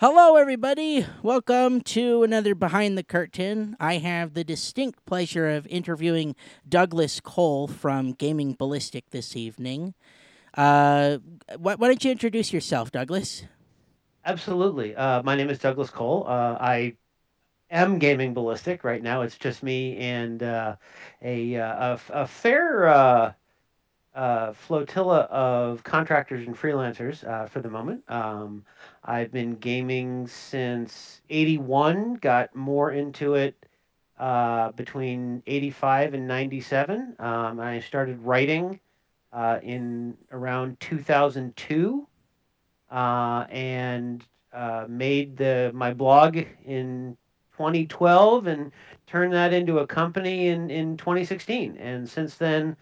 Hello, 0.00 0.36
everybody. 0.36 1.04
Welcome 1.24 1.80
to 1.80 2.22
another 2.22 2.54
Behind 2.54 2.96
the 2.96 3.02
Curtain. 3.02 3.76
I 3.80 3.94
have 3.94 4.34
the 4.34 4.44
distinct 4.44 5.04
pleasure 5.06 5.48
of 5.50 5.66
interviewing 5.66 6.36
Douglas 6.68 7.18
Cole 7.18 7.66
from 7.66 8.12
Gaming 8.12 8.54
Ballistic 8.54 9.10
this 9.10 9.34
evening. 9.34 9.94
Uh, 10.54 11.18
why, 11.56 11.74
why 11.74 11.88
don't 11.88 12.04
you 12.04 12.12
introduce 12.12 12.52
yourself, 12.52 12.92
Douglas? 12.92 13.42
Absolutely. 14.24 14.94
Uh, 14.94 15.20
my 15.24 15.34
name 15.34 15.50
is 15.50 15.58
Douglas 15.58 15.90
Cole. 15.90 16.24
Uh, 16.28 16.56
I 16.60 16.94
am 17.68 17.98
gaming 17.98 18.34
ballistic 18.34 18.84
right 18.84 19.02
now. 19.02 19.22
It's 19.22 19.36
just 19.36 19.64
me 19.64 19.96
and 19.96 20.44
uh, 20.44 20.76
a, 21.22 21.56
uh, 21.56 21.98
a 22.12 22.22
a 22.22 22.26
fair 22.28 23.34
uh, 24.14 24.52
flotilla 24.52 25.20
of 25.30 25.84
contractors 25.84 26.46
and 26.46 26.56
freelancers 26.56 27.26
uh, 27.26 27.46
for 27.46 27.60
the 27.60 27.70
moment. 27.70 28.02
Um, 28.08 28.64
I've 29.04 29.32
been 29.32 29.56
gaming 29.56 30.26
since 30.26 31.20
'81. 31.30 32.14
Got 32.14 32.54
more 32.54 32.92
into 32.92 33.34
it 33.34 33.54
uh, 34.18 34.72
between 34.72 35.42
'85 35.46 36.14
and 36.14 36.26
'97. 36.26 37.16
Um, 37.18 37.60
I 37.60 37.80
started 37.80 38.20
writing 38.22 38.80
uh, 39.32 39.58
in 39.62 40.16
around 40.32 40.80
2002 40.80 42.06
uh, 42.90 43.46
and 43.50 44.24
uh, 44.52 44.86
made 44.88 45.36
the 45.36 45.70
my 45.74 45.92
blog 45.92 46.38
in 46.64 47.16
2012 47.52 48.46
and 48.46 48.72
turned 49.06 49.32
that 49.32 49.52
into 49.52 49.78
a 49.78 49.86
company 49.86 50.48
in, 50.48 50.70
in 50.70 50.96
2016. 50.96 51.76
And 51.76 52.08
since 52.08 52.36
then, 52.36 52.76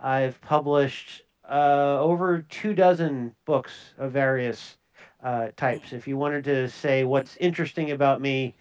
I've 0.00 0.40
published 0.40 1.22
uh, 1.48 1.98
over 2.00 2.42
two 2.48 2.74
dozen 2.74 3.34
books 3.44 3.72
of 3.98 4.12
various 4.12 4.76
uh, 5.22 5.48
types. 5.56 5.92
If 5.92 6.06
you 6.06 6.16
wanted 6.16 6.44
to 6.44 6.68
say 6.68 7.04
what's 7.04 7.36
interesting 7.38 7.90
about 7.90 8.20
me, 8.20 8.54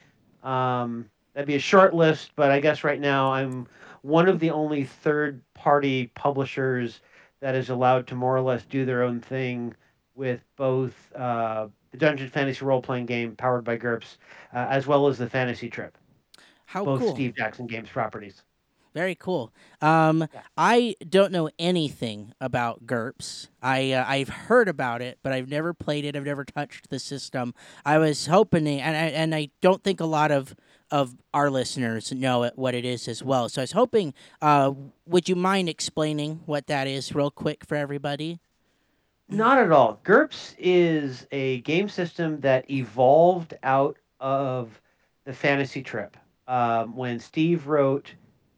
um, 0.43 1.09
that'd 1.33 1.47
be 1.47 1.55
a 1.55 1.59
short 1.59 1.93
list, 1.93 2.31
but 2.35 2.52
I 2.52 2.59
guess 2.59 2.83
right 2.83 2.99
now 2.99 3.31
I'm 3.31 3.67
one 4.02 4.27
of 4.27 4.39
the 4.39 4.52
only 4.52 4.83
third 4.83 5.41
party 5.53 6.11
publishers 6.15 7.02
that 7.39 7.55
is 7.55 7.69
allowed 7.69 8.08
to 8.08 8.15
more 8.15 8.35
or 8.35 8.41
less 8.41 8.65
do 8.65 8.85
their 8.85 9.03
own 9.03 9.19
thing 9.19 9.75
with 10.15 10.41
both 10.55 10.93
uh, 11.15 11.67
the 11.91 11.97
Dungeon 11.97 12.30
Fantasy 12.30 12.65
role 12.65 12.81
playing 12.81 13.05
game 13.05 13.35
powered 13.35 13.63
by 13.63 13.77
GURPS, 13.77 14.17
uh, 14.53 14.65
as 14.69 14.88
well 14.88 15.08
as 15.08 15.17
the 15.17 15.30
Fantasy 15.30 15.69
Trip, 15.69 15.95
How 16.65 16.83
both 16.83 17.02
cool. 17.02 17.13
Steve 17.13 17.35
Jackson 17.35 17.67
Games 17.67 17.89
properties. 17.89 18.43
Very 18.93 19.16
cool. 19.16 19.52
Um, 19.81 20.27
Yeah. 20.33 20.41
I 20.57 20.95
don't 21.07 21.31
know 21.31 21.49
anything 21.59 22.33
about 22.41 22.85
GURPS. 22.85 23.47
I 23.61 23.91
uh, 23.91 24.05
I've 24.07 24.30
heard 24.30 24.67
about 24.67 25.02
it, 25.02 25.19
but 25.21 25.31
I've 25.33 25.49
never 25.49 25.73
played 25.73 26.05
it. 26.05 26.16
I've 26.16 26.25
never 26.25 26.43
touched 26.45 26.89
the 26.89 26.99
system. 26.99 27.53
I 27.85 27.97
was 27.97 28.27
hoping, 28.27 28.65
to, 28.65 28.71
and 28.71 28.95
I 28.97 29.05
and 29.09 29.35
I 29.35 29.49
don't 29.61 29.83
think 29.83 29.99
a 29.99 30.05
lot 30.05 30.31
of 30.31 30.55
of 30.89 31.15
our 31.33 31.49
listeners 31.49 32.11
know 32.13 32.43
it, 32.43 32.53
what 32.55 32.73
it 32.73 32.85
is 32.85 33.08
as 33.08 33.21
well. 33.21 33.49
So 33.49 33.61
I 33.61 33.63
was 33.63 33.73
hoping. 33.73 34.13
Uh, 34.41 34.73
would 35.05 35.27
you 35.30 35.35
mind 35.35 35.69
explaining 35.69 36.41
what 36.45 36.67
that 36.67 36.88
is, 36.88 37.13
real 37.13 37.31
quick, 37.31 37.65
for 37.65 37.75
everybody? 37.75 38.39
Not 39.30 39.58
at 39.58 39.71
all. 39.73 39.99
GURPS 40.05 40.55
is 40.58 41.27
a 41.31 41.59
game 41.61 41.89
system 41.89 42.39
that 42.39 42.69
evolved 42.71 43.54
out 43.64 43.98
of 44.21 44.80
the 45.25 45.33
Fantasy 45.33 45.83
Trip. 45.83 46.15
Um, 46.48 46.95
when 46.95 47.19
Steve 47.19 47.67
wrote 47.67 48.14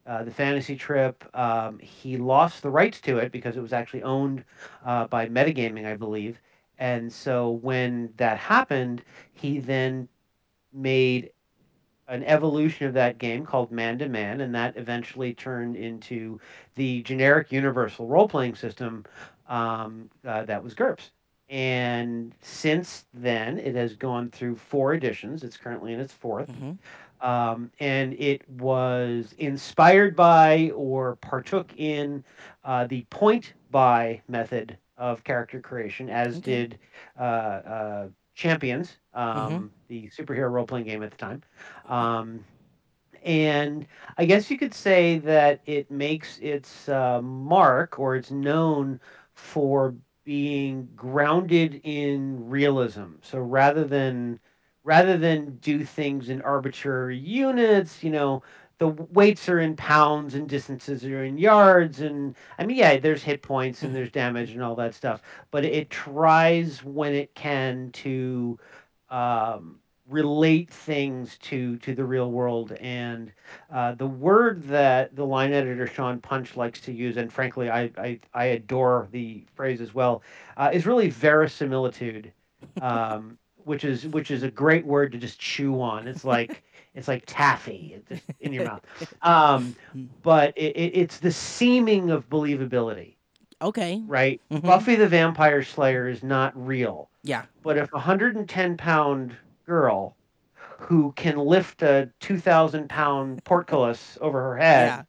uh, 0.09 0.25
the 0.25 0.31
Fantasy 0.31 0.77
Trip, 0.77 1.23
um, 1.37 1.79
he 1.79 2.17
lost 2.17 2.63
the 2.63 2.71
rights 2.71 3.01
to 3.01 3.19
it 3.19 3.31
because 3.31 3.57
it 3.57 3.61
was 3.61 3.73
actually 3.73 4.03
owned 4.03 4.45
uh, 4.85 5.07
by 5.07 5.27
Metagaming, 5.27 5.87
I 5.87 5.95
believe. 5.95 6.41
And 6.79 7.13
so 7.13 7.51
when 7.51 8.13
that 8.17 8.37
happened, 8.39 9.03
he 9.33 9.59
then 9.59 10.09
made 10.73 11.31
an 12.07 12.23
evolution 12.23 12.87
of 12.87 12.93
that 12.95 13.19
game 13.19 13.45
called 13.45 13.71
Man 13.71 13.99
to 13.99 14.09
Man, 14.09 14.41
and 14.41 14.55
that 14.55 14.77
eventually 14.77 15.33
turned 15.33 15.75
into 15.75 16.39
the 16.75 17.03
generic 17.03 17.51
universal 17.51 18.07
role 18.07 18.27
playing 18.27 18.55
system 18.55 19.05
um, 19.47 20.09
uh, 20.25 20.43
that 20.45 20.63
was 20.63 20.75
GURPS. 20.75 21.11
And 21.49 22.35
since 22.41 23.05
then, 23.13 23.59
it 23.59 23.75
has 23.75 23.95
gone 23.95 24.29
through 24.31 24.55
four 24.55 24.93
editions. 24.93 25.43
It's 25.43 25.57
currently 25.57 25.93
in 25.93 25.99
its 25.99 26.13
4th 26.13 26.51
hmm 26.53 26.73
um, 27.21 27.71
and 27.79 28.13
it 28.13 28.47
was 28.49 29.33
inspired 29.37 30.15
by 30.15 30.71
or 30.75 31.15
partook 31.17 31.71
in 31.77 32.23
uh, 32.63 32.85
the 32.87 33.03
point 33.09 33.53
buy 33.71 34.21
method 34.27 34.77
of 34.97 35.23
character 35.23 35.59
creation, 35.59 36.09
as 36.09 36.39
Okay. 36.39 36.39
did 36.39 36.77
uh, 37.19 37.23
uh, 37.23 38.07
Champions, 38.35 38.97
um, 39.13 39.71
the 39.87 40.07
superhero 40.09 40.51
role 40.51 40.65
playing 40.65 40.85
game 40.85 41.03
at 41.03 41.11
the 41.11 41.17
time. 41.17 41.41
Um, 41.87 42.43
and 43.23 43.85
I 44.17 44.25
guess 44.25 44.49
you 44.49 44.57
could 44.57 44.73
say 44.73 45.17
that 45.19 45.61
it 45.65 45.89
makes 45.91 46.37
its 46.39 46.87
uh, 46.89 47.21
mark 47.21 47.99
or 47.99 48.15
it's 48.15 48.31
known 48.31 48.99
for 49.33 49.95
being 50.23 50.87
grounded 50.95 51.81
in 51.83 52.49
realism. 52.49 53.15
So 53.21 53.39
rather 53.39 53.83
than 53.85 54.39
rather 54.89 55.19
than 55.19 55.55
do 55.57 55.85
things 55.85 56.29
in 56.29 56.41
arbitrary 56.41 57.15
units, 57.15 58.03
you 58.03 58.09
know, 58.09 58.41
the 58.79 58.87
weights 58.87 59.47
are 59.47 59.59
in 59.59 59.75
pounds 59.75 60.33
and 60.33 60.49
distances 60.49 61.05
are 61.05 61.23
in 61.23 61.37
yards 61.37 62.01
and 62.01 62.35
I 62.57 62.65
mean 62.65 62.77
yeah, 62.77 62.97
there's 62.97 63.21
hit 63.21 63.43
points 63.43 63.83
and 63.83 63.95
there's 63.95 64.09
damage 64.09 64.49
and 64.49 64.63
all 64.63 64.73
that 64.77 64.95
stuff, 64.95 65.21
but 65.51 65.63
it 65.63 65.91
tries 65.91 66.83
when 66.83 67.13
it 67.13 67.35
can 67.35 67.91
to 68.03 68.57
um, 69.11 69.79
relate 70.07 70.71
things 70.71 71.37
to 71.43 71.77
to 71.77 71.93
the 71.93 72.03
real 72.03 72.31
world. 72.31 72.71
And 72.81 73.31
uh, 73.71 73.93
the 73.93 74.07
word 74.07 74.63
that 74.69 75.15
the 75.15 75.25
line 75.25 75.53
editor 75.53 75.85
Sean 75.85 76.19
Punch 76.19 76.57
likes 76.57 76.81
to 76.81 76.91
use, 76.91 77.17
and 77.17 77.31
frankly, 77.31 77.69
I 77.69 77.91
I, 77.95 78.19
I 78.33 78.45
adore 78.45 79.07
the 79.11 79.43
phrase 79.53 79.81
as 79.81 79.93
well, 79.93 80.23
uh, 80.57 80.71
is 80.73 80.87
really 80.87 81.11
verisimilitude, 81.11 82.33
um, 82.81 83.37
which 83.69 83.83
is 83.83 84.07
which 84.07 84.31
is 84.31 84.41
a 84.41 84.49
great 84.49 84.83
word 84.85 85.11
to 85.11 85.19
just 85.19 85.39
chew 85.39 85.79
on. 85.79 86.07
It's 86.07 86.25
like 86.25 86.63
it's 86.95 87.07
like 87.07 87.23
taffy 87.27 88.01
in 88.39 88.51
your 88.51 88.65
mouth, 88.65 88.81
um, 89.21 89.75
but 90.23 90.57
it, 90.57 90.75
it, 90.75 90.91
it's 90.97 91.19
the 91.19 91.31
seeming 91.31 92.09
of 92.09 92.27
believability, 92.29 93.13
Okay. 93.61 94.01
right? 94.07 94.41
Mhm. 94.51 94.63
Buffy 94.63 94.95
the 94.95 95.07
Vampire 95.07 95.61
Slayer 95.61 96.07
is 96.09 96.23
not 96.23 96.51
real. 96.55 97.09
Yeah. 97.23 97.45
But 97.61 97.77
if 97.77 97.91
a 97.93 97.97
110 97.97 98.75
pound 98.77 99.35
girl 99.67 100.15
who 100.79 101.11
can 101.11 101.37
lift 101.37 101.83
a 101.83 102.09
2,000 102.21 102.89
pound 102.89 103.43
portcullis 103.43 104.17
over 104.19 104.41
her 104.41 104.57
head 104.57 104.87
Yeah. 104.87 105.03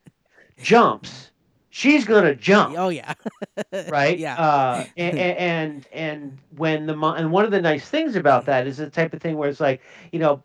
jumps, 0.62 1.29
she's 1.70 2.04
gonna 2.04 2.34
jump, 2.34 2.76
Oh 2.78 2.88
yeah. 2.90 3.14
right? 3.88 4.18
Yeah. 4.18 4.34
Uh, 4.36 4.84
and, 4.96 5.18
and 5.18 5.86
and 5.92 6.38
when 6.56 6.86
the 6.86 6.94
mo- 6.96 7.14
and 7.14 7.32
one 7.32 7.44
of 7.44 7.50
the 7.50 7.60
nice 7.60 7.88
things 7.88 8.16
about 8.16 8.46
that 8.46 8.66
is 8.66 8.76
the 8.76 8.90
type 8.90 9.14
of 9.14 9.20
thing 9.22 9.36
where 9.36 9.48
it's 9.48 9.60
like 9.60 9.80
you 10.12 10.18
know, 10.18 10.42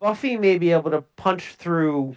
Buffy 0.00 0.36
may 0.36 0.58
be 0.58 0.72
able 0.72 0.90
to 0.90 1.02
punch 1.16 1.54
through 1.54 2.16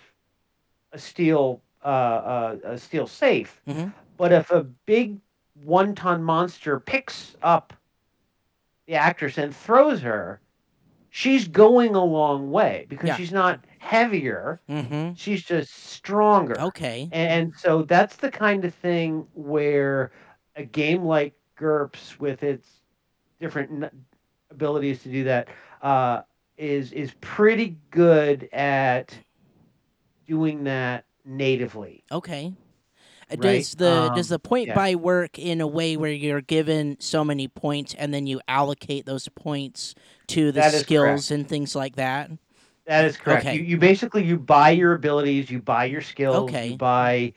a 0.91 0.99
steel 0.99 1.61
uh, 1.83 1.87
uh, 1.87 2.55
a 2.63 2.77
steel 2.77 3.07
safe, 3.07 3.61
Mhm. 3.67 3.91
but 4.17 4.31
if 4.31 4.51
a 4.51 4.63
big 4.63 5.17
one 5.63 5.95
ton 5.95 6.23
monster 6.23 6.79
picks 6.79 7.35
up 7.41 7.73
the 8.87 8.95
actress 8.95 9.37
and 9.37 9.55
throws 9.55 10.01
her, 10.01 10.39
she's 11.09 11.47
going 11.47 11.95
a 11.95 12.03
long 12.03 12.51
way 12.51 12.85
because 12.89 13.07
Yeah. 13.09 13.15
she's 13.15 13.31
not 13.31 13.59
heavier. 13.81 14.61
mm-hmm. 14.69 15.13
She's 15.15 15.43
just 15.43 15.73
stronger. 15.73 16.59
Okay. 16.61 17.09
And 17.11 17.51
so 17.57 17.81
that's 17.81 18.15
the 18.15 18.29
kind 18.29 18.63
of 18.63 18.73
thing 18.75 19.25
where 19.33 20.11
a 20.55 20.63
game 20.63 21.03
like 21.03 21.33
GURPS, 21.57 22.19
with 22.19 22.43
its 22.43 22.67
different 23.39 23.83
n- 23.83 24.05
abilities 24.51 25.01
to 25.03 25.09
do 25.09 25.23
that, 25.23 25.47
uh, 25.81 26.21
is 26.57 26.91
is 26.91 27.11
pretty 27.21 27.77
good 27.89 28.47
at 28.53 29.17
doing 30.27 30.63
that 30.65 31.05
natively. 31.25 32.03
Okay. 32.11 32.53
Uh, 33.31 33.37
Right, 33.37 33.59
Does 33.59 33.75
the 33.75 34.11
does 34.15 34.31
um, 34.31 34.35
the 34.35 34.39
point 34.39 34.67
yeah. 34.67 34.75
buy 34.75 34.95
work 34.95 35.39
in 35.39 35.59
a 35.59 35.67
way 35.67 35.97
where 35.97 36.11
you're 36.11 36.41
given 36.41 36.97
so 36.99 37.23
many 37.23 37.47
points 37.47 37.95
and 37.97 38.13
then 38.13 38.27
you 38.27 38.41
allocate 38.47 39.05
those 39.05 39.27
points 39.29 39.95
to 40.27 40.51
the 40.51 40.61
skills 40.69 41.29
correct. 41.29 41.31
and 41.31 41.47
things 41.49 41.75
like 41.75 41.95
that? 41.95 42.29
That 42.91 43.05
is 43.05 43.15
correct. 43.15 43.45
Okay. 43.45 43.55
You, 43.55 43.61
you 43.61 43.77
basically 43.77 44.25
you 44.25 44.37
buy 44.37 44.71
your 44.71 44.93
abilities, 44.93 45.49
you 45.49 45.61
buy 45.61 45.85
your 45.85 46.01
skills, 46.01 46.49
Okay. 46.49 46.71
you 46.71 46.75
buy 46.75 47.31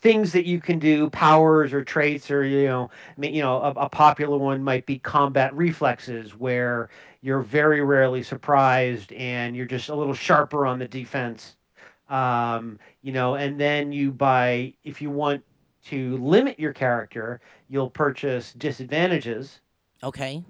things 0.00 0.32
that 0.32 0.46
you 0.46 0.60
can 0.60 0.78
do, 0.78 1.10
powers 1.10 1.72
or 1.72 1.82
traits, 1.82 2.30
or 2.30 2.44
you 2.44 2.66
know, 2.66 2.90
I 3.16 3.20
mean, 3.20 3.34
you 3.34 3.42
know, 3.42 3.56
a, 3.60 3.70
a 3.70 3.88
popular 3.88 4.38
one 4.38 4.62
might 4.62 4.86
be 4.86 4.98
combat 5.00 5.52
reflexes, 5.56 6.36
where 6.36 6.90
you're 7.22 7.40
very 7.40 7.82
rarely 7.82 8.22
surprised 8.22 9.12
and 9.12 9.56
you're 9.56 9.66
just 9.66 9.88
a 9.88 9.96
little 9.96 10.14
sharper 10.14 10.64
on 10.64 10.78
the 10.78 10.86
defense. 10.86 11.56
Um, 12.08 12.78
you 13.02 13.12
know, 13.12 13.34
and 13.34 13.58
then 13.60 13.90
you 13.90 14.12
buy 14.12 14.74
if 14.84 15.02
you 15.02 15.10
want 15.10 15.42
to 15.86 16.16
limit 16.18 16.60
your 16.60 16.72
character, 16.72 17.40
you'll 17.68 17.90
purchase 17.90 18.52
disadvantages 18.52 19.60
Okay. 20.02 20.44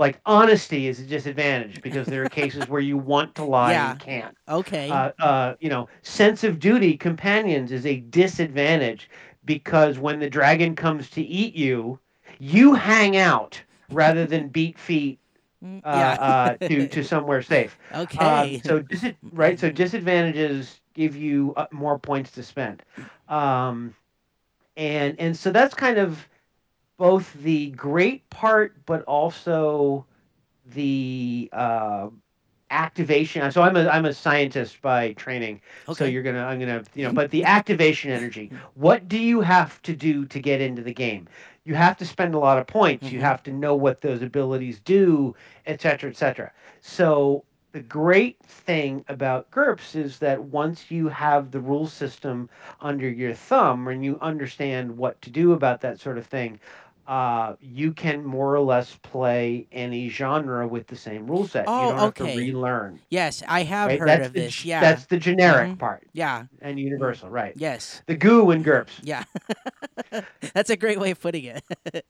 Like 0.00 0.20
honesty 0.26 0.88
is 0.88 0.98
a 0.98 1.04
disadvantage 1.04 1.82
because 1.82 2.08
there 2.08 2.24
are 2.24 2.28
cases 2.42 2.68
where 2.68 2.80
you 2.80 2.98
want 2.98 3.36
to 3.36 3.44
lie 3.44 3.74
Yeah. 3.74 3.92
and 3.92 4.00
can't. 4.00 4.36
Okay. 4.48 4.90
Uh, 4.90 5.12
uh, 5.20 5.54
you 5.60 5.68
know, 5.68 5.88
sense 6.02 6.42
of 6.42 6.58
duty 6.58 6.96
companions 6.96 7.70
is 7.70 7.86
a 7.86 7.98
disadvantage 8.00 9.10
because 9.44 9.98
when 9.98 10.18
the 10.18 10.30
dragon 10.30 10.74
comes 10.74 11.10
to 11.10 11.22
eat 11.22 11.54
you, 11.54 12.00
you 12.40 12.74
hang 12.74 13.16
out 13.16 13.62
rather 13.92 14.26
than 14.26 14.48
beat 14.48 14.78
feet 14.78 15.18
Mm, 15.62 15.82
uh, 15.84 15.88
yeah. 15.94 16.12
uh, 16.14 16.68
to 16.68 16.88
to 16.96 17.04
somewhere 17.04 17.42
safe. 17.42 17.78
Um, 17.92 18.02
okay. 18.02 18.60
so 18.64 18.80
dis- 18.80 19.12
right, 19.32 19.60
so 19.60 19.70
disadvantages 19.70 20.80
give 20.94 21.14
you 21.14 21.52
uh, 21.58 21.66
more 21.70 21.98
points 21.98 22.30
to 22.32 22.42
spend, 22.42 22.82
um, 23.28 23.94
and 24.76 25.20
and 25.20 25.36
so 25.36 25.50
that's 25.50 25.74
kind 25.74 25.98
of 25.98 26.26
both 27.00 27.32
the 27.42 27.70
great 27.72 28.28
part, 28.30 28.76
but 28.86 29.02
also 29.04 30.06
the 30.74 31.48
uh, 31.52 32.08
activation. 32.70 33.50
So 33.52 33.62
I'm 33.62 33.76
a 33.76 33.88
I'm 33.88 34.06
a 34.06 34.12
scientist 34.14 34.82
by 34.82 35.12
training. 35.14 35.62
Okay. 35.88 35.94
So 35.98 36.04
you're 36.04 36.22
gonna 36.22 36.44
I'm 36.44 36.60
gonna 36.60 36.84
you 36.94 37.04
know, 37.04 37.12
but 37.12 37.30
the 37.30 37.44
activation 37.44 38.10
energy. 38.10 38.52
What 38.74 39.08
do 39.08 39.18
you 39.18 39.40
have 39.40 39.82
to 39.82 39.94
do 39.94 40.26
to 40.26 40.40
get 40.40 40.60
into 40.60 40.82
the 40.82 40.94
game? 40.94 41.28
You 41.64 41.74
have 41.74 41.96
to 41.98 42.06
spend 42.06 42.34
a 42.34 42.38
lot 42.38 42.58
of 42.58 42.66
points. 42.66 43.10
You 43.12 43.20
Mhm. 43.20 43.22
have 43.22 43.42
to 43.44 43.52
know 43.52 43.74
what 43.74 44.02
those 44.02 44.22
abilities 44.22 44.80
do, 44.80 45.34
et 45.66 45.80
cetera, 45.80 46.10
et 46.10 46.16
cetera. 46.16 46.52
So 46.80 47.44
the 47.72 47.80
great 47.80 48.38
thing 48.44 49.04
about 49.08 49.50
GURPS 49.50 49.94
is 49.96 50.18
that 50.20 50.42
once 50.42 50.90
you 50.90 51.08
have 51.08 51.50
the 51.50 51.60
rule 51.60 51.86
system 51.86 52.50
under 52.80 53.08
your 53.08 53.34
thumb 53.34 53.88
and 53.88 54.04
you 54.04 54.18
understand 54.20 54.96
what 54.98 55.20
to 55.22 55.30
do 55.30 55.52
about 55.52 55.80
that 55.82 56.00
sort 56.00 56.18
of 56.18 56.26
thing, 56.26 56.60
uh, 57.10 57.56
you 57.60 57.92
can 57.92 58.24
more 58.24 58.54
or 58.54 58.60
less 58.60 58.96
play 59.02 59.66
any 59.72 60.08
genre 60.08 60.66
with 60.68 60.86
the 60.86 60.94
same 60.94 61.26
rule 61.26 61.44
set. 61.46 61.64
Oh, 61.66 61.82
you 61.82 61.88
don't 61.90 61.98
have 61.98 62.14
to 62.14 62.24
relearn. 62.24 63.00
yes, 63.10 63.42
I 63.48 63.64
have 63.64 63.88
right? 63.88 63.98
heard 63.98 64.08
that's 64.08 64.26
of 64.28 64.32
the, 64.32 64.40
this. 64.42 64.64
Yeah. 64.64 64.80
That's 64.80 65.06
the 65.06 65.16
generic 65.18 65.70
Mhm. 65.70 65.78
part 65.80 66.06
yeah. 66.12 66.44
and 66.62 66.78
universal, 66.78 67.28
right? 67.28 67.52
Yes. 67.56 68.02
The 68.06 68.14
goo 68.14 68.52
and 68.52 68.64
GURPS. 68.64 68.92
Yeah. 69.02 69.24
That's 70.54 70.70
a 70.70 70.76
great 70.76 71.00
way 71.00 71.10
of 71.10 71.20
putting 71.20 71.44
it. 71.44 71.64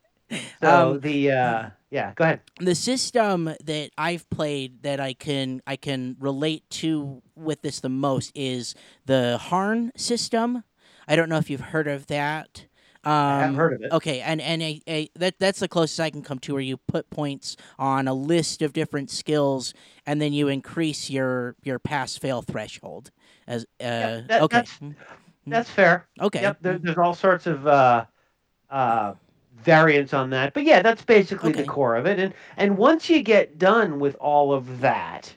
So 0.60 0.92
Um, 0.92 1.00
the 1.00 1.32
uh, 1.32 1.70
yeah, 1.90 2.12
go 2.14 2.22
ahead. 2.22 2.40
the 2.60 2.76
system 2.76 3.46
that 3.64 3.90
I've 3.98 4.30
played 4.30 4.84
that 4.84 5.00
I 5.00 5.12
can 5.12 5.60
I 5.66 5.74
can 5.74 6.14
relate 6.20 6.70
to 6.82 7.20
with 7.34 7.62
this 7.62 7.80
the 7.80 7.88
most 7.88 8.30
is 8.36 8.76
the 9.06 9.38
Harn 9.38 9.90
system. 9.96 10.62
I 11.08 11.16
don't 11.16 11.28
know 11.28 11.38
if 11.38 11.50
you've 11.50 11.72
heard 11.74 11.88
of 11.88 12.06
that. 12.06 12.66
Um, 13.02 13.12
I 13.12 13.40
haven't 13.40 13.54
heard 13.56 13.72
of 13.74 13.82
it. 13.82 13.92
Okay, 13.92 14.20
and 14.20 14.40
and 14.42 14.60
a, 14.62 14.82
a 14.86 15.10
that 15.16 15.38
that's 15.38 15.60
the 15.60 15.68
closest 15.68 15.98
I 16.00 16.10
can 16.10 16.22
come 16.22 16.38
to 16.40 16.52
where 16.52 16.62
you 16.62 16.76
put 16.76 17.08
points 17.10 17.56
on 17.78 18.06
a 18.08 18.12
list 18.14 18.60
of 18.60 18.72
different 18.74 19.10
skills, 19.10 19.72
and 20.06 20.20
then 20.20 20.32
you 20.34 20.48
increase 20.48 21.08
your 21.08 21.56
your 21.62 21.78
pass 21.78 22.16
fail 22.18 22.42
threshold. 22.42 23.10
As 23.46 23.62
uh, 23.80 24.22
that- 24.28 24.42
okay, 24.42 24.56
that's- 24.58 24.78
Mm, 24.80 24.94
That's 25.52 25.70
fair. 25.70 26.06
okay, 26.20 26.42
Yep, 26.42 26.58
there, 26.60 26.78
there's 26.78 26.98
all 26.98 27.14
sorts 27.14 27.46
of 27.46 27.66
uh, 27.66 28.04
uh, 28.68 29.14
variants 29.56 30.12
on 30.12 30.28
that, 30.30 30.52
but 30.52 30.64
yeah, 30.64 30.82
that's 30.82 31.02
basically 31.02 31.52
the 31.52 31.64
core 31.64 31.96
of 31.96 32.04
it. 32.06 32.18
And 32.18 32.34
and 32.58 32.76
once 32.76 33.08
you 33.08 33.22
get 33.22 33.58
done 33.58 33.98
with 33.98 34.14
all 34.16 34.52
of 34.52 34.80
that, 34.80 35.34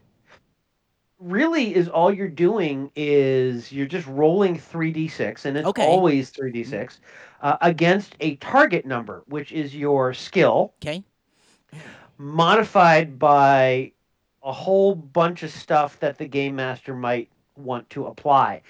really 1.23 1.75
is 1.75 1.89
all 1.89 2.11
you're 2.13 2.27
doing 2.29 2.91
is 2.95 3.71
you're 3.71 3.87
just 3.87 4.07
rolling 4.07 4.57
three 4.57 4.91
d 4.91 5.07
six, 5.07 5.45
and 5.45 5.57
it's 5.57 5.71
Okay. 5.71 5.79
always 5.79 6.29
three 6.29 6.51
d 6.51 6.63
six 6.63 6.99
uh, 7.41 7.57
against 7.61 8.15
a 8.19 8.35
target 8.37 8.85
number, 8.85 9.23
which 9.27 9.51
is 9.51 9.75
your 9.75 10.13
skill 10.13 10.73
okay, 10.81 11.05
modified 12.17 13.19
by 13.19 13.91
a 14.43 14.51
whole 14.51 14.95
bunch 14.95 15.43
of 15.43 15.49
stuff 15.51 15.99
that 15.99 16.17
the 16.17 16.27
game 16.27 16.55
master 16.55 16.93
might 16.95 17.29
want 17.57 17.89
to 17.91 18.05
apply. 18.07 18.61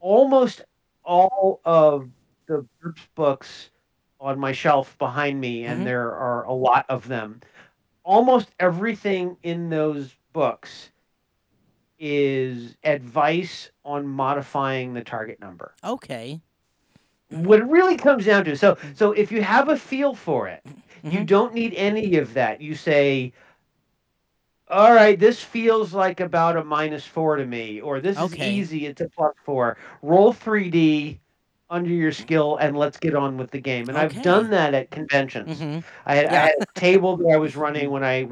Almost 0.00 0.62
all 1.04 1.60
of 1.64 2.08
the 2.48 2.66
books 3.14 3.70
on 4.20 4.38
my 4.38 4.52
shelf 4.52 4.96
behind 4.98 5.40
me, 5.40 5.64
and 5.64 5.86
Mhm. 5.86 5.86
there 5.86 6.12
are 6.14 6.44
a 6.44 6.52
lot 6.52 6.86
of 6.88 7.08
them. 7.08 7.40
Almost 8.04 8.50
everything 8.58 9.36
in 9.42 9.70
those 9.70 10.14
books 10.32 10.90
is 11.98 12.76
advice 12.84 13.70
on 13.84 14.06
modifying 14.06 14.94
the 14.94 15.02
target 15.04 15.40
number. 15.40 15.74
okay. 15.84 16.40
What 17.30 17.60
it 17.60 17.64
really 17.66 17.96
comes 17.96 18.24
down 18.24 18.44
to, 18.46 18.56
so 18.56 18.76
so 18.94 19.12
if 19.12 19.30
you 19.32 19.42
have 19.42 19.68
a 19.68 19.76
feel 19.76 20.14
for 20.14 20.48
it, 20.48 20.64
you 21.04 21.20
Mhm. 21.20 21.26
don't 21.26 21.54
need 21.54 21.74
any 21.74 22.16
of 22.16 22.32
that. 22.34 22.60
You 22.60 22.74
say, 22.74 23.32
all 24.70 24.92
right, 24.94 25.18
this 25.18 25.42
feels 25.42 25.92
like 25.94 26.20
about 26.20 26.56
a 26.56 26.64
minus 26.64 27.06
four 27.06 27.36
to 27.36 27.44
me, 27.46 27.80
or 27.80 28.00
this 28.00 28.18
Okay. 28.18 28.50
is 28.58 28.72
easy, 28.72 28.86
it's 28.86 29.00
a 29.00 29.08
plus 29.08 29.34
four. 29.44 29.76
Roll 30.02 30.32
3D 30.32 31.20
under 31.70 31.90
your 31.90 32.12
skill 32.12 32.56
and 32.56 32.76
let's 32.76 32.98
get 32.98 33.14
on 33.14 33.36
with 33.36 33.50
the 33.50 33.60
game. 33.60 33.88
And 33.88 33.96
Okay. 33.96 33.98
I've 33.98 34.20
done 34.20 34.50
that 34.50 34.74
at 34.74 34.90
conventions. 34.90 35.64
hmm 35.64 35.78
I, 36.06 36.14
had, 36.16 36.26
I 36.26 36.36
had 36.36 36.54
a 36.60 36.66
table 36.80 37.16
that 37.18 37.28
I 37.34 37.36
was 37.38 37.56
running 37.56 37.90
when 37.90 38.04
I 38.04 38.24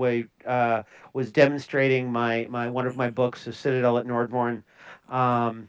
uh, 0.46 0.82
was 1.12 1.30
demonstrating 1.32 2.10
my, 2.12 2.46
my 2.50 2.68
one 2.68 2.86
of 2.86 2.96
my 2.96 3.10
books, 3.10 3.44
The 3.44 3.52
Citadel 3.52 3.98
at 3.98 4.06
Nordvorn. 4.06 4.62
Um, 5.08 5.68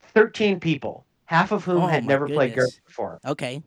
13 0.00 0.60
people, 0.60 1.04
half 1.26 1.52
of 1.52 1.64
whom 1.64 1.82
Oh, 1.82 1.88
had 1.88 2.06
never 2.06 2.28
played 2.28 2.52
goodness. 2.52 2.54
GURPS 2.54 2.80
before 2.86 3.20
Okay. 3.24 3.62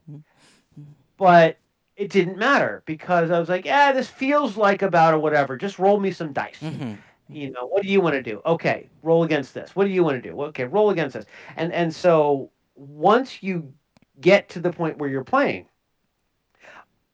but 1.17 1.57
it 1.95 2.09
didn't 2.11 2.37
matter 2.37 2.83
because 2.85 3.31
I 3.31 3.39
was 3.39 3.49
like, 3.49 3.65
yeah, 3.65 3.91
this 3.91 4.09
feels 4.09 4.57
like 4.57 4.81
about 4.81 5.13
or 5.13 5.19
whatever. 5.19 5.57
Just 5.57 5.79
roll 5.79 5.99
me 5.99 6.11
some 6.11 6.33
dice. 6.33 6.71
hmm 6.71 6.93
You 7.29 7.51
know, 7.51 7.65
what 7.67 7.83
do 7.83 7.89
you 7.89 8.01
want 8.01 8.15
to 8.15 8.21
do? 8.23 8.41
Okay, 8.45 8.89
roll 9.03 9.23
against 9.23 9.53
this. 9.53 9.75
What 9.75 9.85
do 9.85 9.91
you 9.91 10.03
want 10.03 10.21
to 10.21 10.29
do? 10.29 10.39
Okay, 10.43 10.65
roll 10.65 10.89
against 10.89 11.15
this. 11.15 11.25
And 11.55 11.71
and 11.73 11.93
so 11.93 12.51
once 12.79 13.43
you 13.43 13.73
get 14.21 14.49
to 14.49 14.59
the 14.59 14.71
point 14.71 14.97
where 14.97 15.09
you're 15.09 15.23
playing, 15.23 15.67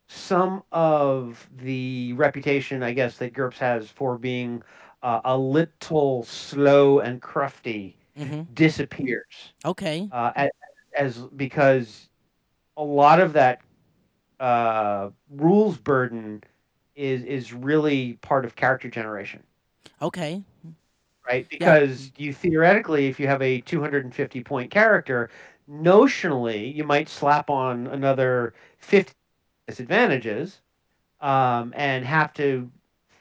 some 0.07 0.63
of 0.71 1.49
the 1.57 2.13
reputation, 2.13 2.83
I 2.83 2.93
guess, 2.93 3.17
that 3.19 3.33
GURPS 3.33 3.57
has 3.59 3.89
for 3.89 4.17
being 4.17 4.63
uh, 5.03 5.21
a 5.25 5.37
little 5.37 6.23
slow 6.23 6.99
and 6.99 7.21
crufty 7.21 7.95
hmm 8.17 8.43
disappears 8.53 9.53
Okay. 9.65 10.11
uh, 10.11 10.31
as, 10.35 10.49
as 10.97 11.17
because 11.35 12.09
a 12.77 12.83
lot 12.83 13.19
of 13.19 13.33
that 13.33 13.61
uh, 14.39 15.09
rules 15.29 15.77
burden 15.77 16.43
is 16.95 17.23
is 17.23 17.53
really 17.53 18.13
part 18.21 18.45
of 18.45 18.55
character 18.55 18.89
generation, 18.89 19.43
Okay. 20.01 20.43
right? 21.27 21.47
Because 21.49 22.11
you 22.17 22.33
theoretically, 22.33 23.07
if 23.07 23.19
you 23.19 23.27
have 23.27 23.41
a 23.41 23.61
250 23.61 24.41
point 24.43 24.71
character, 24.71 25.29
notionally 25.69 26.73
you 26.75 26.83
might 26.83 27.09
slap 27.09 27.49
on 27.49 27.87
another 27.87 28.53
50 28.77 29.13
disadvantages 29.13 30.61
um, 31.21 31.73
and 31.75 32.05
have 32.05 32.33
to 32.33 32.71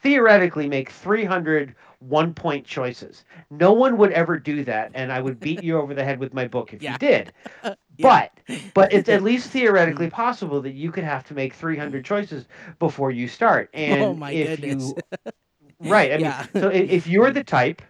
theoretically 0.01 0.67
make 0.67 0.89
300 0.89 1.75
one 1.99 2.33
point 2.33 2.65
choices. 2.65 3.23
No 3.49 3.73
one 3.73 3.97
would 3.97 4.11
ever 4.11 4.37
do 4.39 4.63
that, 4.65 4.91
and 4.93 5.11
I 5.11 5.21
would 5.21 5.41
beat 5.41 5.61
you 5.61 5.77
over 5.77 5.93
the 5.93 6.03
head 6.03 6.19
with 6.19 6.33
my 6.33 6.47
book 6.47 6.73
if 6.73 6.87
Yeah. 6.87 6.89
you 6.89 6.97
did. 6.97 7.33
Yeah. 7.97 8.21
But 8.21 8.31
but 8.73 8.91
it's 8.93 9.09
at 9.09 9.23
least 9.23 9.49
theoretically 9.51 10.09
possible 10.09 10.61
that 10.61 10.73
you 10.73 10.91
could 10.91 11.03
have 11.03 11.23
to 11.25 11.33
make 11.33 11.53
300 11.53 12.05
choices 12.05 12.47
before 12.79 13.11
you 13.11 13.27
start. 13.27 13.69
And 13.73 14.11
oh 14.11 14.13
my 14.13 14.33
if 14.33 14.59
goodness. 14.59 14.93
you 14.93 14.99
right, 15.83 16.11
I 16.13 16.17
mean, 16.17 16.35
so 16.53 16.69
if 16.69 17.07
you're 17.07 17.31
the 17.31 17.43
type, 17.43 17.81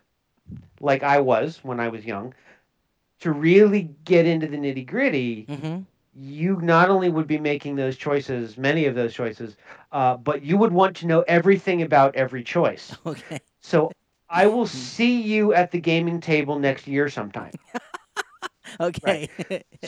like 0.79 1.03
I 1.03 1.19
was 1.19 1.63
when 1.63 1.79
I 1.79 1.89
was 1.89 2.05
young, 2.05 2.33
to 3.19 3.31
really 3.31 3.89
get 4.05 4.25
into 4.25 4.47
the 4.47 4.57
nitty 4.57 4.85
gritty, 4.85 5.45
hmm 5.47 5.81
you 6.17 6.59
not 6.61 6.89
only 6.89 7.09
would 7.09 7.27
be 7.27 7.37
making 7.37 7.75
those 7.75 7.97
choices, 7.97 8.57
many 8.57 8.85
of 8.85 8.95
those 8.95 9.13
choices, 9.13 9.57
uh, 9.91 10.15
but 10.17 10.43
you 10.43 10.57
would 10.57 10.71
want 10.71 10.95
to 10.97 11.07
know 11.07 11.21
everything 11.27 11.81
about 11.81 12.15
every 12.15 12.43
choice. 12.43 12.95
Okay. 13.05 13.39
So 13.61 13.91
I 14.29 14.47
will 14.47 14.65
Hmm. 14.65 14.67
see 14.67 15.21
you 15.21 15.53
at 15.53 15.71
the 15.71 15.79
gaming 15.79 16.19
table 16.21 16.59
next 16.59 16.87
year 16.87 17.09
sometime. 17.09 17.51
Okay. 18.79 19.29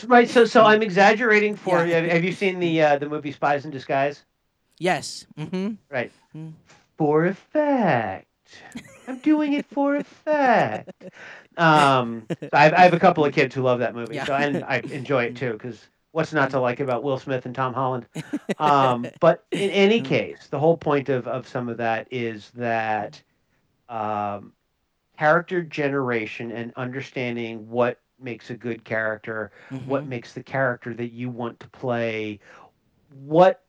Right. 0.07 0.29
So 0.29 0.45
so 0.45 0.63
I'm 0.63 0.81
exaggerating 0.81 1.55
for 1.55 1.79
Yeah. 1.79 1.85
you. 1.85 1.93
Have, 1.95 2.05
have 2.05 2.23
you 2.23 2.31
seen 2.31 2.59
the 2.59 2.81
uh, 2.81 2.97
the 2.97 3.09
movie 3.09 3.31
Spies 3.31 3.65
in 3.65 3.71
Disguise? 3.71 4.25
yes. 4.79 5.25
hmm 5.37 5.75
For 6.97 7.25
effect. 7.25 8.27
I'm 9.07 9.17
doing 9.19 9.53
it 9.53 9.65
for 9.65 9.95
effect. 9.95 10.91
Um, 11.57 12.27
so 12.29 12.49
I, 12.53 12.63
have, 12.65 12.73
I 12.73 12.79
have 12.83 12.93
a 12.93 12.99
couple 12.99 13.25
of 13.25 13.33
kids 13.33 13.55
who 13.55 13.61
love 13.61 13.79
that 13.79 13.95
movie, 13.95 14.15
Yeah. 14.15 14.25
so 14.25 14.33
and 14.33 14.63
I 14.63 14.77
enjoy 14.91 15.23
it 15.25 15.35
too 15.35 15.53
because 15.53 15.87
what's 16.11 16.33
not 16.33 16.51
to 16.51 16.59
like 16.59 16.79
about 16.79 17.03
Will 17.03 17.19
Smith 17.19 17.45
and 17.45 17.55
Tom 17.55 17.73
Holland? 17.73 18.07
Um, 18.59 19.11
but 19.19 19.45
in 19.51 19.69
any 19.69 20.01
case, 20.01 20.47
the 20.47 20.57
whole 20.59 20.77
point 20.77 21.09
of 21.09 21.27
of 21.27 21.47
some 21.47 21.69
of 21.69 21.77
that 21.77 22.07
is 22.11 22.49
that 22.55 23.21
um, 23.89 24.53
character 25.17 25.61
generation 25.63 26.51
and 26.51 26.73
understanding 26.75 27.69
what 27.69 27.99
makes 28.19 28.49
a 28.49 28.55
good 28.55 28.83
character, 28.83 29.51
what 29.85 30.05
Mhm. 30.05 30.07
makes 30.07 30.33
the 30.33 30.43
character 30.43 30.93
that 30.93 31.11
you 31.11 31.29
want 31.29 31.59
to 31.59 31.69
play, 31.69 32.39
what 33.09 33.63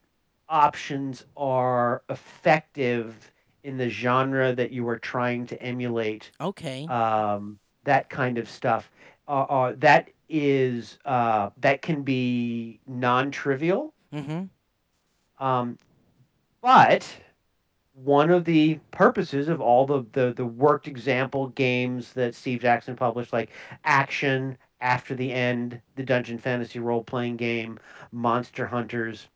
options 0.49 1.25
are 1.37 2.03
effective 2.09 3.31
in 3.63 3.77
the 3.77 3.89
genre 3.89 4.53
that 4.55 4.71
you 4.71 4.87
are 4.87 4.99
trying 4.99 5.45
to 5.47 5.61
emulate 5.61 6.31
Okay. 6.41 6.85
um, 6.87 7.59
that 7.89 8.11
kind 8.11 8.39
of 8.39 8.55
stuff 8.55 8.95
uh, 9.29 9.45
uh, 9.49 9.75
that 9.79 10.11
is 10.29 10.99
uh, 11.05 11.51
that 11.61 11.83
can 11.83 12.03
be 12.03 12.81
non-trivial 12.87 13.93
mm-hmm. 14.13 14.45
um, 15.45 15.77
but 16.61 17.21
one 17.93 18.31
of 18.31 18.45
the 18.45 18.79
purposes 18.91 19.49
of 19.49 19.61
all 19.61 19.85
the, 19.85 20.05
the 20.13 20.33
the 20.33 20.45
worked 20.45 20.87
example 20.87 21.47
games 21.49 22.13
that 22.13 22.35
Steve 22.35 22.61
Jackson 22.61 22.95
published, 22.95 23.33
like 23.33 23.51
Action, 23.85 24.57
After 24.81 25.15
the 25.15 25.31
End, 25.33 25.81
the 25.95 26.03
Dungeon 26.03 26.39
Fantasy 26.39 26.79
role 26.79 27.03
playing 27.03 27.37
game, 27.37 27.79
Monster 28.11 28.67
Hunters, 28.67 29.29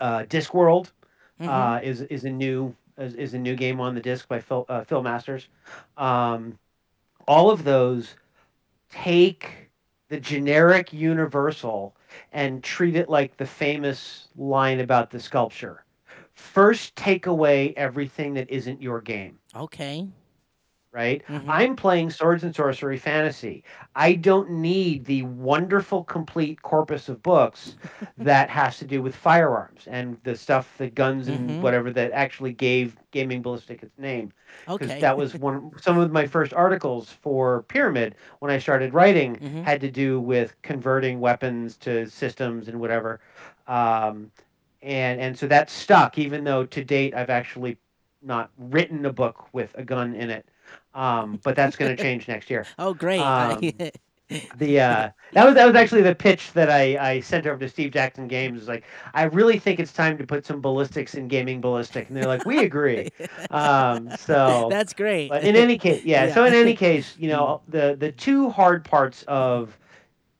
uh, 0.00 0.24
Discworld 0.28 0.92
Mm-hmm. 1.40 1.50
uh, 1.50 1.80
is 1.82 2.02
is 2.02 2.24
a 2.24 2.30
new 2.30 2.74
is, 2.98 3.14
is 3.14 3.34
a 3.34 3.38
new 3.38 3.56
game 3.56 3.80
on 3.80 3.94
the 3.94 4.00
disc 4.00 4.28
by 4.28 4.40
Phil 4.40 4.66
uh, 4.68 4.84
Phil 4.84 5.02
Masters. 5.02 5.48
Um, 5.96 6.58
all 7.26 7.50
of 7.50 7.64
those 7.64 8.16
take 8.90 9.70
the 10.08 10.20
generic 10.20 10.92
universal 10.92 11.96
and 12.32 12.62
treat 12.62 12.96
it 12.96 13.08
like 13.08 13.36
the 13.36 13.46
famous 13.46 14.28
line 14.36 14.80
about 14.80 15.10
the 15.10 15.20
sculpture. 15.20 15.84
First, 16.34 16.94
take 16.96 17.26
away 17.26 17.74
everything 17.76 18.34
that 18.34 18.50
isn't 18.50 18.82
your 18.82 19.00
game, 19.00 19.38
okay. 19.56 20.06
Right? 20.92 21.22
Mhm. 21.28 21.48
I'm 21.48 21.76
playing 21.76 22.10
Swords 22.10 22.44
and 22.44 22.54
Sorcery 22.54 22.98
Fantasy. 22.98 23.64
I 23.94 24.14
don't 24.14 24.50
need 24.50 25.04
the 25.04 25.22
wonderful, 25.22 26.04
complete 26.04 26.62
corpus 26.62 27.08
of 27.08 27.22
books 27.22 27.76
that 28.18 28.50
has 28.50 28.78
to 28.78 28.84
do 28.86 29.02
with 29.02 29.14
firearms 29.14 29.86
and 29.90 30.18
the 30.24 30.36
stuff, 30.36 30.76
the 30.78 30.88
guns 30.90 31.28
and 31.28 31.56
Mhm. 31.56 31.60
whatever 31.60 31.90
that 31.92 32.12
actually 32.12 32.52
gave 32.52 32.96
Gaming 33.10 33.42
Ballistic 33.42 33.82
its 33.82 33.98
name. 33.98 34.32
Because 34.78 34.94
Okay. 34.94 34.98
that 34.98 35.16
was 35.16 35.34
one. 35.36 35.70
Some 35.80 35.98
of 35.98 36.10
my 36.12 36.26
first 36.26 36.52
articles 36.54 37.10
for 37.10 37.62
Pyramid 37.64 38.14
when 38.40 38.50
I 38.50 38.58
started 38.58 38.94
writing 38.94 39.40
Mhm. 39.40 39.62
had 39.62 39.80
to 39.80 39.90
do 39.90 40.20
with 40.20 40.60
converting 40.62 41.20
weapons 41.20 41.76
to 41.78 42.06
systems 42.06 42.68
and 42.68 42.80
whatever. 42.80 43.20
Um, 43.66 44.30
and 44.82 45.20
and 45.20 45.38
so 45.38 45.46
that 45.48 45.70
stuck, 45.70 46.18
even 46.18 46.44
though 46.44 46.64
to 46.66 46.84
date 46.84 47.14
I've 47.14 47.30
actually 47.30 47.78
not 48.22 48.50
written 48.58 49.04
a 49.06 49.12
book 49.12 49.52
with 49.52 49.74
a 49.76 49.84
gun 49.84 50.14
in 50.14 50.30
it. 50.30 50.48
Um, 50.94 51.40
but 51.42 51.56
that's 51.56 51.76
going 51.76 51.96
to 51.96 52.02
change 52.02 52.28
next 52.28 52.50
year. 52.50 52.66
oh, 52.78 52.94
great. 52.94 53.20
um, 53.20 53.60
The 54.56 54.80
uh, 54.80 55.10
that 55.32 55.44
was 55.44 55.54
that 55.54 55.66
was 55.66 55.74
actually 55.74 56.02
the 56.02 56.14
pitch 56.14 56.52
that 56.52 56.70
I, 56.70 56.96
I 56.96 57.20
sent 57.20 57.46
over 57.46 57.58
to 57.58 57.68
Steve 57.68 57.92
Jackson 57.92 58.28
Games. 58.28 58.62
Is 58.62 58.68
like 58.68 58.84
I 59.14 59.24
really 59.24 59.58
think 59.58 59.78
it's 59.78 59.92
time 59.92 60.16
to 60.18 60.26
put 60.26 60.46
some 60.46 60.60
ballistics 60.60 61.14
in 61.14 61.28
gaming 61.28 61.60
ballistic, 61.60 62.08
and 62.08 62.16
they're 62.16 62.26
like, 62.26 62.44
we 62.46 62.64
agree. 62.64 63.10
Um, 63.50 64.10
so 64.16 64.68
That's 64.70 64.94
great. 64.94 65.28
but 65.28 65.44
in 65.44 65.56
any 65.56 65.76
case, 65.76 66.04
yeah, 66.04 66.26
Yeah. 66.26 66.34
So 66.34 66.44
in 66.44 66.54
any 66.54 66.74
case, 66.74 67.14
you 67.18 67.28
know, 67.28 67.60
the 67.68 67.96
the 67.98 68.12
two 68.12 68.48
hard 68.48 68.84
parts 68.84 69.24
of 69.28 69.76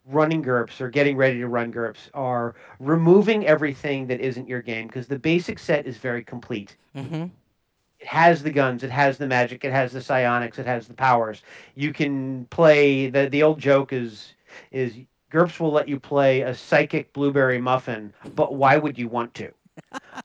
running 0.06 0.42
GURPS 0.42 0.80
or 0.80 0.88
getting 0.88 1.16
ready 1.16 1.38
to 1.38 1.48
run 1.48 1.72
GURPS 1.72 2.10
are 2.14 2.54
removing 2.80 3.46
everything 3.46 4.06
that 4.06 4.20
isn't 4.20 4.48
your 4.48 4.62
game 4.62 4.86
because 4.86 5.06
the 5.06 5.18
basic 5.18 5.58
set 5.58 5.86
is 5.86 5.98
very 5.98 6.24
complete. 6.24 6.76
mm-hmm. 6.96 7.26
It 8.02 8.08
has 8.08 8.42
the 8.42 8.50
guns, 8.50 8.82
it 8.82 8.90
has 8.90 9.16
the 9.16 9.28
magic, 9.28 9.64
it 9.64 9.70
has 9.72 9.92
the 9.92 10.02
psionics, 10.02 10.58
it 10.58 10.66
has 10.66 10.88
the 10.88 10.94
powers. 10.94 11.42
You 11.76 11.92
can 11.92 12.46
play 12.46 13.08
the 13.08 13.28
the 13.28 13.42
old 13.44 13.60
joke 13.60 13.92
is 13.92 14.34
is 14.72 14.94
GURPS 15.30 15.60
will 15.60 15.70
let 15.72 15.88
you 15.88 15.98
play 16.00 16.42
a 16.42 16.52
psychic 16.54 17.12
blueberry 17.12 17.58
muffin, 17.60 18.12
but 18.34 18.54
why 18.56 18.76
would 18.76 18.98
you 18.98 19.08
want 19.08 19.32
to? 19.34 19.52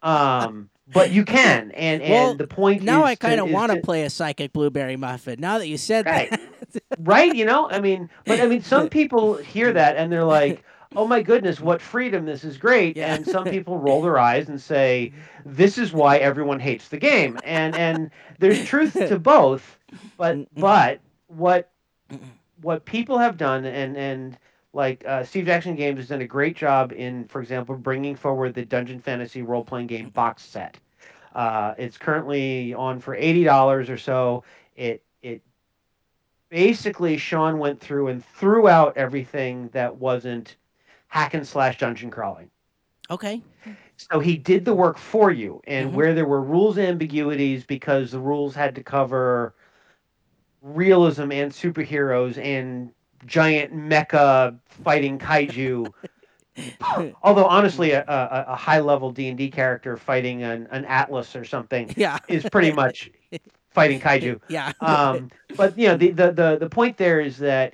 Um, 0.02 0.70
but 0.92 1.12
you 1.12 1.24
can, 1.24 1.72
and 1.72 2.02
and 2.02 2.12
Well, 2.12 2.34
the 2.36 2.48
point 2.48 2.80
is 2.80 2.86
Now 2.86 3.04
I 3.04 3.16
kind 3.16 3.40
of 3.40 3.50
want 3.52 3.72
to 3.72 3.78
to- 3.78 3.84
play 3.84 4.04
a 4.04 4.10
psychic 4.10 4.54
blueberry 4.54 4.96
muffin. 4.96 5.40
Now 5.40 5.60
that 5.60 5.68
you 5.68 5.78
said 5.78 6.06
Right. 6.08 6.30
that. 6.32 6.42
right 7.00 7.34
you 7.36 7.46
know 7.46 7.70
i 7.70 7.80
mean 7.80 8.10
but 8.26 8.42
i 8.42 8.46
mean 8.48 8.62
some 8.62 8.90
people 9.00 9.36
hear 9.38 9.72
that 9.72 9.96
and 9.96 10.12
they're 10.12 10.24
like 10.26 10.64
oh 10.96 11.06
my 11.08 11.22
goodness 11.22 11.60
what 11.60 11.82
freedom 11.82 12.26
this 12.26 12.44
is 12.44 12.58
great 12.58 12.96
Yeah. 12.98 13.14
and 13.16 13.26
some 13.26 13.44
people 13.56 13.78
roll 13.78 14.02
their 14.02 14.18
eyes 14.18 14.50
and 14.50 14.60
say 14.62 15.12
this 15.46 15.78
is 15.78 15.92
why 15.94 16.18
everyone 16.18 16.60
hates 16.60 16.88
the 16.90 16.98
game 16.98 17.40
and 17.44 17.76
and 17.76 18.12
there's 18.40 18.64
truth 18.66 18.94
to 18.94 19.20
both 19.36 19.78
but 20.18 20.38
but 20.56 21.00
what 21.28 21.70
what 22.62 22.86
people 22.86 23.18
have 23.18 23.38
done 23.38 23.66
and 23.66 23.98
and 23.98 24.38
like 24.74 25.04
uh, 25.08 25.24
Steve 25.24 25.46
Jackson 25.46 25.76
Games 25.76 25.98
has 25.98 26.10
done 26.10 26.22
a 26.22 26.28
great 26.28 26.56
job 26.56 26.92
in, 26.92 27.28
for 27.30 27.42
example, 27.42 27.76
bringing 27.76 28.16
forward 28.16 28.54
the 28.54 28.64
Dungeon 28.64 29.00
Fantasy 29.00 29.42
role 29.42 29.64
playing 29.64 29.88
game 29.88 30.10
box 30.10 30.44
set. 30.44 30.78
Uh, 31.34 31.74
it's 31.80 31.98
currently 31.98 32.76
on 32.76 33.00
for 33.00 33.16
eighty 33.16 33.44
dollars 33.44 33.90
or 33.90 33.98
so. 33.98 34.44
It 34.76 35.04
it 35.24 35.42
basically 36.50 37.18
Sean 37.18 37.58
went 37.58 37.80
through 37.80 38.08
and 38.10 38.24
threw 38.24 38.68
out 38.68 38.98
everything 38.98 39.70
that 39.70 39.96
wasn't 39.96 40.56
hack 41.08 41.34
and 41.34 41.48
slash 41.48 41.78
dungeon 41.78 42.10
crawling. 42.12 42.50
okay. 43.10 43.42
So 43.98 44.20
he 44.20 44.38
did 44.38 44.64
the 44.66 44.74
work 44.76 44.98
for 44.98 45.32
you, 45.32 45.62
and 45.66 45.90
Mhm. 45.92 45.94
where 45.94 46.14
there 46.14 46.26
were 46.26 46.42
rules 46.42 46.78
ambiguities 46.78 47.66
because 47.66 48.12
the 48.12 48.20
rules 48.20 48.54
had 48.56 48.76
to 48.76 48.84
cover 48.84 49.54
realism 50.62 51.32
and 51.32 51.52
superheroes 51.52 52.38
and 52.38 52.92
giant 53.26 53.74
mecha 53.74 54.60
fighting 54.84 55.18
kaiju. 55.20 55.92
Although 57.24 57.46
honestly, 57.46 57.92
a, 57.92 58.04
a, 58.08 58.46
a 58.50 58.56
high 58.56 58.80
level 58.80 59.12
D 59.12 59.30
and 59.30 59.38
D 59.38 59.50
character 59.50 59.98
fighting 59.98 60.44
an, 60.44 60.68
an 60.72 60.86
atlas 60.86 61.36
or 61.36 61.44
something 61.46 61.94
Yeah. 61.98 62.18
is 62.28 62.48
pretty 62.50 62.72
much 62.72 63.12
fighting 63.72 64.00
kaiju. 64.00 64.40
Yeah. 64.50 64.72
Um, 64.82 65.30
but 65.56 65.78
you 65.78 65.88
know, 65.88 65.98
the, 65.98 66.12
the 66.12 66.32
the 66.32 66.58
the 66.60 66.70
point 66.70 66.98
there 66.98 67.20
is 67.20 67.38
that 67.38 67.74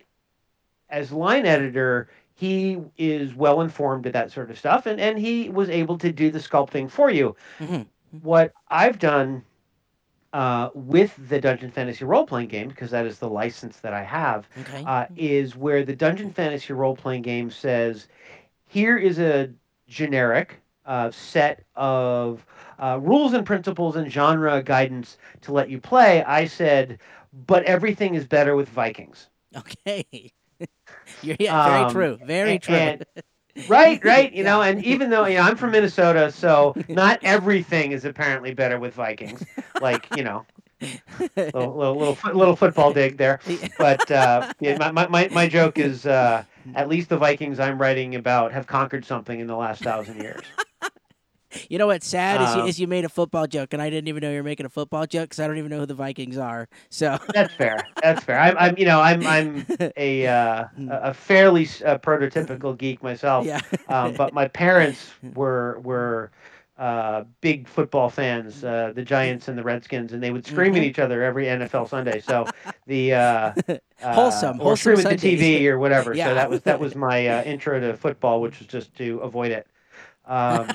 as 0.89 1.11
line 1.11 1.45
editor, 1.45 2.09
he 2.35 2.79
is 2.97 3.33
well 3.35 3.61
informed 3.61 4.05
of 4.05 4.13
that 4.13 4.31
sort 4.31 4.49
of 4.49 4.57
stuff, 4.57 4.85
and 4.85 4.99
and 4.99 5.17
he 5.19 5.49
was 5.49 5.69
able 5.69 5.97
to 5.99 6.11
do 6.11 6.31
the 6.31 6.39
sculpting 6.39 6.89
for 6.89 7.09
you. 7.09 7.35
Mhm. 7.59 7.85
What 8.21 8.53
I've 8.69 8.99
done 8.99 9.43
uh, 10.33 10.69
with 10.73 11.15
the 11.29 11.39
Dungeon 11.39 11.71
Fantasy 11.71 12.05
role 12.05 12.25
playing 12.25 12.49
game, 12.49 12.67
because 12.67 12.91
that 12.91 13.05
is 13.05 13.19
the 13.19 13.29
license 13.29 13.79
that 13.79 13.93
I 13.93 14.03
have, 14.03 14.49
okay. 14.59 14.83
uh, 14.85 15.05
is 15.15 15.55
where 15.55 15.83
the 15.83 15.95
Dungeon 15.95 16.29
Fantasy 16.31 16.73
role 16.73 16.95
playing 16.95 17.21
game 17.21 17.49
says, 17.51 18.07
here 18.67 18.97
is 18.97 19.19
a 19.19 19.51
generic 19.87 20.61
uh, 20.85 21.11
set 21.11 21.63
of 21.75 22.45
uh, 22.79 22.99
rules 23.01 23.33
and 23.33 23.45
principles 23.45 23.95
and 23.95 24.11
genre 24.11 24.61
guidance 24.63 25.17
to 25.41 25.53
let 25.53 25.69
you 25.69 25.79
play. 25.79 26.23
I 26.23 26.45
said, 26.45 26.99
but 27.47 27.63
everything 27.63 28.15
is 28.15 28.25
better 28.25 28.55
with 28.55 28.69
Vikings. 28.69 29.29
okay. 29.55 30.33
Yeah, 31.21 31.65
very 31.65 31.83
um, 31.83 31.91
true. 31.91 32.19
Very 32.25 32.59
true. 32.59 32.75
and- 32.75 33.05
right, 33.67 34.03
right. 34.03 34.33
You 34.33 34.43
know, 34.49 34.61
and 34.61 34.83
even 34.83 35.09
though 35.09 35.25
you 35.25 35.37
know 35.37 35.43
I'm 35.43 35.55
from 35.55 35.71
Minnesota, 35.71 36.31
so 36.31 36.75
not 36.89 37.19
everything 37.23 37.91
is 37.91 38.05
apparently 38.05 38.53
better 38.53 38.79
with 38.79 38.93
Vikings. 38.93 39.43
Like 39.81 40.07
you 40.15 40.23
know, 40.23 40.45
little 41.37 41.75
little 41.75 41.97
little, 41.97 42.17
little 42.33 42.55
football 42.55 42.93
dig 42.93 43.17
there. 43.17 43.39
But 43.77 44.09
uh, 44.11 44.53
yeah, 44.59 44.77
my, 44.77 44.91
my, 44.91 45.07
my, 45.07 45.29
my 45.31 45.47
joke 45.47 45.77
is 45.77 46.05
uh, 46.05 46.43
at 46.75 46.89
least 46.89 47.09
the 47.09 47.17
Vikings 47.17 47.59
I'm 47.59 47.79
writing 47.79 48.15
about 48.15 48.51
have 48.51 48.67
conquered 48.67 49.05
something 49.05 49.39
in 49.39 49.47
the 49.47 49.55
last 49.55 49.81
thousand 49.81 50.21
years. 50.21 50.43
You 51.69 51.77
know 51.77 51.87
what's 51.87 52.07
sad 52.07 52.41
is, 52.41 52.55
you, 52.55 52.61
Um, 52.61 52.67
is 52.67 52.79
you 52.79 52.87
made 52.87 53.05
a 53.05 53.09
football 53.09 53.47
joke, 53.47 53.73
and 53.73 53.81
I 53.81 53.89
didn't 53.89 54.07
even 54.07 54.21
know 54.21 54.29
you 54.31 54.37
were 54.37 54.43
making 54.43 54.65
a 54.65 54.69
football 54.69 55.05
joke 55.05 55.29
because 55.29 55.39
I 55.39 55.47
don't 55.47 55.57
even 55.57 55.69
know 55.69 55.79
who 55.79 55.85
the 55.85 55.93
Vikings 55.95 56.37
are. 56.37 56.67
So 56.89 57.17
That's 57.33 57.53
fair. 57.55 57.89
That's 58.01 58.23
fair. 58.23 58.39
I'm, 58.39 58.57
I'm 58.57 58.77
you 58.77 58.85
know 58.85 59.01
I'm 59.01 59.25
I'm 59.25 59.67
a 59.97 60.27
uh, 60.27 60.65
a 60.87 60.97
a 61.09 61.13
fairly 61.13 61.63
uh, 61.85 61.97
prototypical 61.97 62.77
geek 62.77 63.01
myself. 63.03 63.45
yeah, 63.47 63.59
Um, 63.87 64.13
but 64.15 64.33
my 64.33 64.47
parents 64.47 65.11
were 65.35 65.79
were 65.81 66.31
uh, 66.77 67.23
big 67.41 67.67
football 67.67 68.09
fans, 68.09 68.63
uh, 68.63 68.91
the 68.95 69.03
Giants 69.03 69.47
and 69.47 69.57
the 69.57 69.63
Redskins, 69.63 70.13
and 70.13 70.21
they 70.21 70.31
would 70.31 70.45
scream 70.45 70.75
at 70.75 70.81
Mhm. 70.81 70.83
each 70.83 70.99
other 70.99 71.23
every 71.23 71.47
NFL 71.47 71.85
Sunday. 71.85 72.19
So 72.19 72.49
the 72.87 73.13
uh, 73.13 73.53
uh, 74.01 74.11
Wholesome, 74.15 74.59
or 74.59 74.63
wholesome 74.63 74.75
scream 74.75 74.99
at 74.99 75.07
the 75.09 75.15
TV 75.15 75.69
or 75.69 75.79
whatever. 75.79 76.13
Yeah. 76.13 76.25
So 76.25 76.33
that 76.35 76.49
was 76.49 76.61
that 76.63 76.79
was 76.79 76.95
my 76.95 77.27
uh, 77.27 77.43
intro 77.43 77.79
to 77.79 77.95
football, 77.95 78.41
which 78.41 78.59
was 78.59 78.67
just 78.67 78.93
to 78.95 79.19
avoid 79.19 79.51
it. 79.51 79.67
Um, 80.25 80.67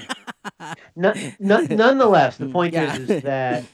no, 0.97 1.14
no, 1.38 1.67
nonetheless, 1.71 2.37
the 2.37 2.47
point 2.47 2.75
Yeah. 2.75 2.95
is, 2.97 3.11
is 3.11 3.23
that 3.23 3.64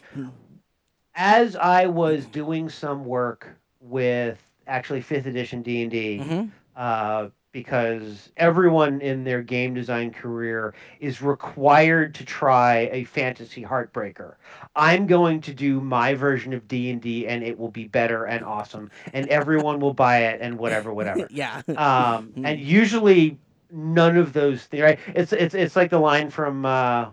as 1.14 1.56
I 1.56 1.86
was 1.86 2.26
doing 2.26 2.68
some 2.68 3.04
work 3.04 3.48
with 3.80 4.38
actually 4.66 5.00
fifth 5.02 5.26
edition 5.26 5.62
D 5.62 5.82
and 5.82 5.90
D, 5.90 6.18
Mhm. 6.20 6.50
uh, 6.76 7.28
because 7.52 8.30
everyone 8.36 9.00
in 9.00 9.22
their 9.22 9.40
game 9.42 9.74
design 9.74 10.10
career 10.10 10.74
is 10.98 11.22
required 11.22 12.12
to 12.16 12.24
try 12.24 12.88
a 12.90 13.04
fantasy 13.04 13.62
heartbreaker. 13.62 14.34
I'm 14.74 15.06
going 15.06 15.40
to 15.42 15.54
do 15.54 15.80
my 15.80 16.14
version 16.14 16.52
of 16.52 16.66
D 16.66 16.90
and 16.90 17.00
D, 17.00 17.28
and 17.28 17.44
it 17.44 17.56
will 17.56 17.70
be 17.70 17.86
better 17.86 18.24
and 18.24 18.44
awesome, 18.44 18.90
and 19.12 19.28
everyone 19.28 19.78
will 19.78 19.94
buy 19.94 20.18
it 20.24 20.40
and 20.40 20.58
whatever, 20.58 20.92
whatever. 20.92 21.28
yeah. 21.30 21.62
Um, 21.76 22.32
and 22.42 22.58
usually 22.58 23.38
none 23.74 24.16
of 24.16 24.32
those 24.32 24.64
things. 24.64 24.82
Right? 24.82 24.98
It's 25.08 25.32
it's 25.32 25.54
it's 25.54 25.76
like 25.76 25.90
the 25.90 25.98
line 25.98 26.30
from. 26.30 26.64
Uh, 26.64 27.10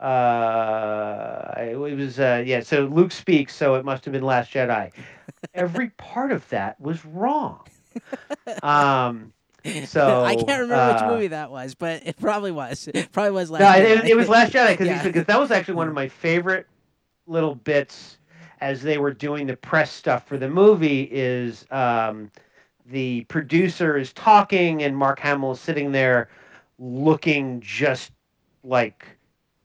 uh, 0.00 1.54
it 1.58 1.76
was 1.78 2.18
uh, 2.20 2.42
yeah. 2.44 2.60
So 2.60 2.84
Luke 2.86 3.12
speaks, 3.12 3.54
so 3.54 3.76
it 3.76 3.84
must 3.84 4.04
have 4.04 4.12
been 4.12 4.22
Last 4.22 4.52
Jedi. 4.52 4.92
Every 5.54 5.90
part 5.90 6.32
of 6.32 6.46
that 6.50 6.78
was 6.80 7.04
wrong. 7.04 7.66
Um, 8.62 9.32
so 9.84 10.24
I 10.24 10.34
can't 10.34 10.60
remember 10.60 10.74
uh, 10.74 10.92
which 10.92 11.10
movie 11.12 11.26
that 11.28 11.50
was, 11.50 11.74
but 11.74 12.02
it 12.06 12.16
probably 12.18 12.52
was. 12.52 12.88
It 12.94 13.12
probably 13.12 13.32
was 13.32 13.50
last. 13.50 13.60
No, 13.60 13.68
Jedi. 13.68 14.04
it, 14.04 14.10
it 14.10 14.16
was 14.16 14.28
Last 14.28 14.52
Jedi 14.52 14.76
because 14.76 14.86
Yeah. 15.14 15.22
that 15.22 15.40
was 15.40 15.50
actually 15.50 15.74
one 15.74 15.88
of 15.88 15.94
my 15.94 16.08
favorite 16.08 16.66
little 17.26 17.54
bits 17.54 18.18
as 18.60 18.82
they 18.82 18.98
were 18.98 19.12
doing 19.12 19.46
the 19.46 19.56
press 19.56 19.90
stuff 19.90 20.26
for 20.26 20.36
the 20.38 20.48
movie. 20.48 21.08
Is 21.10 21.66
um, 21.70 22.30
the 22.90 23.22
producer 23.24 23.96
is 23.96 24.12
talking 24.12 24.82
and 24.82 24.96
Mark 24.96 25.18
Hamill 25.20 25.52
is 25.52 25.60
sitting 25.60 25.92
there 25.92 26.28
looking 26.78 27.60
just 27.60 28.12
like 28.64 29.06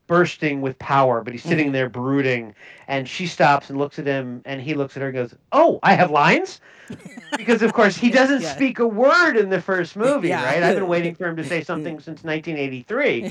bursting 0.07 0.61
with 0.61 0.77
power, 0.79 1.21
but 1.23 1.33
he's 1.33 1.43
sitting 1.43 1.69
Mhm. 1.69 1.73
there 1.73 1.89
brooding. 1.89 2.53
And 2.87 3.07
she 3.07 3.27
stops 3.27 3.69
and 3.69 3.79
looks 3.79 3.99
at 3.99 4.05
him, 4.05 4.41
and 4.45 4.61
he 4.61 4.73
looks 4.73 4.97
at 4.97 5.01
her 5.01 5.07
and 5.09 5.15
goes, 5.15 5.35
"Oh, 5.51 5.79
I 5.83 5.93
have 5.93 6.11
lines." 6.11 6.59
Because 7.37 7.61
of 7.61 7.73
course 7.73 7.95
he 7.97 8.09
doesn't 8.09 8.41
Yeah. 8.41 8.53
speak 8.53 8.79
a 8.79 8.87
word 8.87 9.37
in 9.37 9.49
the 9.49 9.61
first 9.61 9.95
movie, 9.95 10.27
Yeah. 10.29 10.43
right? 10.43 10.61
I've 10.63 10.75
been 10.75 10.87
waiting 10.87 11.15
for 11.15 11.27
him 11.27 11.37
to 11.37 11.43
say 11.45 11.63
something 11.63 11.99
since 11.99 12.23
1983, 12.23 13.25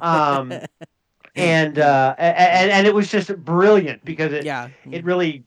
um, 0.00 0.50
and 1.36 1.78
uh, 1.78 2.14
and 2.18 2.70
and 2.70 2.86
it 2.86 2.94
was 2.94 3.10
just 3.10 3.34
brilliant 3.44 4.04
because 4.04 4.32
it 4.32 4.44
yeah. 4.44 4.68
it 4.90 5.04
really 5.04 5.44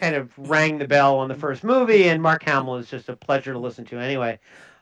kind 0.00 0.14
of 0.14 0.30
rang 0.38 0.78
the 0.78 0.86
bell 0.86 1.18
on 1.18 1.28
the 1.28 1.34
first 1.34 1.64
movie, 1.64 2.08
and 2.08 2.22
Mark 2.22 2.42
Hamill 2.44 2.76
is 2.76 2.88
just 2.88 3.08
a 3.08 3.16
pleasure 3.16 3.52
to 3.52 3.58
listen 3.58 3.84
to 3.86 3.98
anyway. 3.98 4.38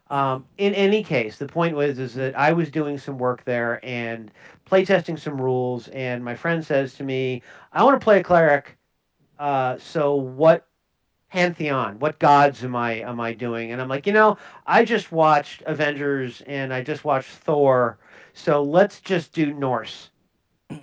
Um, 0.09 0.47
in 0.59 0.75
any 0.75 1.03
case, 1.03 1.37
the 1.39 1.47
point 1.47 1.75
was 1.75 1.99
is 1.99 2.15
that 2.15 2.39
I 2.39 2.53
was 2.53 2.71
doing 2.71 2.97
some 2.97 3.19
work 3.19 3.45
there 3.45 3.85
and 3.85 4.31
playtesting 4.71 5.19
some 5.19 5.41
rules, 5.41 5.89
and 5.89 6.25
my 6.25 6.35
friend 6.35 6.65
says 6.65 6.95
to 6.95 7.05
me, 7.05 7.43
"I 7.73 7.83
want 7.83 7.99
to 8.01 8.05
play 8.05 8.21
a 8.21 8.23
cleric. 8.23 8.77
Uh, 9.39 9.79
so 9.79 10.15
what 10.15 10.67
pantheon? 11.31 11.99
What 11.99 12.19
gods 12.19 12.63
am 12.63 12.77
I 12.77 13.01
am 13.01 13.21
I 13.21 13.33
doing?" 13.33 13.73
And 13.73 13.81
I'm 13.81 13.89
like, 13.89 14.07
you 14.07 14.13
know, 14.13 14.39
I 14.67 14.85
just 14.85 15.11
watched 15.11 15.63
Avengers 15.67 16.43
and 16.47 16.73
I 16.73 16.83
just 16.83 17.05
watched 17.05 17.31
Thor, 17.31 17.99
so 18.33 18.63
let's 18.63 19.01
just 19.01 19.33
do 19.33 19.53
Norse 19.53 20.11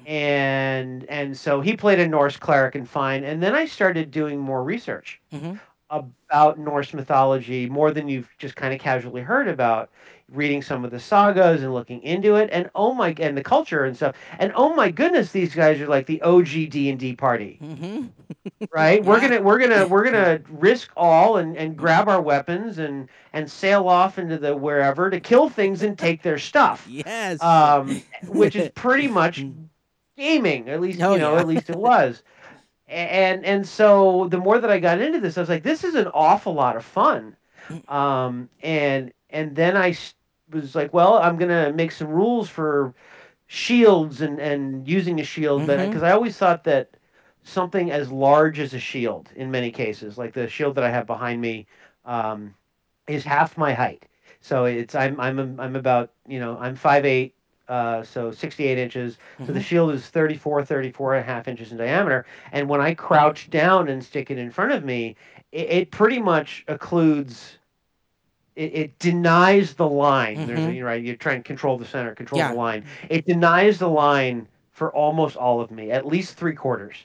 and 0.05 1.05
and 1.05 1.35
so 1.37 1.61
he 1.61 1.75
played 1.75 1.99
a 1.99 2.07
Norse 2.07 2.37
cleric 2.37 2.75
and 2.75 2.87
fine. 2.87 3.23
And 3.23 3.41
then 3.41 3.55
I 3.55 3.65
started 3.65 4.11
doing 4.11 4.39
more 4.39 4.63
research 4.63 5.19
Mhm. 5.31 5.59
about 5.89 6.57
Norse 6.59 6.93
mythology, 6.93 7.67
more 7.69 7.91
than 7.91 8.07
you've 8.07 8.29
just 8.37 8.55
kind 8.55 8.73
of 8.73 8.79
casually 8.79 9.21
heard 9.21 9.47
about. 9.47 9.89
Reading 10.31 10.61
some 10.61 10.83
of 10.85 10.91
the 10.91 10.99
sagas 10.99 11.63
and 11.63 11.73
looking 11.73 12.01
into 12.03 12.35
it, 12.35 12.49
and 12.51 12.69
oh 12.75 12.93
my, 12.93 13.13
and 13.19 13.37
the 13.37 13.43
culture 13.43 13.83
and 13.85 13.95
stuff, 13.95 14.15
and 14.39 14.51
oh 14.55 14.73
my 14.73 14.89
goodness, 14.91 15.31
these 15.31 15.53
guys 15.55 15.79
are 15.81 15.87
like 15.87 16.05
the 16.07 16.21
OG 16.21 16.65
D 16.67 16.89
and 16.89 16.99
D 16.99 17.15
party, 17.15 17.61
hmm 17.61 18.07
right? 18.73 19.03
We're 19.03 19.19
gonna 19.19 19.41
we're 19.41 19.59
gonna 19.59 19.87
we're 19.87 20.03
gonna 20.03 20.41
risk 20.49 20.91
all 20.95 21.37
and 21.37 21.55
and 21.57 21.77
grab 21.77 22.07
our 22.07 22.21
weapons 22.21 22.77
and 22.79 23.07
and 23.33 23.49
sail 23.49 23.87
off 23.87 24.17
into 24.17 24.37
the 24.37 24.55
wherever 24.55 25.09
to 25.09 25.19
kill 25.19 25.49
things 25.49 25.83
and 25.83 25.97
take 25.97 26.21
their 26.23 26.37
stuff 26.37 26.91
Yes. 26.91 27.39
um, 27.39 28.03
which 28.25 28.55
is 28.55 28.69
pretty 28.75 29.07
much 29.07 29.45
gaming. 30.23 30.69
At 30.69 30.81
least 30.81 31.03
Oh, 31.03 31.13
you 31.13 31.19
know, 31.19 31.35
yeah. 31.35 31.43
at 31.43 31.47
least 31.47 31.69
it 31.69 31.77
was. 31.77 32.23
And 32.87 33.45
and 33.45 33.67
so 33.67 34.27
the 34.29 34.37
more 34.37 34.59
that 34.59 34.69
I 34.71 34.79
got 34.79 35.01
into 35.01 35.19
this, 35.19 35.37
I 35.37 35.41
was 35.41 35.49
like, 35.49 35.63
this 35.63 35.83
is 35.83 35.95
an 35.95 36.07
awful 36.07 36.53
lot 36.53 36.75
of 36.77 36.85
fun. 36.85 37.35
Um, 37.87 38.49
and 38.61 39.13
and 39.29 39.55
then 39.55 39.77
I 39.77 39.95
was 40.51 40.75
like, 40.75 40.93
well, 40.93 41.15
I'm 41.17 41.37
gonna 41.37 41.71
make 41.73 41.91
some 41.91 42.09
rules 42.09 42.49
for 42.49 42.93
shields 43.47 44.21
and 44.21 44.39
and 44.39 44.87
using 44.87 45.19
a 45.19 45.23
shield, 45.23 45.65
but 45.65 45.79
Mhm. 45.79 45.89
because 45.89 46.03
I 46.03 46.11
always 46.11 46.37
thought 46.37 46.63
that 46.65 46.95
something 47.43 47.91
as 47.91 48.11
large 48.11 48.59
as 48.59 48.73
a 48.73 48.79
shield, 48.79 49.29
in 49.35 49.51
many 49.51 49.71
cases, 49.71 50.17
like 50.17 50.33
the 50.33 50.47
shield 50.47 50.75
that 50.75 50.83
I 50.83 50.89
have 50.89 51.07
behind 51.07 51.41
me, 51.41 51.67
um, 52.05 52.55
is 53.07 53.23
half 53.23 53.57
my 53.57 53.73
height. 53.73 54.05
So 54.41 54.65
it's 54.65 54.95
I'm 54.95 55.19
I'm 55.19 55.59
I'm 55.59 55.75
about 55.75 56.11
you 56.27 56.39
know 56.39 56.57
I'm 56.59 56.75
five 56.75 57.05
eight, 57.05 57.35
uh, 57.69 58.03
so 58.03 58.31
68 58.31 58.77
inches. 58.77 59.17
So 59.45 59.51
the 59.53 59.59
Mhm. 59.59 59.63
shield 59.63 59.91
is 59.91 60.07
34, 60.07 60.63
34 60.65 61.15
and 61.15 61.23
a 61.23 61.25
half 61.25 61.47
inches 61.47 61.71
in 61.71 61.77
diameter. 61.77 62.25
And 62.51 62.67
when 62.67 62.81
I 62.81 62.93
crouch 62.93 63.49
down 63.49 63.87
and 63.87 64.03
stick 64.03 64.29
it 64.31 64.37
in 64.37 64.51
front 64.51 64.71
of 64.73 64.83
me, 64.83 65.15
it, 65.51 65.69
it 65.69 65.91
pretty 65.91 66.19
much 66.19 66.63
occludes. 66.67 67.55
It, 68.55 68.75
it 68.75 68.99
denies 68.99 69.73
the 69.73 69.87
line. 69.87 70.45
There's 70.45 70.59
a, 70.59 70.67
Mhm. 70.67 70.75
you 70.75 70.79
know, 70.81 70.85
right. 70.87 71.01
You 71.03 71.15
try 71.15 71.33
and 71.33 71.43
control 71.43 71.77
the 71.77 71.85
center, 71.85 72.13
control 72.13 72.39
Yeah. 72.39 72.51
the 72.51 72.57
line. 72.57 72.85
It 73.09 73.25
denies 73.25 73.79
the 73.79 73.89
line 73.89 74.47
for 74.71 74.91
almost 74.93 75.35
all 75.37 75.59
of 75.61 75.71
me, 75.71 75.89
at 75.91 76.05
least 76.05 76.37
three 76.37 76.53
quarters. 76.53 76.95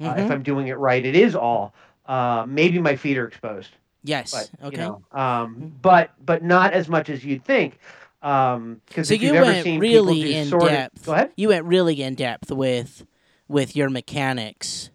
Uh, 0.00 0.14
if 0.18 0.26
Mhm. 0.26 0.30
I'm 0.30 0.42
doing 0.42 0.66
it 0.68 0.78
right, 0.78 1.04
it 1.04 1.14
is 1.16 1.34
all. 1.36 1.74
Uh, 2.06 2.44
maybe 2.48 2.78
my 2.78 2.96
feet 2.96 3.18
are 3.18 3.26
exposed 3.26 3.76
yes. 4.04 4.30
but 4.60 4.66
okay. 4.68 4.76
you 4.76 4.82
know, 4.82 5.02
um, 5.12 5.72
but 5.82 6.10
but 6.24 6.42
not 6.44 6.72
as 6.72 6.88
much 6.88 7.08
as 7.10 7.24
you'd 7.24 7.44
think. 7.44 7.78
Um, 8.22 8.80
because 8.86 9.08
So 9.08 9.14
you 9.14 9.32
went 9.34 9.62
seen 9.64 9.78
really 9.80 10.34
in 10.34 10.50
depth. 10.50 11.06
ahead. 11.08 11.32
You 11.36 11.48
went 11.48 11.64
really 11.66 12.02
in 12.02 12.14
depth 12.14 12.50
with 12.50 13.06
with 13.48 13.76
your 13.76 13.88
mechanics. 13.90 14.90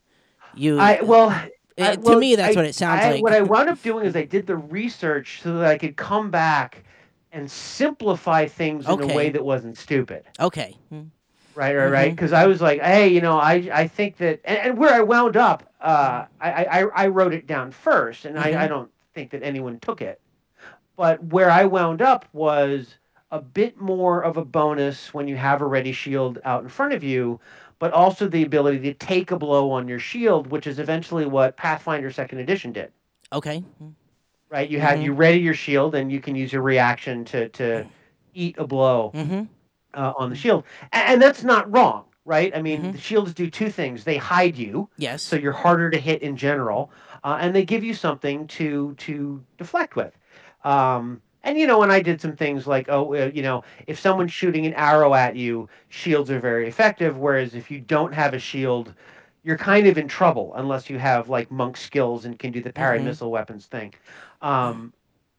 You 0.56 0.80
I 0.80 1.02
well, 1.02 1.30
it- 1.78 1.84
I- 1.84 1.96
to 1.96 2.02
well, 2.02 2.20
me 2.20 2.36
that's 2.36 2.56
I- 2.56 2.60
what 2.60 2.66
it 2.66 2.76
sounds 2.76 3.04
I, 3.06 3.12
like. 3.14 3.24
What 3.24 3.34
I 3.34 3.42
wound 3.42 3.70
up 3.70 3.82
doing 3.82 4.06
is 4.06 4.16
I 4.16 4.26
did 4.26 4.48
the 4.48 4.58
research 4.58 5.42
so 5.42 5.58
that 5.60 5.66
I 5.68 5.78
could 5.78 5.96
come 5.96 6.30
back 6.30 6.84
and 7.32 7.50
simplify 7.50 8.46
things 8.48 8.86
in 8.90 9.02
a 9.02 9.08
way 9.16 9.30
that 9.30 9.46
wasn't 9.46 9.78
stupid. 9.78 10.24
right 10.38 10.46
okay. 10.48 10.76
Mm. 10.94 11.08
right 11.56 11.76
right 11.76 12.12
Mhm. 12.12 12.16
because 12.16 12.34
i 12.34 12.46
was 12.48 12.62
like 12.62 12.82
hey 12.82 13.08
you 13.10 13.20
know 13.22 13.38
i 13.38 13.54
i 13.74 13.88
think 13.88 14.18
that 14.18 14.40
and, 14.46 14.58
and 14.58 14.78
where 14.78 14.94
i 14.94 15.02
wound 15.02 15.36
up 15.38 15.64
uh 15.82 16.26
i 16.42 16.66
i, 16.66 16.84
I 16.96 17.08
wrote 17.08 17.34
it 17.34 17.46
down 17.48 17.72
first 17.72 18.24
and 18.26 18.36
Mhm. 18.38 18.46
I, 18.56 18.64
I 18.66 18.68
don't 18.68 18.90
think 19.14 19.32
that 19.32 19.44
anyone 19.44 19.80
took 19.80 20.02
it 20.02 20.20
but 20.98 21.22
where 21.26 21.50
i 21.52 21.64
wound 21.66 22.02
up 22.02 22.26
was 22.34 22.96
a 23.32 23.42
bit 23.42 23.80
more 23.80 24.22
of 24.24 24.38
a 24.38 24.44
bonus 24.46 25.14
when 25.14 25.28
you 25.28 25.38
have 25.38 25.62
a 25.62 25.66
ready 25.66 25.92
shield 25.94 26.40
out 26.44 26.64
in 26.64 26.70
front 26.70 26.94
of 26.94 27.04
you 27.04 27.40
but 27.80 27.94
also 27.94 28.28
the 28.28 28.44
ability 28.44 28.80
to 28.80 28.94
take 28.94 29.32
a 29.32 29.38
blow 29.38 29.72
on 29.72 29.88
your 29.88 30.00
shield 30.00 30.48
which 30.48 30.68
is 30.68 30.80
eventually 30.80 31.26
what 31.26 31.56
pathfinder 31.58 32.12
second 32.12 32.40
edition 32.40 32.72
did 32.72 32.92
Okay. 33.34 33.64
Right 34.50 34.70
you 34.70 34.82
had 34.82 35.00
Mhm. 35.00 35.04
you 35.06 35.14
ready 35.14 35.40
your 35.40 35.54
shield 35.54 35.96
and 35.96 36.12
you 36.12 36.20
can 36.20 36.36
use 36.36 36.52
your 36.52 36.62
reaction 36.62 37.24
to 37.26 37.48
to 37.50 37.86
eat 38.34 38.58
a 38.58 38.68
blow 38.68 39.12
Mhm. 39.16 39.48
uh, 39.94 40.14
on 40.18 40.30
the 40.30 40.36
shield, 40.36 40.64
and, 40.94 41.04
and 41.14 41.22
that's 41.22 41.44
not 41.44 41.70
wrong, 41.74 42.06
right? 42.24 42.56
I 42.56 42.62
mean, 42.62 42.82
Mhm. 42.84 42.92
the 42.94 42.98
shields 42.98 43.34
do 43.34 43.50
two 43.50 43.70
things: 43.70 44.04
they 44.06 44.16
hide 44.18 44.56
you, 44.58 44.90
Yes. 44.98 45.22
so 45.22 45.36
you're 45.36 45.52
harder 45.52 45.90
to 45.90 45.98
hit 45.98 46.22
in 46.22 46.38
general, 46.38 46.92
uh, 47.26 47.38
and 47.42 47.54
they 47.54 47.66
give 47.66 47.84
you 47.84 47.94
something 47.94 48.48
to 48.48 48.94
to 49.00 49.44
deflect 49.58 49.96
with. 49.98 50.18
Um, 50.64 51.22
and 51.44 51.58
you 51.58 51.68
know, 51.68 51.80
when 51.80 51.92
I 51.92 52.02
did 52.02 52.22
some 52.22 52.36
things 52.36 52.68
like, 52.68 52.88
oh, 52.90 53.14
uh, 53.16 53.32
you 53.34 53.42
know, 53.42 53.64
if 53.88 54.00
someone's 54.00 54.32
shooting 54.32 54.66
an 54.66 54.74
arrow 54.74 55.14
at 55.14 55.36
you, 55.36 55.70
shields 55.90 56.30
are 56.32 56.40
very 56.40 56.68
effective. 56.68 57.18
Whereas 57.18 57.56
if 57.56 57.72
you 57.72 57.80
don't 57.80 58.14
have 58.14 58.34
a 58.34 58.40
shield, 58.40 58.94
you're 59.44 59.58
kind 59.58 59.88
of 59.88 59.98
in 59.98 60.08
trouble 60.08 60.54
unless 60.56 60.90
you 60.90 61.00
have 61.00 61.30
like 61.30 61.52
monk 61.52 61.78
skills 61.78 62.26
and 62.26 62.38
can 62.40 62.52
do 62.52 62.62
the 62.62 62.72
parry 62.74 63.00
Mhm. 63.00 63.06
missile 63.06 63.32
weapons 63.32 63.66
thing. 63.68 63.94
Um, 64.42 64.94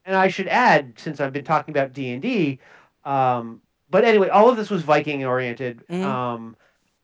and 0.05 0.17
I 0.17 0.29
should 0.29 0.49
add, 0.49 0.95
since 0.99 1.21
I've 1.21 1.33
been 1.33 1.45
talking 1.45 1.73
about 1.73 1.93
D 1.93 2.13
and 2.13 2.23
D, 2.23 2.59
um, 3.05 3.61
but 3.91 4.05
anyway, 4.05 4.29
all 4.29 4.49
of 4.49 4.57
this 4.57 4.71
was 4.71 4.83
Viking 4.83 5.25
oriented, 5.25 5.85
Mhm. 5.89 6.05
um, 6.05 6.57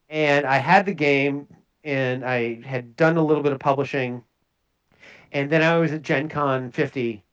and 0.09 0.47
I 0.47 0.59
had 0.59 0.87
the 0.87 0.95
game, 0.95 1.47
and 1.85 2.25
I 2.25 2.61
had 2.63 2.97
done 2.97 3.17
a 3.17 3.25
little 3.25 3.43
bit 3.43 3.53
of 3.53 3.59
publishing, 3.61 4.23
and 5.33 5.51
then 5.51 5.63
I 5.63 5.79
was 5.79 5.93
at 5.93 6.03
Gen 6.03 6.29
Con 6.29 6.71
50, 6.71 7.25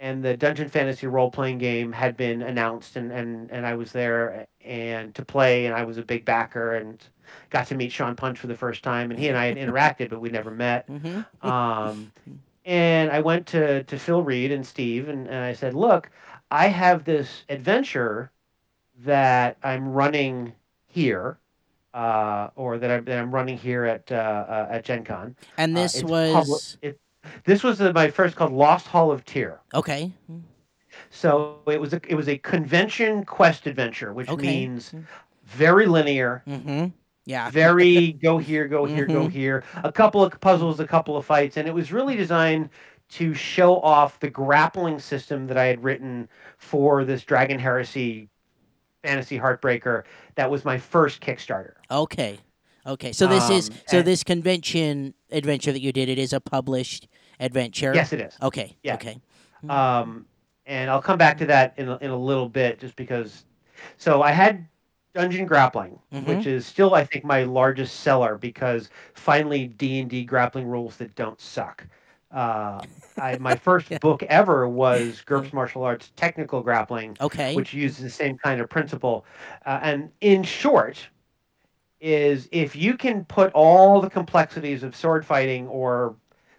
and 0.00 0.24
the 0.24 0.36
Dungeon 0.36 0.68
Fantasy 0.68 1.06
role 1.06 1.30
playing 1.30 1.58
game 1.58 1.92
had 1.92 2.16
been 2.16 2.42
announced, 2.42 2.96
and, 2.96 3.12
and 3.12 3.50
and 3.50 3.66
I 3.66 3.74
was 3.74 3.92
there 3.92 4.46
and 4.64 5.14
to 5.14 5.24
play, 5.24 5.66
and 5.66 5.74
I 5.74 5.84
was 5.84 5.98
a 5.98 6.02
big 6.02 6.24
backer, 6.24 6.74
and 6.74 6.98
got 7.50 7.66
to 7.68 7.74
meet 7.76 7.92
Sean 7.92 8.16
Punch 8.16 8.38
for 8.38 8.46
the 8.48 8.56
first 8.56 8.82
time, 8.82 9.10
and 9.10 9.20
he 9.20 9.28
and 9.28 9.36
I 9.38 9.46
had 9.46 9.56
interacted, 9.56 10.08
but 10.10 10.20
we 10.20 10.30
never 10.30 10.50
met. 10.50 10.88
Mhm. 10.88 11.24
Um, 11.44 12.10
and 12.64 13.10
I 13.10 13.20
went 13.20 13.46
to, 13.48 13.84
to 13.84 13.98
Phil 13.98 14.22
Reed 14.22 14.50
and 14.52 14.66
Steve, 14.66 15.08
and, 15.08 15.26
and 15.28 15.36
I 15.44 15.52
said, 15.52 15.74
Look, 15.74 16.10
I 16.50 16.66
have 16.68 17.04
this 17.04 17.44
adventure 17.48 18.30
that 19.04 19.56
I'm 19.62 19.92
running 19.92 20.52
here. 20.88 21.38
uh, 21.94 22.50
or 22.54 22.78
that 22.78 22.88
I'm, 22.90 23.04
that 23.04 23.18
I'm 23.18 23.34
running 23.34 23.58
here 23.58 23.84
at 23.84 24.10
uh, 24.12 24.14
uh, 24.14 24.66
at 24.70 24.84
Gen 24.84 25.02
Con. 25.04 25.34
And 25.58 25.76
Uh, 25.76 25.82
this 25.82 26.02
was 26.04 26.32
public- 26.32 26.62
it, 26.82 27.00
this 27.44 27.62
was 27.62 27.80
uh, 27.80 27.92
my 27.94 28.10
first 28.10 28.36
called 28.36 28.52
Lost 28.52 28.86
Hall 28.86 29.10
of 29.10 29.24
Tyr. 29.24 29.60
okay. 29.74 30.12
So 31.10 31.60
it 31.66 31.80
was 31.80 31.92
a 31.92 32.00
it 32.08 32.14
was 32.14 32.28
a 32.28 32.38
convention 32.38 33.24
quest 33.24 33.66
adventure, 33.66 34.12
which 34.12 34.28
Okay. 34.28 34.46
means 34.66 34.92
very 35.44 35.86
linear, 35.86 36.42
Mm-hmm. 36.48 36.86
Yeah. 37.26 37.50
very 37.50 38.12
go 38.22 38.38
here, 38.38 38.66
go 38.66 38.84
here, 38.84 39.06
go 39.06 39.26
Mhm. 39.26 39.30
here. 39.32 39.64
A 39.84 39.92
couple 39.92 40.22
of 40.24 40.38
puzzles, 40.40 40.80
a 40.80 40.86
couple 40.86 41.16
of 41.16 41.24
fights, 41.24 41.56
and 41.56 41.68
it 41.68 41.74
was 41.74 41.92
really 41.92 42.16
designed 42.16 42.70
to 43.10 43.34
show 43.34 43.80
off 43.80 44.18
the 44.20 44.30
grappling 44.30 44.98
system 44.98 45.46
that 45.48 45.56
I 45.56 45.64
had 45.66 45.82
written 45.82 46.28
for 46.58 47.04
this 47.04 47.22
Dragon 47.24 47.58
Heresy 47.58 48.28
fantasy 49.02 49.38
heartbreaker. 49.38 50.04
That 50.36 50.50
was 50.50 50.64
my 50.64 50.78
first 50.78 51.20
Kickstarter. 51.20 51.74
Okay. 51.90 52.38
Okay. 52.86 53.12
So 53.12 53.26
this 53.26 53.48
is 53.50 53.70
Um, 53.70 53.76
so 53.88 53.98
and- 53.98 54.06
this 54.06 54.22
convention 54.24 55.14
adventure 55.32 55.72
that 55.72 55.80
you 55.80 55.92
did. 55.92 56.08
It 56.08 56.18
is 56.18 56.32
a 56.32 56.40
published 56.40 57.08
adventure. 57.38 57.92
Yes, 57.94 58.12
it 58.12 58.20
is. 58.20 58.36
Okay. 58.42 58.76
Yeah. 58.82 58.94
Okay. 58.94 59.18
Um, 59.68 60.26
and 60.66 60.90
I'll 60.90 61.02
come 61.02 61.18
back 61.18 61.38
to 61.38 61.46
that 61.46 61.74
in 61.76 61.88
a, 61.88 61.96
in 61.98 62.10
a 62.10 62.16
little 62.16 62.48
bit, 62.48 62.78
just 62.78 62.96
because. 62.96 63.44
So 63.96 64.22
I 64.22 64.30
had 64.30 64.66
Dungeon 65.14 65.46
Grappling, 65.46 65.98
Mhm. 66.12 66.26
which 66.26 66.46
is 66.46 66.66
still 66.66 66.94
I 66.94 67.04
think 67.04 67.24
my 67.24 67.42
largest 67.44 68.00
seller 68.00 68.36
because 68.38 68.90
finally 69.14 69.66
D 69.66 70.00
and 70.00 70.08
D 70.10 70.24
grappling 70.24 70.66
rules 70.66 70.96
that 70.98 71.14
don't 71.14 71.40
suck. 71.40 71.86
Uh, 72.30 72.80
I, 73.18 73.36
my 73.38 73.56
first 73.56 73.90
Yeah. 73.90 73.98
book 73.98 74.22
ever 74.24 74.68
was 74.68 75.20
GURPS 75.26 75.52
Martial 75.52 75.82
Arts 75.82 76.12
Technical 76.14 76.62
Grappling, 76.62 77.16
Okay. 77.20 77.54
which 77.56 77.74
uses 77.74 78.04
the 78.04 78.10
same 78.10 78.38
kind 78.38 78.60
of 78.60 78.68
principle. 78.70 79.24
Uh, 79.66 79.80
and 79.82 80.10
in 80.20 80.42
short, 80.44 80.98
is 82.00 82.48
if 82.50 82.74
you 82.74 82.96
can 82.96 83.24
put 83.24 83.52
all 83.52 84.00
the 84.00 84.10
complexities 84.10 84.82
of 84.82 84.96
sword 84.96 85.24
fighting 85.24 85.66
or 85.68 86.14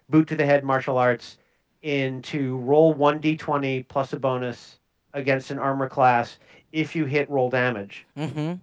boot 0.08 0.28
to 0.28 0.36
the 0.36 0.46
head 0.46 0.64
martial 0.64 0.98
arts 0.98 1.38
into 1.82 2.58
roll 2.58 2.94
1d20 2.94 3.86
plus 3.88 4.12
a 4.12 4.18
bonus 4.18 4.78
against 5.14 5.50
an 5.50 5.58
armor 5.58 5.88
class 5.88 6.38
if 6.70 6.94
you 6.94 7.04
hit 7.04 7.28
roll 7.28 7.50
damage. 7.50 8.06
mm-hmm. 8.16 8.54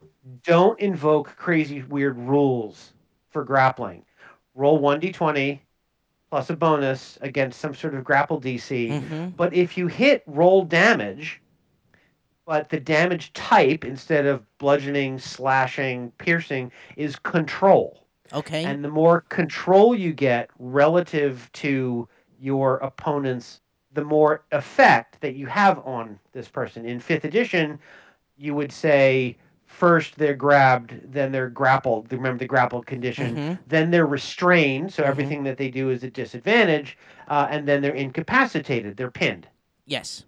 Don't 0.44 0.80
invoke 0.80 1.36
crazy 1.38 1.82
weird 1.84 2.18
rules 2.18 2.94
for 3.30 3.44
grappling. 3.44 4.06
Roll 4.56 4.80
1d20 4.80 5.60
plus 6.30 6.50
a 6.50 6.56
bonus 6.56 7.18
against 7.22 7.60
some 7.60 7.74
sort 7.74 7.96
of 7.96 8.04
grapple 8.04 8.40
DC. 8.40 8.90
Mm-hmm. 8.90 9.30
But 9.30 9.54
if 9.54 9.78
you 9.78 9.88
hit 9.88 10.24
roll 10.28 10.64
damage, 10.64 11.42
but 12.50 12.68
the 12.70 12.80
damage 12.80 13.32
type 13.34 13.86
instead 13.86 14.26
of 14.26 14.42
bludgeoning, 14.58 15.20
slashing, 15.20 16.12
piercing 16.18 16.72
is 16.98 17.16
control. 17.16 18.04
Okay. 18.34 18.64
And 18.66 18.84
the 18.84 18.90
more 18.90 19.22
control 19.30 19.94
you 19.96 20.14
get 20.14 20.50
relative 20.58 21.48
to 21.54 22.08
your 22.40 22.78
opponent's, 22.78 23.62
the 23.94 24.04
more 24.04 24.46
effect 24.52 25.22
that 25.22 25.36
you 25.36 25.46
have 25.46 25.78
on 25.86 26.18
this 26.32 26.48
person. 26.48 26.86
In 26.88 27.00
fifth 27.00 27.24
edition, 27.24 27.78
you 28.36 28.56
would 28.56 28.72
say 28.72 29.38
first 29.68 30.18
they're 30.18 30.34
grabbed, 30.34 31.00
then 31.14 31.32
they're 31.32 31.50
grappled. 31.50 32.12
Remember 32.12 32.40
the 32.40 32.48
grappled 32.48 32.88
condition. 32.88 33.36
Mhm. 33.36 33.60
Then 33.68 33.92
they're 33.92 34.08
restrained, 34.08 34.92
so 34.92 35.04
Mhm. 35.04 35.08
everything 35.08 35.44
that 35.44 35.58
they 35.58 35.70
do 35.70 35.92
is 35.92 36.04
a 36.04 36.10
disadvantage. 36.10 36.98
Uh, 37.28 37.46
and 37.52 37.68
then 37.68 37.84
they're 37.84 37.94
incapacitated, 37.94 38.98
they're 38.98 39.12
pinned. 39.12 39.48
Yes. 39.86 40.24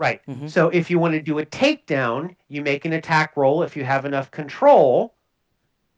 Right. 0.00 0.20
Mhm. 0.26 0.48
So 0.48 0.70
if 0.70 0.90
you 0.90 0.98
want 0.98 1.12
to 1.12 1.20
do 1.20 1.38
a 1.38 1.46
takedown, 1.46 2.34
you 2.48 2.62
make 2.62 2.86
an 2.86 2.94
attack 2.94 3.36
roll. 3.36 3.62
If 3.62 3.76
you 3.76 3.84
have 3.84 4.06
enough 4.06 4.30
control, 4.30 5.14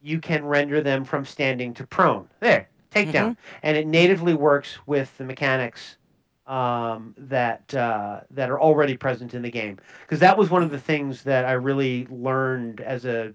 you 0.01 0.19
can 0.19 0.45
render 0.45 0.81
them 0.83 1.05
from 1.05 1.25
standing 1.25 1.73
to 1.75 1.87
prone. 1.87 2.29
There, 2.41 2.69
takedown. 2.91 3.37
And 3.63 3.77
it 3.77 3.87
natively 3.87 4.35
works 4.35 4.79
with 4.87 5.17
the 5.19 5.25
mechanics 5.25 5.97
um, 6.49 7.15
that 7.17 7.73
uh, 7.75 8.23
that 8.33 8.51
are 8.51 8.61
already 8.61 8.97
present 8.97 9.35
in 9.35 9.43
the 9.43 9.51
game. 9.53 9.79
Because 10.03 10.19
that 10.19 10.37
was 10.37 10.51
one 10.51 10.65
of 10.65 10.73
the 10.73 10.81
things 10.81 11.23
that 11.23 11.45
I 11.45 11.53
really 11.53 12.07
learned 12.11 12.81
as 12.81 13.07
a 13.07 13.33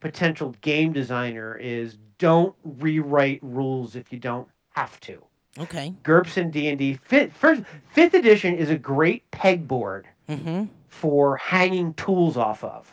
potential 0.00 0.54
game 0.60 0.92
designer 0.92 1.56
is 1.56 1.96
don't 2.18 2.54
rewrite 2.62 3.40
rules 3.42 3.96
if 3.96 4.12
you 4.12 4.18
don't 4.18 4.48
have 4.74 5.00
to. 5.00 5.29
Okay. 5.58 5.94
GURPS 6.04 6.36
and 6.36 6.52
D&D. 6.52 7.00
Fifth, 7.04 7.32
first, 7.36 7.62
fifth 7.92 8.14
edition 8.14 8.56
is 8.56 8.70
a 8.70 8.78
great 8.78 9.28
pegboard 9.30 10.04
Mm-hmm. 10.28 10.66
for 10.88 11.36
hanging 11.38 11.92
tools 11.94 12.36
off 12.36 12.62
of. 12.62 12.92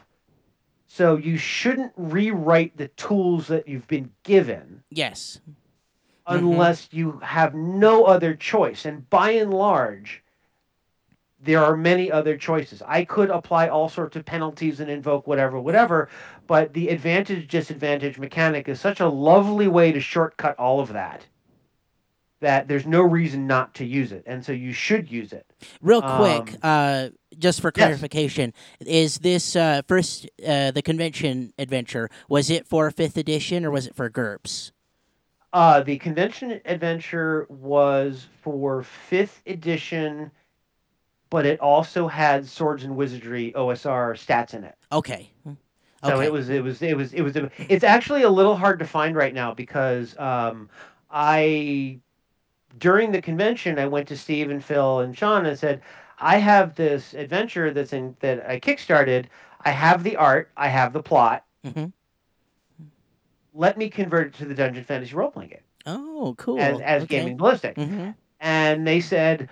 So 0.87 1.17
you 1.17 1.37
shouldn't 1.37 1.91
rewrite 1.95 2.75
the 2.75 2.87
tools 2.89 3.45
that 3.47 3.67
you've 3.67 3.87
been 3.87 4.09
given 4.23 4.81
Yes. 4.89 5.39
unless 6.25 6.87
you 6.91 7.19
have 7.19 7.53
no 7.53 8.05
other 8.05 8.33
choice. 8.33 8.85
And 8.85 9.07
by 9.11 9.31
and 9.31 9.53
large, 9.53 10.23
there 11.39 11.63
are 11.63 11.77
many 11.77 12.11
other 12.11 12.35
choices. 12.37 12.81
I 12.87 13.05
could 13.05 13.29
apply 13.29 13.67
all 13.67 13.87
sorts 13.89 14.15
of 14.15 14.25
penalties 14.25 14.79
and 14.79 14.89
invoke 14.89 15.27
whatever, 15.27 15.59
whatever, 15.59 16.09
but 16.47 16.73
the 16.73 16.87
advantage 16.89 17.47
disadvantage 17.49 18.17
mechanic 18.17 18.67
is 18.67 18.79
such 18.81 18.99
a 18.99 19.07
lovely 19.07 19.67
way 19.67 19.91
to 19.91 19.99
shortcut 19.99 20.57
all 20.57 20.79
of 20.79 20.91
that 20.93 21.23
that 22.39 22.67
there's 22.67 22.85
no 22.85 23.01
reason 23.01 23.47
not 23.47 23.73
to 23.75 23.85
use 23.85 24.11
it. 24.11 24.23
And 24.27 24.45
so 24.45 24.51
you 24.51 24.71
should 24.73 25.11
use 25.11 25.33
it. 25.33 25.45
Real 25.81 26.01
quick, 26.01 26.53
Um, 26.53 26.59
uh, 26.63 27.09
just 27.37 27.61
for 27.61 27.69
yes. 27.69 27.75
clarification, 27.75 28.53
is 28.79 29.19
this 29.19 29.55
uh, 29.55 29.81
first 29.87 30.29
uh, 30.47 30.71
the 30.71 30.81
convention 30.81 31.53
adventure? 31.57 32.09
Was 32.29 32.49
it 32.49 32.67
for 32.67 32.91
fifth 32.91 33.17
edition 33.17 33.65
or 33.65 33.71
was 33.71 33.87
it 33.87 33.95
for 33.95 34.09
GURPS? 34.09 34.71
Uh, 35.53 35.81
the 35.81 35.97
convention 35.97 36.61
adventure 36.65 37.47
was 37.49 38.27
for 38.41 38.83
fifth 38.83 39.41
edition, 39.47 40.29
but 41.29 41.45
it 41.45 41.59
also 41.59 42.07
had 42.07 42.45
swords 42.47 42.83
and 42.83 42.95
wizardry 42.95 43.51
OSR 43.55 44.13
stats 44.13 44.53
in 44.53 44.63
it. 44.63 44.75
Okay. 44.91 45.31
So 46.03 46.15
Okay. 46.15 46.25
it 46.25 46.31
was 46.31 46.49
it 46.49 46.63
was 46.63 46.81
it 46.81 46.95
was 46.95 47.13
it 47.13 47.21
was 47.21 47.35
it's 47.57 47.83
actually 47.83 48.21
a 48.23 48.29
little 48.29 48.55
hard 48.55 48.79
to 48.79 48.85
find 48.85 49.15
right 49.15 49.33
now 49.33 49.53
because 49.53 50.17
um, 50.19 50.69
I 51.09 51.99
during 52.77 53.11
the 53.11 53.21
convention 53.21 53.79
I 53.79 53.87
went 53.87 54.07
to 54.09 54.17
Steve 54.17 54.49
and 54.49 54.63
Phil 54.63 54.99
and 54.99 55.17
Sean 55.17 55.45
and 55.45 55.57
said 55.57 55.81
I 56.19 56.37
have 56.37 56.75
this 56.75 57.13
adventure 57.13 57.71
that's 57.71 57.93
in 57.93 58.15
that 58.19 58.49
I 58.49 58.59
kickstarted. 58.59 59.25
I 59.61 59.71
have 59.71 60.03
the 60.03 60.15
art. 60.15 60.51
I 60.57 60.67
have 60.67 60.93
the 60.93 61.03
plot. 61.03 61.45
Mhm. 61.65 61.91
Let 63.53 63.77
me 63.77 63.89
convert 63.89 64.27
it 64.27 64.33
to 64.35 64.45
the 64.45 64.53
Dungeon 64.53 64.83
Fantasy 64.83 65.15
role 65.15 65.31
playing 65.31 65.49
game 65.49 65.59
Oh, 65.85 66.35
cool. 66.37 66.59
as 66.59 66.79
as 66.81 67.03
okay. 67.03 67.19
gaming 67.19 67.37
ballistic. 67.37 67.75
hmm 67.75 68.11
and 68.39 68.85
they 68.85 69.01
said, 69.01 69.49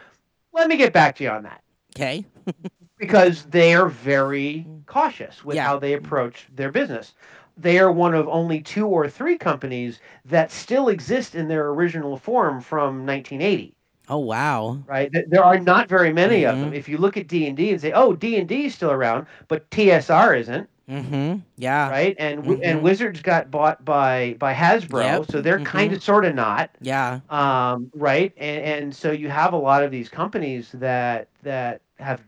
"Let 0.53 0.67
me 0.67 0.77
get 0.77 0.93
back 0.93 1.15
to 1.15 1.23
you 1.23 1.31
on 1.31 1.41
that," 1.43 1.63
Okay. 1.95 2.23
because 2.99 3.45
they 3.45 3.73
are 3.73 3.87
very 3.87 4.67
cautious 4.85 5.43
with 5.43 5.55
Yeah. 5.55 5.65
how 5.65 5.79
they 5.79 5.93
approach 5.93 6.45
their 6.53 6.71
business. 6.71 7.15
They 7.57 7.79
are 7.79 7.91
one 7.91 8.13
of 8.13 8.27
only 8.29 8.61
two 8.61 8.87
or 8.87 9.09
three 9.09 9.37
companies 9.37 9.99
that 10.25 10.51
still 10.51 10.87
exist 10.89 11.35
in 11.35 11.47
their 11.47 11.67
original 11.69 12.17
form 12.17 12.61
from 12.61 13.05
1980. 13.05 13.75
Oh 14.07 14.17
wow. 14.19 14.83
Right? 14.87 15.09
There 15.27 15.43
are 15.43 15.59
not 15.59 15.89
very 15.89 16.11
many 16.13 16.43
of 16.45 16.59
them. 16.59 16.71
Mhm. 16.71 16.73
If 16.73 16.87
you 16.87 16.97
look 16.97 17.17
at 17.17 17.27
D 17.27 17.47
and 17.47 17.55
D 17.57 17.71
and 17.71 17.81
say, 17.81 17.91
"Oh, 17.91 18.13
D 18.15 18.37
and 18.37 18.47
D 18.47 18.65
is 18.65 18.75
still 18.75 18.91
around," 18.91 19.25
but 19.47 19.69
TSR 19.71 20.33
isn't, 20.35 20.69
Mm-hmm. 20.89 21.39
Yeah. 21.57 21.93
right? 21.93 22.15
And 22.19 22.43
Mhm. 22.43 22.59
and 22.63 22.81
Wizards 22.81 23.21
got 23.21 23.51
bought 23.51 23.83
by 23.85 24.35
by 24.39 24.53
Hasbro, 24.53 25.25
Yep. 25.25 25.29
so 25.29 25.41
they're 25.41 25.59
Mhm. 25.59 25.61
kind 25.61 25.93
of 25.93 26.03
sort 26.03 26.25
of 26.25 26.35
not. 26.35 26.71
Yeah. 26.81 27.21
um, 27.29 27.89
right? 27.95 28.33
And, 28.37 28.63
and 28.65 28.95
so 28.95 29.11
you 29.11 29.29
have 29.29 29.53
a 29.53 29.57
lot 29.57 29.83
of 29.83 29.91
these 29.91 30.09
companies 30.09 30.71
that 30.73 31.29
that 31.43 31.81
have 31.99 32.21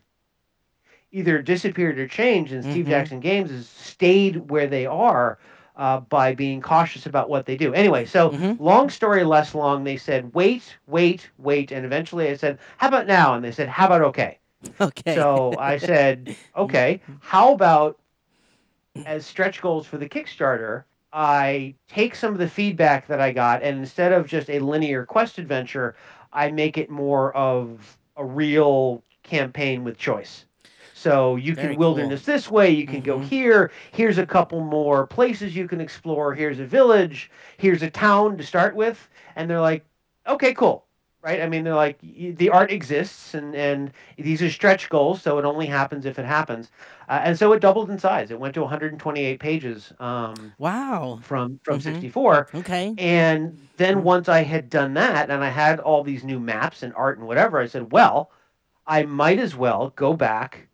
either 1.11 1.41
disappeared 1.41 1.99
or 1.99 2.07
changed, 2.07 2.53
and 2.53 2.63
Steve 2.65 2.85
Mhm. 2.85 2.89
Jackson 2.89 3.19
Games 3.19 3.51
has 3.51 3.67
stayed 3.67 4.49
where 4.49 4.67
they 4.67 4.85
are 4.85 5.39
uh, 5.75 5.99
by 6.01 6.33
being 6.35 6.61
cautious 6.61 7.05
about 7.05 7.29
what 7.29 7.45
they 7.45 7.57
do. 7.57 7.73
Anyway, 7.73 8.05
so 8.05 8.31
Mhm. 8.31 8.59
long 8.59 8.89
story 8.89 9.23
less 9.23 9.55
long, 9.55 9.83
they 9.83 9.97
said 9.97 10.33
wait, 10.33 10.77
wait, 10.87 11.29
wait, 11.37 11.71
and 11.71 11.85
eventually 11.85 12.29
I 12.29 12.35
said, 12.35 12.59
how 12.77 12.87
about 12.89 13.07
now? 13.07 13.33
And 13.35 13.43
they 13.43 13.51
said, 13.51 13.69
how 13.69 13.87
about 13.87 14.01
okay? 14.03 14.39
Okay. 14.81 15.15
So 15.15 15.57
I 15.57 15.77
said, 15.77 16.29
okay, 16.57 17.01
how 17.19 17.53
about 17.53 17.99
as 19.05 19.25
stretch 19.25 19.61
goals 19.61 19.87
for 19.87 19.97
the 19.97 20.09
Kickstarter, 20.09 20.85
I 21.13 21.75
take 21.87 22.15
some 22.15 22.33
of 22.33 22.39
the 22.39 22.49
feedback 22.49 23.07
that 23.07 23.21
I 23.21 23.31
got, 23.31 23.63
and 23.63 23.79
instead 23.79 24.13
of 24.13 24.27
just 24.27 24.49
a 24.49 24.59
linear 24.59 25.05
quest 25.05 25.39
adventure, 25.39 25.95
I 26.33 26.51
make 26.51 26.77
it 26.77 26.89
more 26.89 27.35
of 27.35 27.97
a 28.17 28.25
real 28.25 29.03
campaign 29.23 29.83
with 29.85 29.97
choice. 29.97 30.46
So 30.97 31.35
you 31.35 31.55
Very 31.55 31.75
can 31.75 31.77
cool. 31.77 31.77
wilderness 31.77 32.25
this 32.25 32.49
way, 32.49 32.69
you 32.71 32.87
can 32.87 33.01
go 33.01 33.19
Mhm. 33.19 33.29
here. 33.29 33.71
Here's 33.91 34.17
a 34.17 34.25
couple 34.25 34.59
more 34.61 35.05
places 35.07 35.55
you 35.55 35.67
can 35.67 35.79
explore. 35.81 36.33
Here's 36.33 36.59
a 36.59 36.65
village. 36.65 37.29
Here's 37.57 37.83
a 37.83 37.89
town 37.89 38.37
to 38.37 38.43
start 38.43 38.75
with, 38.75 39.09
and 39.35 39.49
they're 39.49 39.61
like, 39.61 39.85
okay, 40.27 40.53
cool. 40.53 40.85
right? 41.21 41.41
I 41.41 41.47
mean, 41.47 41.63
they're 41.63 41.75
like 41.75 41.99
the 42.01 42.49
art 42.49 42.71
exists, 42.71 43.33
and 43.33 43.55
and 43.55 43.91
these 44.17 44.41
are 44.41 44.49
stretch 44.49 44.89
goals, 44.89 45.21
so 45.21 45.37
it 45.39 45.45
only 45.45 45.65
happens 45.67 46.05
if 46.05 46.19
it 46.19 46.25
happens, 46.25 46.71
uh, 47.09 47.21
and 47.23 47.37
so 47.37 47.53
it 47.53 47.59
doubled 47.61 47.89
in 47.91 47.99
size. 47.99 48.31
It 48.31 48.39
went 48.39 48.53
to 48.55 48.61
128 48.61 49.39
pages 49.39 49.93
um, 49.99 50.53
Wow. 50.59 51.21
from 51.21 51.59
from 51.63 51.79
Mhm. 51.79 51.81
64, 51.81 52.49
Okay. 52.53 52.97
and 52.97 53.57
then 53.77 54.03
once 54.03 54.29
I 54.29 54.43
had 54.43 54.69
done 54.69 54.93
that, 54.95 55.29
and 55.29 55.43
I 55.43 55.49
had 55.49 55.79
all 55.79 56.03
these 56.03 56.23
new 56.23 56.39
maps 56.39 56.83
and 56.83 56.93
art 56.95 57.17
and 57.17 57.27
whatever, 57.27 57.59
I 57.59 57.67
said, 57.67 57.91
well, 57.91 58.31
I 58.87 59.03
might 59.03 59.39
as 59.39 59.55
well 59.55 59.91
go 59.95 60.13
back 60.15 60.67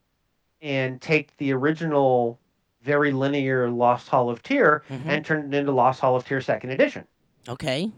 and 0.63 0.99
take 1.02 1.36
the 1.38 1.54
original 1.54 2.39
very 2.82 3.12
linear 3.12 3.69
Lost 3.69 4.08
Hall 4.10 4.30
of 4.30 4.41
Tyr 4.41 4.84
Mhm. 4.89 5.06
and 5.06 5.26
turn 5.26 5.54
it 5.54 5.58
into 5.58 5.71
Lost 5.71 5.99
Hall 5.99 6.15
of 6.15 6.26
Tyr 6.26 6.41
Second 6.41 6.71
Edition. 6.71 7.06
Okay. 7.47 7.91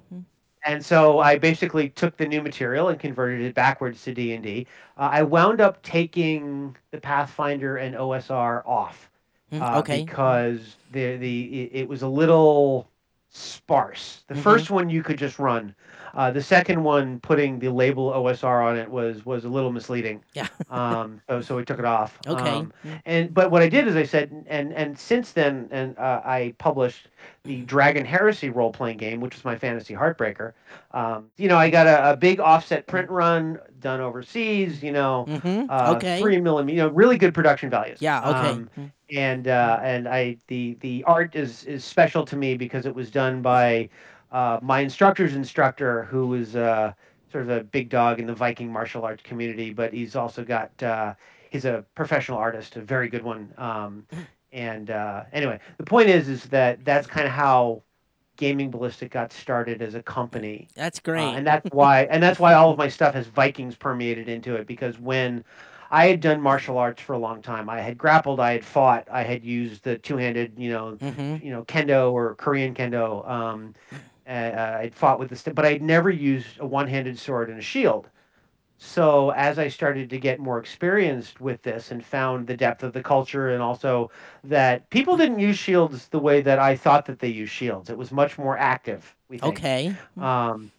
And 0.66 0.84
so 0.84 1.20
I 1.20 1.38
basically 1.38 1.90
took 1.90 2.18
the 2.18 2.26
new 2.28 2.42
material 2.42 2.90
and 2.90 3.00
converted 3.00 3.42
it 3.42 3.54
backwards 3.54 4.04
to 4.04 4.14
D 4.14 4.34
and 4.34 4.44
D. 4.44 4.66
Uh, 4.98 5.10
I 5.14 5.22
wound 5.22 5.62
up 5.62 5.82
taking 5.84 6.76
the 6.92 7.00
Pathfinder 7.00 7.78
and 7.78 7.96
OSR 7.96 8.64
off 8.68 9.10
Mm, 9.52 9.62
uh, 9.62 9.80
okay. 9.80 10.04
because 10.04 10.76
the 10.92 11.18
the 11.18 11.64
it, 11.66 11.82
it 11.82 11.88
was 11.88 12.02
a 12.02 12.08
little 12.08 12.90
sparse. 13.30 14.24
The 14.28 14.34
Mhm. 14.36 14.40
first 14.40 14.72
one 14.72 14.90
you 14.90 15.04
could 15.04 15.18
just 15.20 15.38
run. 15.38 15.76
Uh, 16.16 16.32
the 16.32 16.42
second 16.42 16.82
one, 16.84 17.20
putting 17.20 17.60
the 17.60 17.70
label 17.70 18.12
OSR 18.12 18.66
on 18.66 18.78
it 18.78 18.90
was 18.90 19.26
was 19.26 19.44
a 19.46 19.50
little 19.50 19.72
misleading. 19.72 20.24
Yeah. 20.34 20.48
um, 20.70 21.22
so, 21.28 21.42
so 21.42 21.56
we 21.58 21.66
took 21.66 21.80
it 21.80 21.86
off. 21.86 22.18
Okay. 22.26 22.50
Um, 22.50 22.74
and 23.06 23.34
but 23.34 23.52
what 23.52 23.62
I 23.62 23.70
did 23.70 23.88
is 23.88 23.96
I 23.96 24.04
said, 24.04 24.46
and 24.48 24.74
and 24.74 24.98
since 24.98 25.34
then, 25.34 25.68
and 25.72 25.98
uh, 26.00 26.22
I 26.24 26.54
published 26.58 27.10
the 27.44 27.62
Dragon 27.62 28.06
Heresy 28.06 28.50
role 28.50 28.72
playing 28.72 28.98
game, 28.98 29.20
which 29.20 29.36
was 29.36 29.44
my 29.46 29.58
fantasy 29.58 29.94
heartbreaker. 29.94 30.54
Um, 30.92 31.30
you 31.38 31.48
know, 31.50 31.58
I 31.58 31.70
got 31.70 31.86
a, 31.88 32.12
a 32.12 32.18
big 32.18 32.40
offset 32.40 32.88
print 32.88 33.10
run 33.10 33.60
done 33.80 34.00
overseas. 34.02 34.82
You 34.82 34.94
know, 34.94 35.26
Mm-hmm. 35.28 35.66
uh, 35.70 35.94
okay. 35.96 36.20
three 36.22 36.40
millimeter, 36.40 36.76
you 36.76 36.82
know, 36.84 36.90
really 36.90 37.18
good 37.18 37.34
production 37.34 37.70
values. 37.70 38.02
Yeah. 38.02 38.20
Okay. 38.30 38.50
Um, 38.50 38.70
and 39.12 39.48
uh, 39.48 39.80
and 39.84 40.08
I 40.08 40.38
the 40.48 40.78
the 40.80 41.04
art 41.06 41.36
is 41.36 41.64
is 41.66 41.84
special 41.84 42.26
to 42.26 42.36
me 42.36 42.56
because 42.56 42.86
it 42.86 42.96
was 42.96 43.12
done 43.12 43.42
by 43.42 43.90
uh, 44.36 44.60
my 44.62 44.82
instructor's 44.82 45.34
instructor, 45.34 46.04
who 46.04 46.28
was 46.28 46.58
uh, 46.58 46.92
sort 47.32 47.44
of 47.46 47.50
a 47.50 47.64
big 47.64 47.88
dog 47.88 48.20
in 48.20 48.28
the 48.28 48.34
Viking 48.34 48.70
martial 48.70 49.06
arts 49.06 49.24
community, 49.24 49.72
but 49.72 49.94
he's 49.94 50.14
also 50.14 50.44
got 50.44 50.72
uh, 50.84 51.14
he's 51.50 51.64
a 51.64 51.86
professional 51.96 52.38
artist, 52.38 52.76
a 52.76 52.82
very 52.82 53.08
good 53.08 53.24
one. 53.24 53.54
Um, 53.58 54.06
and 54.52 54.92
uh, 54.92 55.24
anyway, 55.32 55.60
the 55.78 55.86
point 55.86 56.10
is 56.10 56.28
is 56.28 56.44
that 56.46 56.84
that's 56.84 57.08
kind 57.08 57.26
of 57.26 57.32
how 57.32 57.82
Gaming 58.36 58.72
Ballistic 58.72 59.10
got 59.10 59.32
started 59.32 59.82
as 59.82 59.96
a 59.96 60.04
company. 60.04 60.68
That's 60.76 61.00
Uh, 61.00 61.02
great. 61.06 61.24
and 61.24 61.48
that's 61.48 61.70
why 61.72 62.04
and 62.12 62.22
that's 62.22 62.38
why 62.38 62.56
all 62.56 62.72
of 62.72 62.78
my 62.78 62.90
stuff 62.90 63.14
has 63.14 63.28
Vikings 63.28 63.76
permeated 63.78 64.28
into 64.28 64.56
it 64.56 64.68
because 64.68 65.00
when 65.00 65.46
I 65.92 66.08
had 66.08 66.20
done 66.20 66.42
martial 66.42 66.78
arts 66.78 67.02
for 67.02 67.14
a 67.14 67.18
long 67.18 67.42
time, 67.42 67.70
I 67.70 67.80
had 67.80 67.98
grappled, 67.98 68.42
I 68.42 68.52
had 68.52 68.66
fought, 68.66 69.08
I 69.10 69.24
had 69.24 69.46
used 69.46 69.84
the 69.86 69.98
two-handed, 69.98 70.54
you 70.58 70.72
know, 70.72 70.98
mm-hmm. 71.00 71.46
you 71.46 71.52
know, 71.52 71.64
kendo 71.64 72.12
or 72.12 72.36
Korean 72.36 72.74
kendo. 72.74 73.26
Um, 73.30 73.76
uh, 74.28 74.78
I'd 74.80 74.96
fought 74.96 75.20
with 75.20 75.30
the, 75.30 75.52
but 75.54 75.66
I'd 75.66 75.82
never 75.82 76.10
used 76.10 76.60
a 76.60 76.66
one-handed 76.66 77.18
sword 77.20 77.50
and 77.50 77.60
a 77.60 77.62
shield. 77.62 78.10
So 78.78 79.30
as 79.32 79.58
I 79.58 79.70
started 79.70 80.10
to 80.10 80.20
get 80.20 80.40
more 80.40 80.60
experienced 80.60 81.40
with 81.40 81.62
this 81.62 81.92
and 81.92 82.04
found 82.06 82.48
the 82.48 82.58
depth 82.58 82.84
of 82.84 82.92
the 82.94 83.02
culture 83.02 83.50
and 83.50 83.62
also 83.62 84.12
that 84.44 84.90
people 84.90 85.16
didn't 85.16 85.40
use 85.40 85.58
shields 85.58 86.08
the 86.10 86.20
way 86.20 86.42
that 86.42 86.60
I 86.60 86.76
thought 86.76 87.06
that 87.06 87.20
they 87.20 87.30
used 87.30 87.54
shields. 87.54 87.90
It 87.90 87.98
was 87.98 88.12
much 88.12 88.38
more 88.38 88.58
active. 88.58 89.16
We 89.30 89.38
think. 89.38 89.58
Okay. 89.60 89.96
Um, 90.18 90.72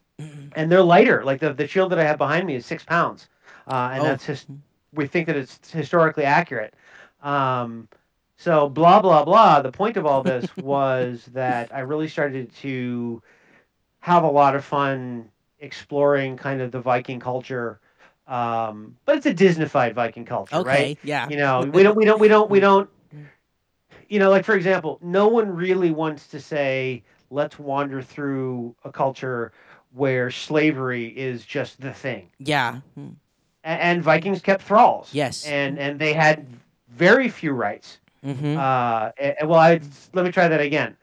and 0.55 0.71
they're 0.71 0.83
lighter. 0.83 1.25
Like 1.25 1.41
the 1.41 1.53
the 1.55 1.67
shield 1.67 1.91
that 1.93 1.99
I 1.99 2.05
have 2.05 2.19
behind 2.19 2.47
me 2.47 2.55
is 2.55 2.67
six 2.67 2.85
pounds, 2.85 3.29
uh, 3.67 3.91
and 3.93 4.03
Oh. 4.03 4.05
that's 4.05 4.25
his, 4.25 4.47
we 4.93 5.07
think 5.07 5.27
that 5.27 5.37
it's 5.37 5.71
historically 5.71 6.25
accurate. 6.25 6.75
Um, 7.23 7.89
so 8.37 8.69
blah 8.69 9.01
blah 9.01 9.25
blah. 9.25 9.63
The 9.63 9.73
point 9.73 9.97
of 9.97 10.07
all 10.07 10.23
this 10.23 10.55
was 10.59 11.27
that 11.33 11.75
I 11.75 11.81
really 11.81 12.09
started 12.09 12.53
to 12.57 13.23
have 14.07 14.23
a 14.23 14.31
lot 14.31 14.55
of 14.55 14.65
fun 14.65 15.29
exploring 15.59 16.37
kind 16.37 16.61
of 16.61 16.71
the 16.71 16.81
Viking 16.81 17.19
culture. 17.19 17.81
Um, 18.29 18.97
but 19.05 19.17
it's 19.17 19.27
a 19.27 19.35
Disneyfied 19.35 19.95
Viking 19.95 20.25
culture, 20.25 20.55
Okay. 20.55 20.69
right? 20.69 20.99
Yeah. 21.03 21.29
You 21.29 21.37
know, 21.37 21.63
we 21.63 21.83
don't, 21.83 21.97
we 21.97 22.05
don't, 22.05 22.21
we 22.21 22.29
don't, 22.29 22.49
we 22.49 22.61
don't. 22.61 22.89
You 24.09 24.21
know, 24.21 24.31
like 24.31 24.45
for 24.45 24.55
example, 24.55 25.01
no 25.03 25.27
one 25.27 25.51
really 25.51 25.91
wants 25.91 26.29
to 26.29 26.41
say, 26.41 27.03
"Let's 27.31 27.59
wander 27.59 28.01
through 28.01 28.77
a 28.85 28.93
culture 28.93 29.51
where 29.93 30.31
slavery 30.31 31.07
is 31.07 31.45
just 31.45 31.81
the 31.81 31.93
thing." 31.93 32.29
Yeah. 32.39 32.81
Mm. 32.97 33.17
A- 33.65 33.69
And, 33.69 34.03
Vikings 34.05 34.41
kept 34.41 34.63
thralls. 34.63 35.09
Yes. 35.13 35.45
And 35.47 35.81
and 35.81 35.99
they 35.99 36.13
had 36.13 36.47
very 36.91 37.29
few 37.29 37.51
rights. 37.53 37.99
Mm-hmm. 38.25 38.57
Uh, 38.57 39.11
a- 39.19 39.47
well, 39.47 39.59
I 39.59 39.81
let 40.13 40.25
me 40.25 40.31
try 40.31 40.47
that 40.47 40.61
again. 40.61 40.97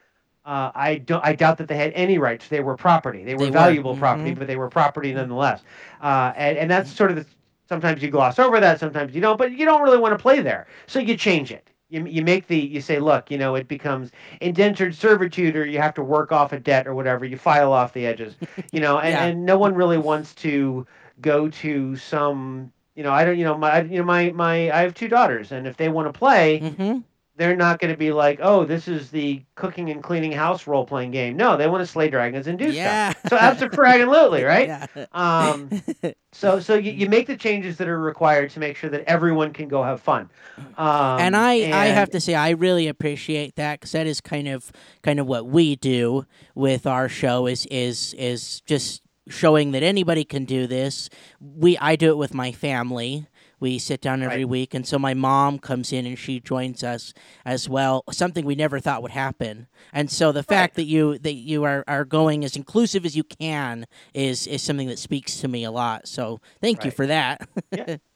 Uh, 0.46 0.72
I 0.76 0.96
don't. 0.98 1.24
I 1.26 1.34
doubt 1.36 1.58
that 1.60 1.68
they 1.70 1.78
had 1.78 1.94
any 1.94 2.18
rights. 2.18 2.48
They 2.50 2.60
were 2.60 2.76
property. 2.76 3.24
They 3.24 3.34
were 3.36 3.40
They 3.42 3.46
were, 3.46 3.52
valuable 3.52 3.96
property, 3.96 4.32
mhm. 4.32 4.40
but 4.40 4.48
they 4.48 4.58
were 4.58 4.70
property 4.70 5.14
nonetheless. 5.14 5.62
Uh, 6.02 6.34
and 6.36 6.58
and 6.58 6.70
that's 6.70 6.92
sort 6.92 7.12
of 7.12 7.18
the. 7.18 7.26
Sometimes 7.70 8.02
you 8.04 8.10
gloss 8.10 8.40
over 8.40 8.60
that. 8.60 8.80
Sometimes 8.80 9.16
you 9.16 9.22
don't. 9.22 9.38
But 9.38 9.54
you 9.54 9.66
don't 9.66 9.82
really 9.82 9.98
want 9.98 10.12
to 10.14 10.22
play 10.22 10.42
there, 10.42 10.68
so 10.86 11.00
you 11.00 11.16
change 11.16 11.52
it. 11.52 11.70
You, 11.90 12.06
you 12.08 12.24
make 12.24 12.48
the 12.48 12.58
you 12.58 12.82
say 12.82 12.98
look 13.00 13.30
you 13.30 13.38
know 13.38 13.54
it 13.54 13.68
becomes 13.68 14.10
indentured 14.42 14.96
servitude 14.96 15.56
or 15.56 15.64
you 15.64 15.78
have 15.80 15.94
to 15.94 16.04
work 16.04 16.32
off 16.32 16.52
a 16.52 16.60
debt 16.60 16.88
or 16.88 16.96
whatever 16.96 17.24
you 17.24 17.38
file 17.38 17.72
off 17.72 17.94
the 17.94 18.08
edges 18.08 18.36
you 18.72 18.80
know 18.80 18.98
and, 18.98 19.12
Yeah. 19.12 19.26
and 19.26 19.46
no 19.46 19.60
one 19.60 19.76
really 19.76 20.00
wants 20.00 20.34
to 20.36 20.88
go 21.22 21.50
to 21.50 21.96
some 21.96 22.72
you 22.96 23.04
know 23.04 23.12
I 23.12 23.24
don't 23.26 23.38
you 23.38 23.44
know 23.44 23.56
my 23.56 23.82
you 23.82 24.00
know 24.00 24.06
my 24.06 24.32
my 24.32 24.72
I 24.72 24.82
have 24.82 24.96
two 24.96 25.08
daughters 25.08 25.52
and 25.52 25.68
if 25.68 25.78
they 25.78 25.88
want 25.88 26.12
to 26.12 26.18
play 26.18 26.62
Mm-hmm. 26.62 27.00
They're 27.36 27.56
not 27.56 27.80
going 27.80 27.92
to 27.92 27.98
be 27.98 28.12
like, 28.12 28.40
oh, 28.42 28.64
this 28.66 28.88
is 28.88 29.10
the 29.10 29.42
cooking 29.56 29.90
and 29.90 30.04
cleaning 30.04 30.32
house 30.32 30.68
role 30.68 30.86
playing 30.86 31.12
game. 31.12 31.36
No, 31.36 31.58
they 31.58 31.68
want 31.68 31.82
to 31.82 31.88
slay 31.88 32.10
dragons 32.10 32.48
and 32.48 32.60
do 32.60 32.72
Yeah. 32.72 33.12
stuff. 33.14 33.30
So 33.30 33.38
absolutely, 33.38 34.44
right? 34.44 34.68
Yeah. 34.68 35.06
Um, 35.14 35.70
so 36.32 36.60
so 36.60 36.76
you, 36.76 36.92
you 36.92 37.10
make 37.10 37.28
the 37.28 37.38
changes 37.38 37.78
that 37.78 37.88
are 37.88 38.00
required 38.00 38.52
to 38.52 38.60
make 38.60 38.78
sure 38.78 38.90
that 38.90 39.04
everyone 39.08 39.54
can 39.54 39.68
go 39.68 39.84
have 39.84 40.02
fun. 40.02 40.30
Um, 40.78 41.20
and 41.20 41.36
I, 41.36 41.54
I 41.72 41.88
have 41.88 42.10
to 42.12 42.20
say 42.20 42.36
I 42.36 42.52
really 42.52 42.88
appreciate 42.88 43.56
that 43.56 43.80
because 43.80 43.92
that 43.94 44.08
is 44.08 44.22
kind 44.22 44.48
of 44.48 44.72
kind 45.02 45.20
of 45.20 45.28
what 45.28 45.48
we 45.48 45.76
do 45.76 46.26
with 46.56 46.86
our 46.86 47.10
show 47.10 47.48
is 47.48 47.66
is 47.68 48.14
is 48.18 48.62
just 48.62 49.02
showing 49.30 49.72
that 49.72 49.84
anybody 49.84 50.24
can 50.24 50.46
do 50.46 50.68
this. 50.68 51.10
We 51.40 51.78
I 51.78 51.96
do 51.96 52.10
it 52.10 52.18
with 52.18 52.34
my 52.34 52.52
family. 52.52 53.28
We 53.64 53.80
sit 53.80 54.02
down 54.02 54.22
every 54.22 54.44
Right. 54.44 54.50
week, 54.50 54.74
and 54.74 54.86
so 54.86 55.00
my 55.00 55.14
mom 55.14 55.58
comes 55.58 55.94
in 55.94 56.06
and 56.06 56.20
she 56.20 56.42
joins 56.42 56.84
us 56.84 57.14
as 57.46 57.70
well. 57.70 58.04
Something 58.12 58.44
we 58.46 58.56
never 58.56 58.82
thought 58.82 59.02
would 59.02 59.12
happen, 59.12 59.68
and 59.94 60.12
so 60.12 60.34
the 60.34 60.44
fact 60.44 60.76
that 60.76 60.84
you 60.84 61.18
that 61.20 61.36
you 61.36 61.64
are, 61.64 61.86
are 61.88 62.04
going 62.04 62.44
as 62.44 62.58
inclusive 62.58 63.06
as 63.06 63.16
you 63.16 63.24
can 63.24 63.86
is 64.14 64.48
is 64.48 64.62
something 64.62 64.90
that 64.90 65.00
speaks 65.00 65.38
to 65.40 65.48
me 65.48 65.64
a 65.64 65.72
lot. 65.72 66.10
So 66.10 66.42
thank 66.60 66.84
you 66.84 66.92
for 66.92 67.08
that. 67.08 67.48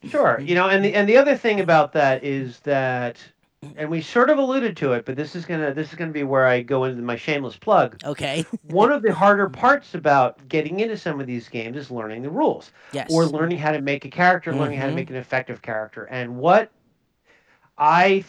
Sure. 0.10 0.41
You 0.45 0.53
know, 0.55 0.67
and 0.67 0.83
the 0.83 0.93
and 0.93 1.07
the 1.07 1.15
other 1.15 1.38
thing 1.38 1.62
about 1.62 1.93
that 1.93 2.25
is 2.25 2.60
that 2.62 3.17
and 3.76 3.89
we 3.89 4.02
sort 4.02 4.30
of 4.30 4.38
alluded 4.38 4.78
to 4.78 4.93
it, 4.93 5.06
but 5.06 5.15
this 5.15 5.36
is 5.36 5.46
gonna 5.46 5.74
this 5.74 5.89
is 5.89 5.96
gonna 5.96 6.12
be 6.12 6.24
where 6.24 6.46
I 6.46 6.62
go 6.62 6.84
into 6.84 7.02
my 7.02 7.15
shameless 7.15 7.58
plug. 7.58 8.02
okay. 8.04 8.46
One 8.63 8.91
of 8.91 9.02
the 9.02 9.13
harder 9.13 9.50
parts 9.50 9.96
about 9.96 10.48
getting 10.48 10.80
into 10.80 10.98
some 10.98 11.20
of 11.20 11.28
these 11.28 11.50
games 11.50 11.76
is 11.78 11.89
learning 11.91 12.22
the 12.22 12.30
rules. 12.30 12.72
Yes. 12.93 13.12
or 13.12 13.26
learning 13.26 13.58
how 13.58 13.72
to 13.72 13.82
make 13.82 14.06
a 14.06 14.10
character, 14.10 14.54
learning 14.54 14.80
how 14.80 14.86
to 14.86 14.91
Mhm. 14.91 14.96
make 14.96 15.10
an 15.10 15.15
effective 15.15 15.62
character. 15.62 16.06
And 16.06 16.38
what 16.38 16.72
I 17.78 18.24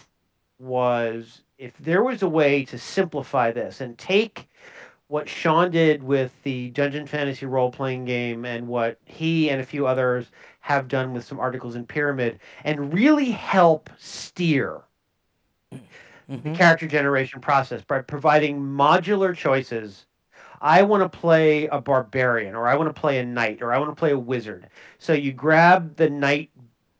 was, 0.58 1.42
if 1.58 1.76
there 1.78 2.02
was 2.02 2.22
a 2.22 2.28
way 2.28 2.64
to 2.66 2.78
simplify 2.78 3.50
this 3.50 3.80
and 3.80 3.96
take 3.98 4.48
what 5.08 5.28
Sean 5.28 5.70
did 5.70 6.02
with 6.02 6.32
the 6.42 6.68
Dungeon 6.70 7.06
Fantasy 7.06 7.46
role 7.46 7.70
playing 7.70 8.04
game 8.04 8.44
and 8.44 8.68
what 8.68 8.98
he 9.06 9.48
and 9.50 9.60
a 9.60 9.64
few 9.64 9.86
others 9.86 10.26
have 10.60 10.86
done 10.88 11.14
with 11.14 11.24
some 11.24 11.40
articles 11.40 11.76
in 11.76 11.86
Pyramid 11.86 12.40
and 12.64 12.92
really 12.92 13.30
help 13.30 13.88
steer 13.98 14.82
the 16.28 16.50
Mhm. 16.50 16.54
character 16.54 16.86
generation 16.86 17.40
process 17.40 17.82
by 17.82 18.00
providing 18.00 18.60
modular 18.60 19.34
choices. 19.34 20.06
I 20.60 20.82
want 20.82 21.02
to 21.02 21.18
play 21.18 21.66
a 21.66 21.80
barbarian, 21.80 22.54
or 22.54 22.66
I 22.68 22.76
want 22.76 22.94
to 22.94 23.00
play 23.00 23.18
a 23.18 23.24
knight, 23.24 23.62
or 23.62 23.72
I 23.72 23.78
want 23.78 23.90
to 23.90 23.96
play 23.96 24.10
a 24.12 24.18
wizard. 24.18 24.68
So 24.98 25.12
you 25.12 25.32
grab 25.32 25.96
the 25.96 26.10
knight, 26.10 26.50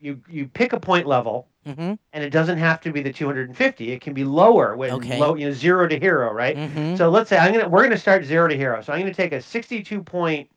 you 0.01 0.21
you 0.29 0.47
pick 0.47 0.73
a 0.73 0.81
point 0.81 1.07
level, 1.07 1.49
Mhm. 1.67 1.99
and 2.13 2.25
it 2.25 2.31
doesn't 2.31 2.59
have 2.59 2.81
to 2.83 2.93
be 2.93 3.03
the 3.03 3.13
250. 3.13 3.93
It 3.93 4.01
can 4.01 4.15
be 4.15 4.25
lower 4.25 4.77
when 4.77 4.93
Okay. 4.93 5.19
low, 5.19 5.35
you 5.35 5.47
know, 5.47 5.53
zero 5.53 5.87
to 5.89 5.99
hero, 5.99 6.33
right? 6.33 6.57
Mhm. 6.57 6.97
So 6.97 7.09
let's 7.11 7.29
say 7.31 7.39
I'm 7.39 7.53
gonna 7.53 7.69
we're 7.69 7.83
gonna 7.83 7.97
start 7.99 8.25
zero 8.25 8.49
to 8.49 8.57
hero. 8.57 8.81
So 8.83 8.93
I'm 8.93 9.01
gonna 9.01 9.15
take 9.15 9.33
a 9.33 9.41
62 9.41 10.03
point. 10.03 10.51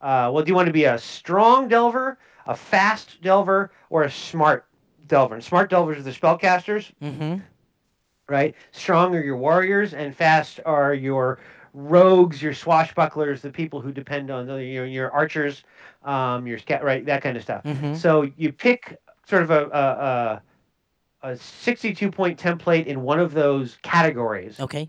Uh, 0.00 0.30
well, 0.32 0.44
do 0.44 0.48
you 0.50 0.54
want 0.54 0.66
to 0.66 0.72
be 0.72 0.84
a 0.84 0.98
strong 0.98 1.68
delver, 1.68 2.18
a 2.46 2.54
fast 2.56 3.20
delver, 3.22 3.70
or 3.90 4.02
a 4.02 4.10
smart 4.10 4.66
delver? 5.06 5.34
And 5.34 5.44
smart 5.44 5.70
delvers 5.70 5.98
are 5.98 6.02
the 6.02 6.10
spellcasters 6.10 6.92
Mhm. 7.02 7.42
Right? 8.28 8.54
Strong 8.72 9.14
are 9.14 9.22
your 9.22 9.36
warriors, 9.36 9.94
and 9.94 10.14
fast 10.14 10.60
are 10.64 10.94
your 10.94 11.38
rogues, 11.74 12.42
your 12.42 12.52
swashbucklers, 12.52 13.40
the 13.40 13.50
people 13.50 13.80
who 13.80 13.92
depend 13.92 14.30
on 14.30 14.46
the, 14.46 14.62
your 14.62 14.86
your 14.86 15.10
archers, 15.10 15.64
um, 16.04 16.46
your 16.46 16.58
scat, 16.58 16.84
right, 16.84 17.04
that 17.06 17.22
kind 17.22 17.36
of 17.36 17.42
stuff. 17.42 17.64
Mhm. 17.64 17.96
So 17.96 18.30
you 18.36 18.52
pick 18.52 18.96
sort 19.26 19.42
of 19.42 19.50
a 19.50 19.64
a, 19.64 21.28
a, 21.28 21.30
a 21.32 21.36
62 21.36 22.10
point 22.10 22.38
template 22.38 22.86
in 22.86 23.02
one 23.02 23.20
of 23.20 23.32
those 23.32 23.78
categories, 23.82 24.60
Okay. 24.60 24.88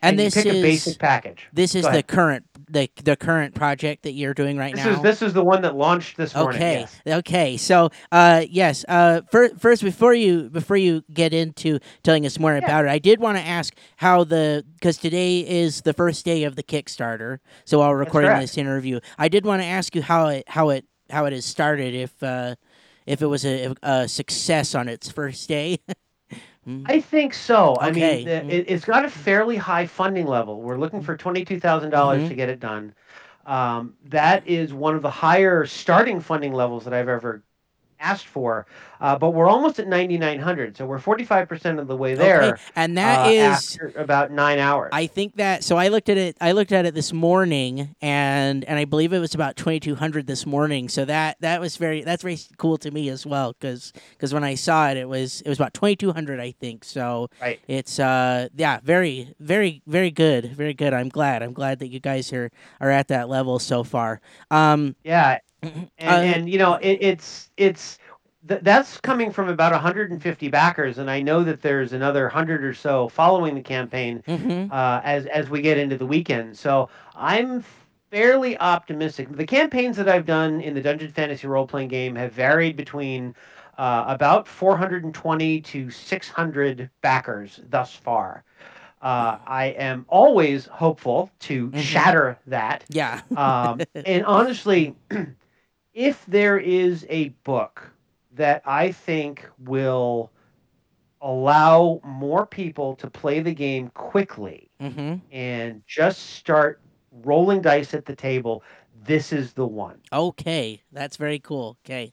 And, 0.00 0.18
you 0.18 0.24
this 0.24 0.34
pick 0.34 0.46
is 0.46 0.54
a 0.54 0.62
basic 0.62 0.98
package. 0.98 1.48
this 1.52 1.74
is 1.74 1.84
the 1.88 2.02
current 2.02 2.44
the 2.68 2.88
the 3.04 3.16
current 3.16 3.54
project 3.54 4.02
that 4.04 4.12
you're 4.12 4.34
doing 4.34 4.56
right 4.56 4.74
This 4.74 4.84
now. 4.84 4.92
is 4.92 5.02
this 5.02 5.22
is 5.22 5.32
the 5.32 5.44
one 5.44 5.62
that 5.62 5.76
launched 5.76 6.16
this 6.16 6.34
morning. 6.34 6.56
Okay. 6.62 6.80
yes. 6.80 7.00
Okay. 7.06 7.56
So, 7.56 7.90
uh, 8.10 8.44
yes. 8.48 8.84
Uh, 8.88 9.20
first, 9.30 9.58
first, 9.58 9.82
before 9.82 10.14
you 10.14 10.48
before 10.50 10.76
you 10.76 11.02
get 11.12 11.34
into 11.34 11.78
telling 12.02 12.24
us 12.26 12.38
more 12.38 12.56
about 12.56 12.84
it, 12.86 12.90
I 12.90 12.98
did 12.98 13.20
want 13.20 13.38
to 13.38 13.44
ask 13.44 13.74
how 13.96 14.24
the 14.24 14.64
because 14.74 14.96
today 14.96 15.40
is 15.40 15.82
the 15.82 15.92
first 15.92 16.24
day 16.24 16.44
of 16.44 16.56
the 16.56 16.62
Kickstarter. 16.62 17.38
So 17.64 17.80
while 17.80 17.94
recording 17.94 18.38
this 18.40 18.56
interview, 18.56 19.00
I 19.18 19.28
did 19.28 19.44
want 19.44 19.62
to 19.62 19.66
ask 19.66 19.94
you 19.94 20.02
how 20.02 20.28
it 20.28 20.44
how 20.48 20.70
it 20.70 20.86
how 21.10 21.26
it 21.26 21.32
has 21.32 21.44
started. 21.44 21.94
If 21.94 22.22
uh, 22.22 22.54
if 23.06 23.20
it 23.20 23.26
was 23.26 23.44
a, 23.44 23.74
a 23.82 24.08
success 24.08 24.74
on 24.74 24.88
its 24.88 25.10
first 25.10 25.48
day. 25.48 25.78
Mm. 26.66 26.84
I 26.84 27.00
think 27.00 27.34
so. 27.34 27.78
I 27.80 27.90
mean, 27.90 28.26
Mm. 28.26 28.50
it, 28.50 28.66
it's 28.68 28.84
got 28.84 29.04
a 29.04 29.10
fairly 29.10 29.56
high 29.56 29.86
funding 29.86 30.26
level. 30.26 30.60
We're 30.62 30.78
looking 30.78 31.00
for 31.02 31.16
twenty-two 31.16 31.60
dollars 31.90 32.24
Mhm. 32.24 32.28
to 32.28 32.34
get 32.34 32.48
it 32.48 32.60
done. 32.60 32.94
Um, 33.46 33.96
that 34.06 34.46
is 34.46 34.72
one 34.72 34.94
of 34.94 35.02
the 35.02 35.10
higher 35.10 35.66
starting 35.66 36.20
funding 36.20 36.52
levels 36.52 36.84
that 36.84 36.94
I've 36.94 37.08
ever 37.08 37.42
asked 38.02 38.26
for. 38.26 38.66
Uh, 39.00 39.18
but 39.18 39.30
we're 39.30 39.48
almost 39.48 39.78
at 39.80 39.88
ninety-nine 39.88 40.38
hundred, 40.38 40.76
so 40.76 40.86
we're 40.86 40.98
forty-five 40.98 41.48
percent 41.48 41.78
of 41.80 41.88
the 41.88 41.96
way 41.96 42.14
there. 42.14 42.42
Okay. 42.42 42.62
And 42.76 42.96
that 42.98 43.26
uh, 43.26 43.30
is. 43.30 43.78
about 43.96 44.30
nine 44.30 44.58
hours. 44.58 44.90
I 44.92 45.06
think 45.06 45.36
that 45.36 45.64
so 45.64 45.76
I 45.76 45.88
looked 45.88 46.08
at 46.08 46.16
it 46.18 46.36
I 46.40 46.52
looked 46.52 46.72
at 46.72 46.86
it 46.86 46.94
this 46.94 47.12
morning 47.12 47.94
and 48.00 48.64
and 48.64 48.78
I 48.78 48.84
believe 48.84 49.12
it 49.12 49.18
was 49.18 49.34
about 49.34 49.56
2200 49.56 50.26
this 50.26 50.46
morning 50.46 50.88
so 50.88 51.04
that 51.04 51.36
that 51.40 51.60
was 51.60 51.76
very 51.76 52.02
that's 52.02 52.22
very 52.22 52.38
cool 52.58 52.76
to 52.78 52.90
me 52.90 53.08
as 53.08 53.26
well 53.26 53.54
cuz 53.54 53.92
cuz 54.18 54.32
when 54.32 54.44
I 54.44 54.54
saw 54.54 54.90
it 54.90 54.96
it 54.96 55.08
was 55.08 55.40
it 55.40 55.48
was 55.48 55.58
about 55.58 55.74
2200 55.74 56.38
I 56.40 56.52
think 56.52 56.84
so 56.84 57.28
Right. 57.40 57.60
it's 57.66 57.98
uh 57.98 58.48
yeah 58.56 58.78
very 58.84 59.34
very 59.40 59.82
very 59.86 60.10
good 60.10 60.52
very 60.54 60.74
good 60.74 60.92
I'm 60.94 61.08
glad 61.08 61.42
I'm 61.42 61.52
glad 61.52 61.78
that 61.80 61.88
you 61.88 61.98
guys 62.00 62.32
are 62.32 62.50
are 62.80 62.90
at 62.90 63.08
that 63.08 63.28
level 63.28 63.58
so 63.58 63.82
far 63.84 64.20
um 64.50 64.94
Yeah, 65.04 65.38
and, 65.62 65.88
and, 65.98 66.22
and 66.22 66.48
you 66.50 66.58
know 66.58 66.74
it, 66.76 66.98
it's 67.00 67.50
it's 67.56 67.98
th- 68.46 68.60
that's 68.62 69.00
coming 69.00 69.30
from 69.30 69.48
about 69.48 69.72
150 69.72 70.48
backers, 70.48 70.98
and 70.98 71.10
I 71.10 71.20
know 71.20 71.42
that 71.44 71.62
there's 71.62 71.92
another 71.92 72.28
hundred 72.28 72.64
or 72.64 72.74
so 72.74 73.08
following 73.08 73.54
the 73.54 73.62
campaign 73.62 74.22
mhm, 74.26 74.70
uh, 74.70 75.00
as 75.04 75.26
as 75.26 75.50
we 75.50 75.60
get 75.62 75.78
into 75.78 75.96
the 75.96 76.06
weekend. 76.06 76.56
So 76.58 76.88
I'm 77.14 77.62
fairly 78.10 78.58
optimistic. 78.58 79.28
The 79.36 79.46
campaigns 79.46 79.96
that 79.96 80.08
I've 80.08 80.26
done 80.26 80.60
in 80.60 80.74
the 80.74 80.80
Dungeon 80.82 81.10
Fantasy 81.10 81.46
role 81.46 81.66
playing 81.66 81.88
game 81.88 82.14
have 82.16 82.32
varied 82.32 82.76
between 82.76 83.34
uh, 83.78 84.04
about 84.06 84.46
420 84.46 85.60
to 85.62 85.90
600 85.90 86.90
backers 87.02 87.60
thus 87.68 87.94
far. 87.94 88.44
Uh, 89.02 89.38
I 89.46 89.66
am 89.78 90.04
always 90.08 90.66
hopeful 90.66 91.30
to 91.40 91.72
Mhm. 91.72 91.74
shatter 91.74 92.38
that 92.46 92.86
yeah 92.88 93.20
um, 93.34 93.86
and 94.04 94.24
honestly, 94.24 94.96
if 95.94 96.24
there 96.26 96.58
is 96.58 97.06
a 97.08 97.28
book 97.44 97.90
that 98.34 98.62
I 98.64 98.92
think 98.92 99.48
will 99.58 100.30
allow 101.20 102.00
more 102.04 102.46
people 102.46 102.96
to 102.96 103.08
play 103.08 103.40
the 103.40 103.54
game 103.54 103.88
quickly 103.94 104.68
mhm 104.80 105.20
and 105.30 105.82
just 105.86 106.30
start 106.30 106.80
rolling 107.24 107.60
dice 107.60 107.94
at 107.94 108.06
the 108.06 108.16
table, 108.16 108.62
this 109.04 109.32
is 109.32 109.52
the 109.52 109.66
one. 109.66 110.00
okay 110.12 110.80
that's 110.92 111.16
very 111.16 111.38
cool 111.38 111.76
okay 111.84 112.12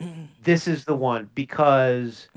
This 0.42 0.66
is 0.66 0.84
the 0.84 0.94
one 0.94 1.28
because 1.34 2.28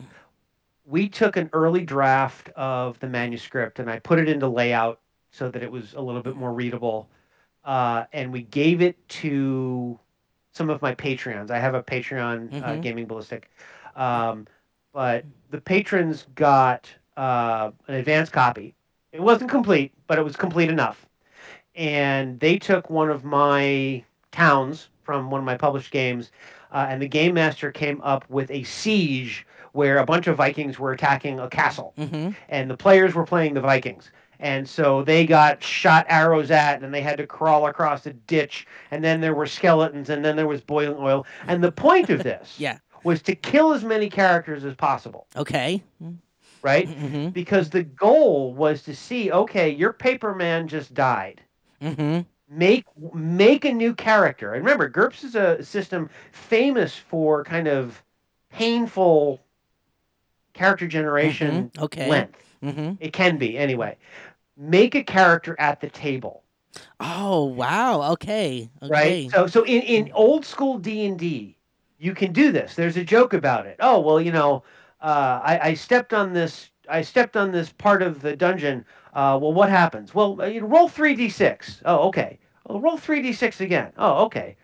we 0.85 1.07
took 1.07 1.37
an 1.37 1.49
early 1.53 1.85
draft 1.85 2.49
of 2.55 2.99
the 2.99 3.07
manuscript 3.07 3.79
and 3.79 3.89
I 3.89 3.99
put 3.99 4.19
it 4.19 4.27
into 4.27 4.47
layout 4.49 4.99
so 5.31 5.49
that 5.49 5.63
it 5.63 5.71
was 5.71 5.93
a 5.93 6.01
little 6.01 6.21
bit 6.21 6.35
more 6.35 6.53
readable. 6.53 7.09
Uh, 7.63 8.03
and 8.11 8.33
we 8.33 8.41
gave 8.43 8.81
it 8.81 8.97
to 9.07 9.97
some 10.53 10.69
of 10.69 10.81
my 10.81 10.95
Patreons. 10.95 11.51
I 11.51 11.59
have 11.59 11.75
a 11.75 11.83
Patreon, 11.83 12.51
uh, 12.61 12.73
Mhm. 12.75 12.81
Gaming 12.81 13.05
Ballistic. 13.05 13.49
Um, 13.95 14.47
but 14.93 15.25
the 15.51 15.61
patrons 15.61 16.27
got 16.35 16.89
uh, 17.17 17.71
an 17.87 17.95
advance 17.95 18.29
copy. 18.29 18.75
It 19.11 19.21
wasn't 19.21 19.49
complete, 19.51 19.93
but 20.07 20.17
it 20.17 20.23
was 20.23 20.35
complete 20.35 20.69
enough. 20.69 21.07
And 21.75 22.39
they 22.39 22.57
took 22.57 22.89
one 22.89 23.09
of 23.09 23.23
my 23.23 24.03
towns 24.31 24.89
from 25.03 25.29
one 25.29 25.39
of 25.39 25.45
my 25.45 25.57
published 25.57 25.91
games, 25.91 26.31
uh, 26.71 26.85
and 26.89 27.01
the 27.01 27.07
game 27.07 27.33
master 27.35 27.71
came 27.71 28.01
up 28.01 28.29
with 28.29 28.49
a 28.51 28.63
siege 28.63 29.45
where 29.73 29.97
a 29.97 30.05
bunch 30.05 30.27
of 30.27 30.37
Vikings 30.37 30.79
were 30.79 30.91
attacking 30.91 31.39
a 31.39 31.49
castle 31.49 31.93
mhm 31.97 32.35
and 32.49 32.69
the 32.69 32.77
players 32.77 33.13
were 33.15 33.25
playing 33.25 33.53
the 33.53 33.61
Vikings. 33.61 34.11
And 34.43 34.69
so 34.69 35.03
they 35.03 35.25
got 35.25 35.63
shot 35.63 36.05
arrows 36.09 36.51
at, 36.51 36.83
and 36.83 36.93
they 36.93 37.01
had 37.01 37.17
to 37.19 37.27
crawl 37.27 37.67
across 37.67 38.05
a 38.07 38.13
ditch. 38.13 38.67
And 38.91 39.03
then 39.03 39.21
there 39.21 39.33
were 39.35 39.47
skeletons, 39.47 40.09
and 40.09 40.25
then 40.25 40.35
there 40.37 40.47
was 40.47 40.61
boiling 40.61 40.99
oil. 41.01 41.25
And 41.47 41.63
the 41.63 41.71
point 41.71 42.09
of 42.11 42.23
this 42.23 42.59
Yeah. 42.59 42.79
was 43.03 43.21
to 43.23 43.35
kill 43.35 43.73
as 43.73 43.83
many 43.85 44.09
characters 44.09 44.65
as 44.65 44.75
possible, 44.75 45.27
okay 45.35 45.83
right? 46.61 46.91
mhm 46.99 47.33
Because 47.33 47.69
the 47.69 47.83
goal 47.83 48.53
was 48.53 48.83
to 48.83 48.95
see, 48.95 49.31
okay, 49.31 49.69
your 49.69 49.93
paper 49.93 50.35
man 50.35 50.67
just 50.67 50.93
died. 50.93 51.41
mhm 51.81 52.25
Make 52.49 52.85
make 53.13 53.65
a 53.65 53.73
new 53.73 53.93
character. 53.95 54.53
And 54.53 54.63
remember, 54.63 54.87
GURPS 54.89 55.23
is 55.23 55.35
a 55.35 55.63
system 55.63 56.09
famous 56.31 56.95
for 56.97 57.43
kind 57.43 57.67
of 57.67 58.03
painful 58.51 59.41
character 60.53 60.87
generation 60.87 61.69
mhm, 61.69 61.79
okay 61.79 62.09
length. 62.09 62.55
mhm 62.61 62.97
It 62.99 63.13
can 63.13 63.37
be 63.37 63.57
anyway. 63.57 63.97
Make 64.57 64.95
a 64.95 65.03
character 65.03 65.55
at 65.59 65.79
the 65.79 65.89
table, 65.89 66.43
Oh 66.99 67.45
wow! 67.45 68.11
Okay, 68.13 68.69
okay. 68.81 68.89
right? 68.89 69.21
So, 69.31 69.47
so 69.47 69.63
in, 69.65 69.81
in 69.83 70.11
old 70.13 70.45
school 70.45 70.77
D 70.77 71.05
and 71.05 71.17
D, 71.17 71.57
you 71.99 72.13
can 72.13 72.31
do 72.31 72.51
this. 72.51 72.75
There's 72.75 72.97
a 72.97 73.03
joke 73.03 73.33
about 73.33 73.65
it. 73.65 73.77
Oh 73.79 73.99
well, 73.99 74.19
you 74.21 74.31
know, 74.31 74.63
uh, 75.01 75.39
I, 75.43 75.59
I 75.69 75.73
stepped 75.73 76.13
on 76.13 76.33
this. 76.33 76.69
I 76.89 77.01
stepped 77.01 77.35
on 77.37 77.51
this 77.51 77.71
part 77.71 78.01
of 78.01 78.21
the 78.21 78.35
dungeon. 78.35 78.85
Uh, 79.13 79.37
well, 79.41 79.53
what 79.53 79.69
happens? 79.69 80.13
Well, 80.13 80.41
uh, 80.41 80.45
you 80.45 80.65
roll 80.65 80.87
three 80.87 81.15
d 81.15 81.29
six. 81.29 81.81
Oh, 81.85 82.07
okay. 82.09 82.39
Well, 82.67 82.79
roll 82.79 82.97
three 82.97 83.21
d 83.21 83.33
six 83.33 83.61
again. 83.61 83.91
Oh, 83.97 84.25
okay. 84.25 84.55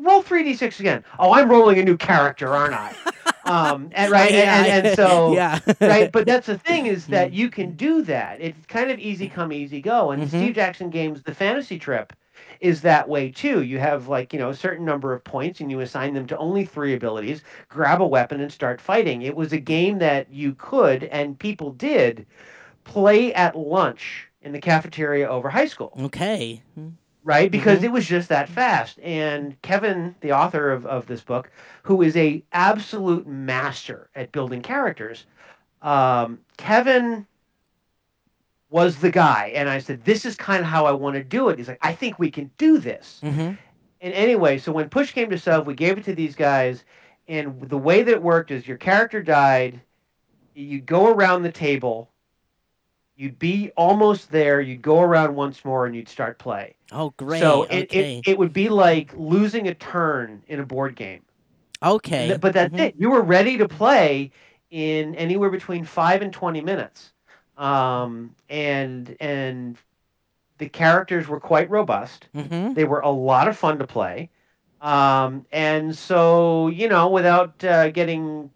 Roll 0.00 0.22
three 0.22 0.42
d 0.42 0.54
six 0.54 0.80
again. 0.80 1.04
Oh, 1.18 1.32
I'm 1.32 1.50
rolling 1.50 1.78
a 1.78 1.84
new 1.84 1.96
character, 1.96 2.48
aren't 2.48 2.74
I? 2.74 2.94
um, 3.44 3.90
and 3.92 4.10
right, 4.10 4.32
Yeah, 4.32 4.64
and, 4.64 4.86
and 4.86 4.96
so 4.96 5.32
yeah, 5.34 5.58
right? 5.80 6.10
But 6.10 6.26
that's 6.26 6.46
the 6.46 6.58
thing 6.58 6.86
is 6.86 7.06
that 7.08 7.32
you 7.32 7.50
can 7.50 7.72
do 7.72 8.02
that. 8.02 8.40
It's 8.40 8.66
kind 8.66 8.90
of 8.90 8.98
easy 8.98 9.28
come, 9.28 9.52
easy 9.52 9.80
go. 9.80 10.10
And 10.12 10.22
Mhm. 10.22 10.28
Steve 10.28 10.54
Jackson 10.54 10.90
Games, 10.90 11.22
the 11.22 11.34
fantasy 11.34 11.78
trip, 11.78 12.12
is 12.60 12.80
that 12.82 13.08
way 13.08 13.30
too. 13.30 13.62
You 13.62 13.78
have 13.78 14.08
like 14.08 14.32
you 14.32 14.38
know 14.38 14.50
a 14.50 14.56
certain 14.56 14.84
number 14.84 15.12
of 15.12 15.22
points, 15.24 15.60
and 15.60 15.70
you 15.70 15.80
assign 15.80 16.14
them 16.14 16.26
to 16.28 16.36
only 16.38 16.64
three 16.64 16.94
abilities. 16.94 17.42
Grab 17.68 18.00
a 18.00 18.06
weapon 18.06 18.40
and 18.40 18.52
start 18.52 18.80
fighting. 18.80 19.22
It 19.22 19.36
was 19.36 19.52
a 19.52 19.58
game 19.58 19.98
that 19.98 20.32
you 20.32 20.54
could 20.54 21.04
and 21.04 21.38
people 21.38 21.72
did 21.72 22.26
play 22.84 23.32
at 23.34 23.56
lunch 23.56 24.28
in 24.42 24.52
the 24.52 24.60
cafeteria 24.60 25.28
over 25.28 25.48
high 25.48 25.66
school 25.66 25.92
okay. 26.00 26.62
Right? 27.24 27.50
Because 27.50 27.80
Mhm. 27.80 27.84
it 27.84 27.92
was 27.92 28.06
just 28.06 28.28
that 28.30 28.48
fast. 28.48 28.98
And 29.00 29.60
Kevin, 29.62 30.14
the 30.20 30.32
author 30.32 30.70
of, 30.70 30.86
of 30.86 31.06
this 31.06 31.20
book, 31.20 31.50
who 31.82 32.02
is 32.02 32.16
a 32.16 32.42
absolute 32.52 33.26
master 33.26 34.08
at 34.14 34.32
building 34.32 34.62
characters, 34.62 35.26
um, 35.82 36.40
Kevin 36.56 37.26
was 38.70 38.96
the 38.96 39.10
guy. 39.10 39.52
And 39.54 39.68
I 39.68 39.78
said, 39.78 40.04
this 40.04 40.24
is 40.24 40.36
kind 40.36 40.60
of 40.60 40.66
how 40.66 40.86
I 40.86 40.92
want 40.92 41.14
to 41.16 41.22
do 41.22 41.48
it. 41.50 41.58
He's 41.58 41.68
like, 41.68 41.78
I 41.82 41.92
think 41.94 42.18
we 42.18 42.30
can 42.30 42.50
do 42.58 42.78
this. 42.78 43.20
Mm-hmm. 43.22 43.52
And 44.00 44.14
anyway, 44.14 44.58
so 44.58 44.72
when 44.72 44.88
push 44.88 45.12
came 45.12 45.30
to 45.30 45.36
shove, 45.38 45.66
we 45.66 45.74
gave 45.74 45.98
it 45.98 46.04
to 46.04 46.14
these 46.14 46.34
guys. 46.34 46.84
And 47.28 47.60
the 47.68 47.78
way 47.78 48.02
that 48.02 48.12
it 48.12 48.22
worked 48.22 48.50
is 48.50 48.66
your 48.66 48.78
character 48.78 49.22
died, 49.22 49.80
you'd 50.54 50.86
go 50.86 51.08
around 51.08 51.42
the 51.42 51.52
table, 51.52 52.10
you'd 53.16 53.38
be 53.38 53.70
almost 53.76 54.30
there, 54.30 54.60
you'd 54.60 54.82
go 54.82 55.00
around 55.00 55.34
once 55.34 55.64
more, 55.64 55.86
and 55.86 55.94
you'd 55.94 56.08
start 56.08 56.38
play. 56.38 56.74
Oh, 56.92 57.12
great. 57.16 57.40
So 57.40 57.62
it, 57.64 57.84
okay. 57.84 58.18
it, 58.18 58.30
it 58.30 58.38
would 58.38 58.52
be 58.52 58.68
like 58.68 59.12
losing 59.16 59.68
a 59.68 59.74
turn 59.74 60.42
in 60.48 60.60
a 60.60 60.66
board 60.66 60.96
game. 60.96 61.22
okay. 61.82 62.36
But 62.40 62.52
that's 62.52 62.74
Mhm. 62.74 62.80
it. 62.80 62.94
You 62.98 63.10
were 63.10 63.22
ready 63.22 63.56
to 63.58 63.68
play 63.68 64.30
in 64.70 65.14
anywhere 65.16 65.50
between 65.50 65.84
five 65.84 66.22
and 66.22 66.32
twenty 66.32 66.60
minutes, 66.60 67.12
um, 67.56 68.34
and 68.48 69.16
and 69.20 69.76
the 70.58 70.68
characters 70.68 71.28
were 71.28 71.40
quite 71.40 71.70
robust. 71.70 72.28
Mhm. 72.34 72.74
They 72.74 72.84
were 72.84 73.00
a 73.00 73.10
lot 73.10 73.48
of 73.48 73.56
fun 73.56 73.78
to 73.78 73.86
play, 73.86 74.30
um, 74.80 75.44
and 75.52 75.96
so 75.96 76.68
you 76.68 76.88
know, 76.88 77.08
without 77.08 77.62
uh, 77.64 77.90
getting 77.90 78.50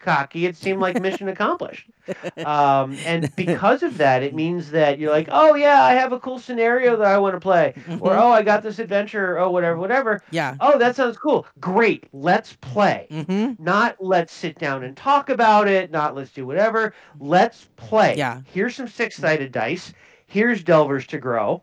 cocky, 0.00 0.46
it 0.46 0.56
seemed 0.56 0.80
like 0.80 1.00
mission 1.00 1.28
accomplished. 1.28 1.88
Um, 2.44 2.96
and 3.04 3.34
because 3.34 3.82
of 3.82 3.98
that, 3.98 4.22
it 4.22 4.32
means 4.32 4.70
that 4.70 5.00
you're 5.00 5.10
like, 5.10 5.28
oh 5.32 5.56
yeah, 5.56 5.82
I 5.82 5.94
have 5.94 6.12
a 6.12 6.20
cool 6.20 6.38
scenario 6.38 6.96
that 6.96 7.06
I 7.06 7.18
want 7.18 7.34
to 7.34 7.40
play, 7.40 7.74
or 8.00 8.10
Mhm. 8.12 8.18
oh, 8.20 8.30
I 8.30 8.42
got 8.42 8.62
this 8.62 8.78
adventure, 8.78 9.32
or 9.32 9.38
oh, 9.40 9.50
whatever, 9.50 9.76
whatever. 9.78 10.22
yeah. 10.30 10.54
Oh, 10.60 10.78
that 10.78 10.94
sounds 10.94 11.16
cool. 11.16 11.46
Great, 11.58 12.04
let's 12.12 12.52
play. 12.60 13.08
Mm-hmm. 13.10 13.62
Not 13.62 13.96
let's 13.98 14.32
sit 14.32 14.56
down 14.58 14.84
and 14.84 14.96
talk 14.96 15.30
about 15.30 15.66
it. 15.66 15.90
Not 15.90 16.14
let's 16.14 16.30
do 16.30 16.46
whatever. 16.46 16.94
Let's 17.18 17.66
play. 17.76 18.14
Yeah. 18.16 18.42
Here's 18.52 18.76
some 18.76 18.86
six-sided 18.88 19.50
dice. 19.50 19.92
Here's 20.26 20.62
Delvers 20.62 21.08
to 21.08 21.18
grow. 21.18 21.62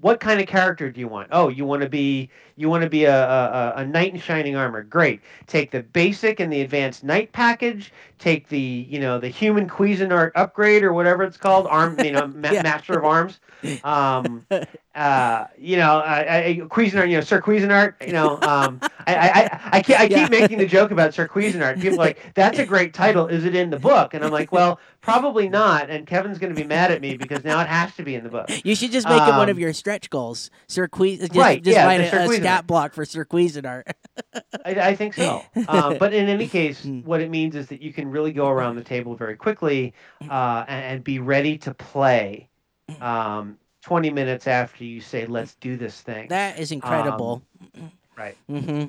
What 0.00 0.20
kind 0.20 0.40
of 0.40 0.46
character 0.46 0.90
do 0.90 1.00
you 1.00 1.08
want? 1.08 1.28
Oh, 1.32 1.48
you 1.48 1.64
want 1.64 1.82
to 1.82 1.88
be 1.88 2.30
you 2.56 2.68
want 2.68 2.82
to 2.84 2.90
be 2.90 3.04
a, 3.04 3.14
a, 3.28 3.72
a- 3.76 3.86
knight 3.86 4.14
in 4.14 4.20
shining 4.20 4.56
armor. 4.56 4.82
Great. 4.82 5.20
Take 5.46 5.70
the 5.70 5.82
basic 5.82 6.40
and 6.40 6.52
the 6.52 6.60
advanced 6.60 7.04
knight 7.04 7.32
package. 7.32 7.92
Take 8.18 8.48
the 8.48 8.58
you 8.58 9.00
know 9.00 9.18
the 9.18 9.28
human 9.28 9.68
Cuisinart 9.68 10.30
upgrade 10.36 10.82
or 10.84 10.92
whatever 10.92 11.24
it's 11.24 11.36
called. 11.36 11.66
Arm 11.66 11.98
you 12.00 12.12
know 12.12 12.26
ma- 12.28 12.50
Yeah. 12.52 12.62
master 12.62 12.98
of 12.98 13.04
arms. 13.04 13.40
Um, 13.84 14.46
uh, 14.94 15.46
you 15.58 15.76
know, 15.76 15.98
I, 15.98 16.36
I, 16.46 16.54
Cuisinart, 16.68 17.08
you 17.08 17.14
know, 17.16 17.20
Sir 17.22 17.40
Cuisinart, 17.40 17.94
you 18.06 18.12
know, 18.12 18.38
um, 18.42 18.80
I, 19.06 19.14
I, 19.14 19.28
I, 19.28 19.60
I, 19.78 19.82
keep, 19.82 19.98
I 20.00 20.08
keep 20.08 20.16
Yeah. 20.16 20.28
making 20.28 20.58
the 20.58 20.66
joke 20.66 20.90
about 20.90 21.14
Sir 21.14 21.26
Cuisinart. 21.28 21.80
People 21.80 22.00
are 22.00 22.06
like, 22.06 22.34
that's 22.34 22.58
a 22.58 22.66
great 22.66 22.92
title. 22.92 23.26
Is 23.28 23.44
it 23.44 23.54
in 23.54 23.70
the 23.70 23.78
book? 23.78 24.14
And 24.14 24.24
I'm 24.24 24.30
like, 24.32 24.52
well, 24.52 24.78
probably 25.00 25.48
not. 25.48 25.88
And 25.90 26.06
Kevin's 26.06 26.38
going 26.38 26.54
to 26.54 26.60
be 26.60 26.66
mad 26.66 26.90
at 26.90 27.00
me 27.00 27.16
because 27.16 27.42
now 27.44 27.60
it 27.60 27.68
has 27.68 27.94
to 27.96 28.02
be 28.02 28.14
in 28.16 28.24
the 28.24 28.30
book. 28.30 28.50
You 28.64 28.74
should 28.74 28.92
just 28.92 29.08
make 29.08 29.22
it 29.22 29.30
one 29.30 29.48
of 29.48 29.56
Um, 29.56 29.60
your 29.60 29.72
stretch 29.72 30.10
goals. 30.10 30.50
Sir 30.66 30.88
Cuis- 30.88 31.20
just, 31.20 31.34
Right, 31.36 31.62
just 31.62 31.74
yeah, 31.76 31.86
write 31.86 32.00
a, 32.00 32.10
Sir 32.10 32.24
a 32.24 32.28
Block 32.60 32.92
for 32.92 33.04
Sir 33.06 33.24
Cuisinart. 33.24 33.84
I, 34.64 34.70
I 34.90 34.94
think 34.94 35.14
so. 35.14 35.44
Um, 35.66 35.96
but 35.98 36.12
in 36.12 36.28
any 36.28 36.46
case, 36.58 36.84
Mm. 36.84 37.04
what 37.04 37.20
it 37.20 37.30
means 37.30 37.56
is 37.56 37.68
that 37.68 37.80
you 37.80 37.92
can 37.92 38.10
really 38.10 38.32
go 38.32 38.48
around 38.48 38.76
the 38.76 38.84
table 38.84 39.14
very 39.16 39.36
quickly 39.36 39.94
uh, 40.28 40.64
and, 40.68 40.84
and 40.84 41.04
be 41.04 41.18
ready 41.18 41.56
to 41.58 41.72
play 41.74 42.48
um, 43.00 43.58
20 43.82 44.10
minutes 44.10 44.46
after 44.46 44.84
you 44.84 45.00
say, 45.00 45.26
let's 45.26 45.54
do 45.56 45.76
this 45.76 46.00
thing. 46.02 46.28
that 46.28 46.58
is 46.58 46.70
incredible. 46.72 47.42
right. 48.16 48.36
hmm 48.48 48.84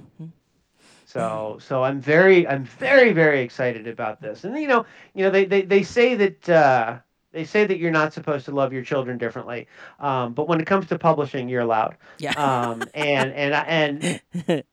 So 1.06 1.58
so 1.62 1.84
I'm 1.84 2.00
very 2.02 2.48
I'm 2.48 2.66
very 2.66 3.14
very 3.14 3.42
excited 3.42 3.88
about 3.88 4.22
this. 4.22 4.44
And 4.44 4.58
you 4.60 4.68
know 4.68 4.86
you 5.14 5.24
know 5.24 5.30
they 5.32 5.46
they, 5.46 5.62
they 5.62 5.84
say 5.84 6.16
that 6.16 6.50
uh, 6.50 7.00
they 7.34 7.46
say 7.46 7.66
that 7.66 7.80
you're 7.80 7.92
not 7.92 8.14
supposed 8.14 8.46
to 8.46 8.52
love 8.52 8.74
your 8.74 8.84
children 8.84 9.18
differently, 9.18 9.68
um, 10.00 10.34
but 10.34 10.48
when 10.48 10.62
it 10.62 10.68
comes 10.68 10.88
to 10.88 11.00
publishing, 11.00 11.50
you're 11.50 11.62
allowed. 11.62 11.98
Yeah. 12.20 12.36
Um, 12.36 12.90
and 12.96 13.34
and 13.34 13.54
and 13.54 14.08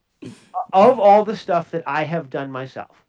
of 0.73 1.01
all 1.01 1.25
the 1.25 1.37
stuff 1.37 1.71
that 1.73 1.85
I 1.87 2.05
have 2.05 2.31
done 2.31 2.51
myself, 2.53 3.05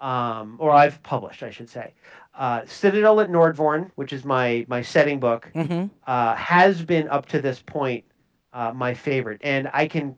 um, 0.00 0.56
or 0.60 0.72
I've 0.72 1.02
published, 1.02 1.42
I 1.42 1.50
should 1.50 1.68
say, 1.70 1.94
uh, 2.34 2.62
Citadel 2.66 3.20
at 3.20 3.30
Nordvorn, 3.30 3.90
which 3.96 4.12
is 4.12 4.24
my 4.24 4.66
my 4.68 4.82
setting 4.82 5.20
book, 5.20 5.52
hmm 5.54 5.86
uh, 6.06 6.34
has 6.36 6.82
been 6.82 7.08
up 7.08 7.26
to 7.28 7.40
this 7.40 7.60
point 7.60 8.04
uh, 8.52 8.72
my 8.74 8.94
favorite, 8.94 9.40
and 9.42 9.70
I 9.72 9.86
can 9.86 10.16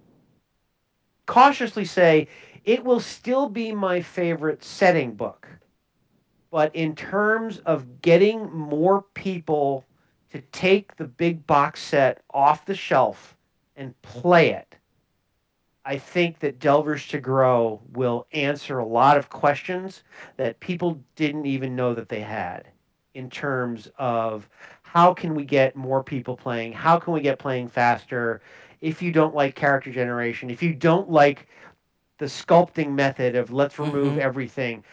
cautiously 1.26 1.84
say 1.84 2.28
it 2.64 2.84
will 2.84 3.00
still 3.00 3.48
be 3.48 3.72
my 3.72 4.00
favorite 4.00 4.64
setting 4.64 5.14
book. 5.14 5.48
But 6.50 6.74
in 6.74 6.94
terms 6.94 7.58
of 7.60 8.00
getting 8.02 8.50
more 8.52 9.02
people 9.14 9.84
to 10.30 10.40
take 10.40 10.96
the 10.96 11.04
big 11.04 11.46
box 11.46 11.82
set 11.82 12.22
off 12.32 12.64
the 12.64 12.74
shelf 12.74 13.36
and 13.76 14.00
play 14.02 14.50
it, 14.50 14.76
I 15.84 15.98
think 15.98 16.40
that 16.40 16.58
Delvers 16.58 17.08
to 17.08 17.18
Grow 17.18 17.80
will 17.92 18.26
answer 18.32 18.78
a 18.78 18.86
lot 18.86 19.16
of 19.16 19.30
questions 19.30 20.02
that 20.36 20.60
people 20.60 21.02
didn't 21.16 21.46
even 21.46 21.74
know 21.74 21.94
that 21.94 22.08
they 22.08 22.20
had 22.20 22.68
in 23.14 23.30
terms 23.30 23.90
of 23.98 24.48
how 24.82 25.14
can 25.14 25.34
we 25.34 25.44
get 25.44 25.74
more 25.76 26.02
people 26.02 26.36
playing? 26.36 26.72
How 26.72 26.98
can 26.98 27.12
we 27.14 27.20
get 27.20 27.38
playing 27.38 27.68
faster? 27.68 28.40
If 28.80 29.02
you 29.02 29.12
don't 29.12 29.34
like 29.34 29.54
character 29.54 29.90
generation, 29.90 30.50
if 30.50 30.62
you 30.62 30.74
don't 30.74 31.10
like 31.10 31.46
the 32.18 32.26
sculpting 32.26 32.90
method 32.92 33.34
of 33.34 33.52
let's 33.52 33.78
remove 33.78 34.16
Mhm. 34.16 34.20
everything, 34.20 34.84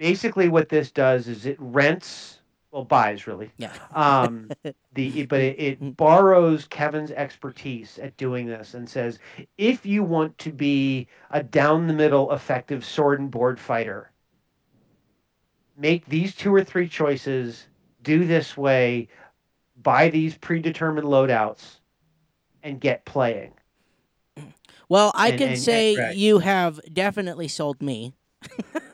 basically 0.00 0.48
what 0.48 0.70
this 0.70 0.90
does 0.90 1.28
is 1.28 1.44
it 1.44 1.58
rents, 1.60 2.40
well, 2.72 2.84
buys 2.84 3.26
really, 3.26 3.52
Yeah. 3.58 3.72
um, 3.92 4.50
the 4.94 5.26
but 5.26 5.40
it, 5.40 5.60
it 5.60 5.96
borrows 5.96 6.64
Kevin's 6.64 7.10
expertise 7.10 7.98
at 7.98 8.16
doing 8.16 8.46
this 8.46 8.72
and 8.74 8.88
says, 8.88 9.18
if 9.58 9.84
you 9.84 10.02
want 10.02 10.36
to 10.38 10.50
be 10.50 11.06
a 11.30 11.42
down 11.42 11.86
the 11.86 11.92
middle 11.92 12.32
effective 12.32 12.82
sword 12.84 13.20
and 13.20 13.30
board 13.30 13.60
fighter, 13.60 14.10
make 15.76 16.06
these 16.06 16.34
two 16.34 16.52
or 16.54 16.64
three 16.64 16.88
choices, 16.88 17.66
do 18.02 18.26
this 18.26 18.56
way, 18.56 19.06
buy 19.82 20.08
these 20.08 20.34
predetermined 20.38 21.06
loadouts, 21.06 21.76
and 22.62 22.80
get 22.80 23.04
playing. 23.04 23.52
Well, 24.88 25.12
I 25.14 25.28
And- 25.28 25.38
can 25.38 25.48
and- 25.50 25.58
say 25.58 25.96
right. 25.96 26.16
you 26.16 26.38
have 26.38 26.80
definitely 26.90 27.48
sold 27.48 27.82
me. 27.82 28.14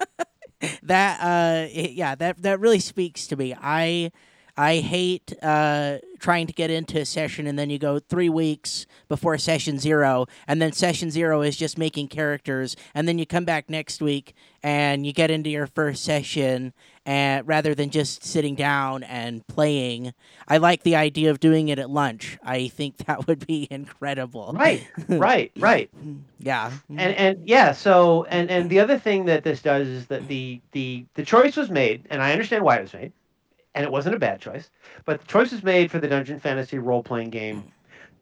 that 0.83 1.21
uh 1.21 1.69
yeah, 1.73 2.15
that 2.15 2.43
that 2.43 2.61
really 2.61 2.81
speaks 2.81 3.27
to 3.29 3.37
me. 3.37 3.55
I 3.61 4.11
I 4.57 4.77
hate 4.79 5.33
uh 5.43 5.99
trying 6.19 6.47
to 6.47 6.53
get 6.53 6.71
into 6.71 6.99
a 6.99 7.05
session 7.05 7.47
and 7.47 7.59
then 7.59 7.69
you 7.69 7.79
go 7.79 7.99
3 7.99 8.31
weeks 8.31 8.87
before 9.07 9.37
session 9.37 9.79
0 9.79 10.27
and 10.49 10.63
then 10.63 10.73
session 10.73 11.11
0 11.11 11.43
is 11.43 11.57
just 11.57 11.77
making 11.77 12.09
characters 12.09 12.75
and 12.95 13.07
then 13.07 13.19
you 13.19 13.27
come 13.27 13.45
back 13.45 13.69
next 13.69 14.01
week 14.01 14.35
and 14.63 15.07
you 15.07 15.13
get 15.13 15.31
into 15.31 15.51
your 15.51 15.67
first 15.67 16.03
session 16.03 16.73
and 17.05 17.47
rather 17.47 17.75
than 17.75 17.91
just 17.91 18.25
sitting 18.25 18.57
down 18.57 19.05
and 19.05 19.47
playing. 19.47 20.13
I 20.49 20.57
like 20.57 20.83
the 20.83 20.97
idea 20.97 21.31
of 21.31 21.39
doing 21.39 21.69
it 21.69 21.79
at 21.79 21.89
lunch. 21.89 22.37
I 22.43 22.67
think 22.69 22.97
that 23.07 23.29
would 23.29 23.47
be 23.47 23.69
incredible. 23.71 24.53
Right, 24.59 24.87
right, 25.09 25.53
right. 25.59 25.89
Yeah. 26.41 26.73
and 26.91 27.15
and 27.15 27.49
yeah 27.49 27.73
so 27.73 28.25
and 28.25 28.51
and 28.51 28.69
the 28.71 28.81
other 28.81 28.99
thing 28.99 29.25
that 29.27 29.45
this 29.45 29.63
does 29.63 29.87
is 29.89 30.07
that 30.07 30.29
the 30.29 30.61
the 30.73 31.05
the 31.15 31.25
choice 31.25 31.57
was 31.57 31.71
made 31.71 32.07
and 32.11 32.23
i 32.23 32.33
understand 32.33 32.63
why 32.63 32.77
it 32.77 32.83
was 32.83 32.93
made 32.93 33.13
and 33.77 33.85
it 33.85 33.93
wasn't 33.93 34.15
a 34.15 34.19
bad 34.19 34.41
choice 34.41 34.71
but 35.05 35.21
the 35.21 35.27
choice 35.27 35.53
was 35.53 35.63
made 35.63 35.91
for 35.91 36.01
the 36.01 36.09
dungeon 36.09 36.41
fantasy 36.41 36.79
role-playing 36.79 37.31
game 37.31 37.63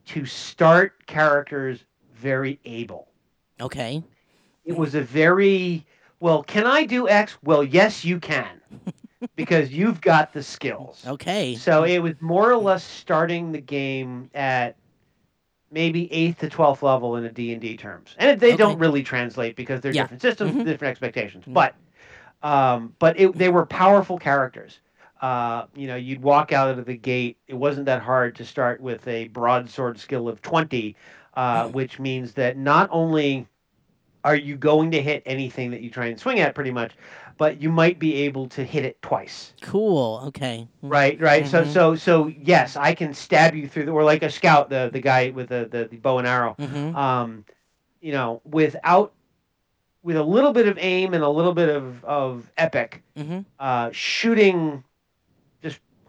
to 0.05 0.26
start 0.26 1.07
characters 1.07 1.84
very 2.12 2.59
able 2.66 3.09
Okay. 3.61 4.02
it 4.64 4.76
was 4.76 4.94
a 4.94 5.00
very 5.00 5.86
well 6.20 6.42
can 6.42 6.66
i 6.66 6.84
do 6.84 7.09
x 7.09 7.38
well 7.42 7.62
yes 7.64 8.05
you 8.05 8.18
can 8.18 8.61
because 9.36 9.70
you've 9.70 10.00
got 10.02 10.32
the 10.34 10.42
skills 10.42 11.05
Okay. 11.07 11.55
so 11.55 11.84
it 11.84 12.00
was 12.00 12.14
more 12.20 12.50
or 12.50 12.57
less 12.57 12.84
starting 12.84 13.52
the 13.52 13.61
game 13.61 14.28
at 14.34 14.76
maybe 15.70 16.12
eighth 16.12 16.40
to 16.40 16.48
twelfth 16.48 16.82
level 16.82 17.16
in 17.16 17.24
a 17.24 17.32
D 17.32 17.52
and 17.52 17.61
D 17.61 17.76
terms, 17.76 18.14
and 18.16 18.38
they 18.38 18.57
don't 18.57 18.78
really 18.78 19.02
translate 19.02 19.57
because 19.57 19.80
they're 19.80 19.92
Yeah. 19.92 20.02
different 20.02 20.22
systems, 20.22 20.52
Mhm. 20.55 20.64
different 20.64 20.90
expectations. 20.92 21.44
Mhm. 21.46 21.52
But, 21.52 21.74
um, 22.44 22.94
but 23.00 23.18
it, 23.18 23.36
they 23.36 23.48
were 23.48 23.66
powerful 23.66 24.16
characters. 24.16 24.78
Uh, 25.24 25.66
you 25.74 25.86
know, 25.86 25.96
you'd 25.96 26.20
walk 26.22 26.52
out 26.52 26.78
of 26.78 26.84
the 26.84 26.96
gate. 26.96 27.38
It 27.48 27.54
wasn't 27.54 27.86
that 27.86 28.02
hard 28.02 28.36
to 28.36 28.44
start 28.44 28.78
with 28.82 29.08
a 29.08 29.28
broadsword 29.28 29.98
skill 29.98 30.28
of 30.28 30.42
twenty, 30.42 30.96
uh, 31.32 31.68
which 31.68 31.98
means 31.98 32.34
that 32.34 32.58
not 32.58 32.90
only 32.92 33.46
are 34.22 34.36
you 34.36 34.54
going 34.56 34.90
to 34.90 35.00
hit 35.00 35.22
anything 35.24 35.70
that 35.70 35.80
you 35.80 35.88
try 35.88 36.06
and 36.06 36.20
swing 36.20 36.40
at, 36.40 36.54
pretty 36.54 36.70
much, 36.70 36.92
but 37.38 37.62
you 37.62 37.70
might 37.70 37.98
be 37.98 38.12
able 38.26 38.46
to 38.48 38.62
hit 38.64 38.84
it 38.84 39.00
twice. 39.00 39.54
Cool. 39.62 40.22
Okay. 40.26 40.68
Right, 40.82 41.18
right. 41.18 41.46
So, 41.46 41.62
Mhm. 41.64 41.72
so, 41.72 41.94
so, 41.94 42.26
yes, 42.26 42.76
I 42.76 42.92
can 42.94 43.14
stab 43.14 43.54
you 43.54 43.66
through 43.66 43.86
the, 43.86 43.92
or 43.92 44.04
like 44.04 44.22
a 44.22 44.30
scout, 44.30 44.68
the 44.68 44.90
the 44.92 45.00
guy 45.00 45.30
with 45.30 45.48
the 45.48 45.66
the, 45.70 45.88
the 45.90 45.96
bow 45.96 46.18
and 46.18 46.28
arrow. 46.28 46.54
Mm-hmm. 46.58 46.94
Um, 46.94 47.46
you 48.02 48.12
know, 48.12 48.42
without, 48.44 49.14
with 50.02 50.16
a 50.18 50.22
little 50.22 50.52
bit 50.52 50.68
of 50.68 50.76
aim 50.78 51.14
and 51.14 51.24
a 51.24 51.30
little 51.30 51.54
bit 51.54 51.70
of 51.70 52.04
of 52.04 52.50
epic, 52.58 53.02
Mm-hmm. 53.16 53.40
uh, 53.58 53.88
shooting, 53.92 54.84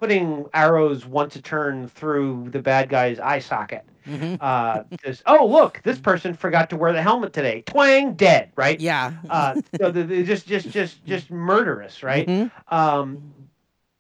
putting 0.05 0.45
arrows 0.53 1.03
once 1.05 1.35
a 1.35 1.41
turn 1.41 1.87
through 1.87 2.47
the 2.51 2.59
bad 2.59 2.89
guy's 2.89 3.19
eye 3.19 3.39
socket. 3.39 3.83
Mm-hmm. 4.07 4.35
Uh, 4.39 4.83
just 5.03 5.23
oh 5.25 5.47
look, 5.47 5.81
this 5.83 5.97
person 5.97 6.35
forgot 6.35 6.69
to 6.69 6.77
wear 6.77 6.93
the 6.93 7.01
helmet 7.01 7.33
today. 7.33 7.63
Twang, 7.65 8.13
dead. 8.13 8.51
Right. 8.55 8.79
Yeah. 8.79 9.13
Uh, 9.27 9.59
so 9.81 9.89
the, 9.89 10.03
the- 10.03 10.23
just 10.23 10.45
just 10.47 10.69
just 10.69 11.03
just 11.05 11.31
murderous. 11.31 12.03
Right. 12.03 12.27
Mhm. 12.27 12.51
Um, 12.67 13.33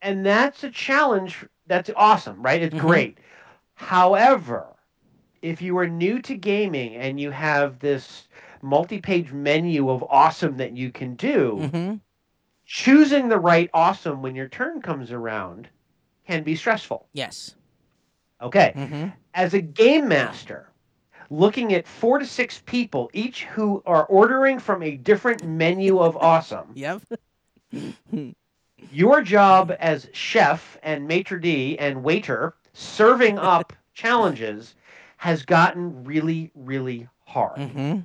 and 0.03 0.23
that's 0.23 0.63
a 0.63 0.69
challenge. 0.69 1.43
That's 1.65 1.89
awesome, 1.95 2.43
right? 2.43 2.61
It's 2.61 2.75
Mhm. 2.75 2.81
great. 2.81 3.17
However, 3.73 4.67
if 5.41 5.63
you 5.63 5.75
are 5.79 5.87
new 5.87 6.21
to 6.21 6.35
gaming 6.35 6.95
and 6.95 7.19
you 7.19 7.31
have 7.31 7.79
this 7.79 8.27
multi-page 8.61 9.31
menu 9.31 9.89
of 9.89 10.03
awesome 10.07 10.57
that 10.57 10.77
you 10.77 10.91
can 10.91 11.15
do, 11.15 11.57
Mhm. 11.61 11.99
choosing 12.67 13.29
the 13.29 13.39
right 13.39 13.71
awesome 13.73 14.21
when 14.21 14.35
your 14.35 14.47
turn 14.47 14.81
comes 14.83 15.11
around 15.11 15.67
can 16.27 16.43
be 16.43 16.55
stressful. 16.55 17.07
Yes. 17.13 17.55
Okay. 18.41 18.73
Mm-hmm. 18.75 19.07
As 19.33 19.53
a 19.53 19.61
game 19.61 20.07
master, 20.07 20.69
looking 21.29 21.73
at 21.73 21.87
four 21.87 22.19
to 22.19 22.25
six 22.25 22.61
people, 22.65 23.09
each 23.13 23.43
who 23.45 23.81
are 23.85 24.05
ordering 24.05 24.59
from 24.59 24.83
a 24.83 24.95
different 24.97 25.45
menu 25.45 25.99
of 25.99 26.17
awesome. 26.17 26.73
Yep. 26.75 27.01
Your 28.91 29.21
job 29.21 29.75
as 29.79 30.07
chef 30.13 30.77
and 30.83 31.07
maitre 31.07 31.39
d 31.39 31.77
and 31.79 32.03
waiter 32.03 32.53
serving 32.73 33.37
up 33.37 33.73
challenges 33.93 34.75
has 35.17 35.43
gotten 35.43 36.03
really, 36.03 36.51
really 36.55 37.07
hard. 37.25 37.57
Mm-hmm. 37.57 37.99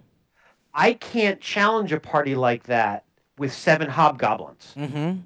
I 0.73 0.95
can't 0.95 1.41
challenge 1.41 1.93
a 1.93 2.01
party 2.01 2.35
like 2.35 2.65
that 2.65 3.05
with 3.39 3.53
seven 3.53 3.89
hobgoblins. 3.89 4.75
Mm-hmm. 4.77 5.21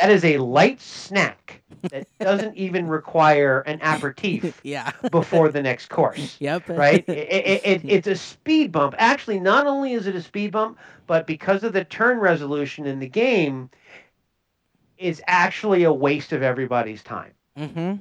That 0.00 0.10
is 0.10 0.24
a 0.24 0.38
light 0.38 0.80
snack 0.80 1.62
that 1.90 2.06
doesn't 2.20 2.56
even 2.56 2.88
require 2.88 3.60
an 3.60 3.80
aperitif 3.80 4.60
Yeah. 4.64 4.90
before 5.10 5.50
the 5.50 5.62
next 5.62 5.88
course. 5.88 6.36
Yep. 6.40 6.68
Right? 6.68 7.04
It, 7.08 7.12
it, 7.14 7.60
it, 7.64 7.82
it's 7.86 8.06
a 8.08 8.16
speed 8.16 8.72
bump. 8.72 8.94
Actually, 8.98 9.40
not 9.40 9.66
only 9.66 9.92
is 9.92 10.06
it 10.06 10.14
a 10.16 10.22
speed 10.22 10.50
bump, 10.52 10.78
but 11.06 11.26
because 11.26 11.62
of 11.62 11.72
the 11.72 11.84
turn 11.84 12.18
resolution 12.18 12.86
in 12.86 12.98
the 12.98 13.08
game, 13.08 13.70
is 14.98 15.20
actually 15.26 15.84
a 15.84 15.92
waste 15.92 16.32
of 16.32 16.42
everybody's 16.42 17.02
time 17.02 17.32
Mm-hmm. 17.58 17.94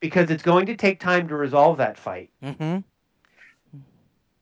because 0.00 0.30
it's 0.30 0.42
going 0.42 0.66
to 0.66 0.76
take 0.76 0.98
time 1.00 1.28
to 1.28 1.36
resolve 1.36 1.78
that 1.78 1.96
fight, 1.98 2.30
Mm-hmm. 2.42 2.78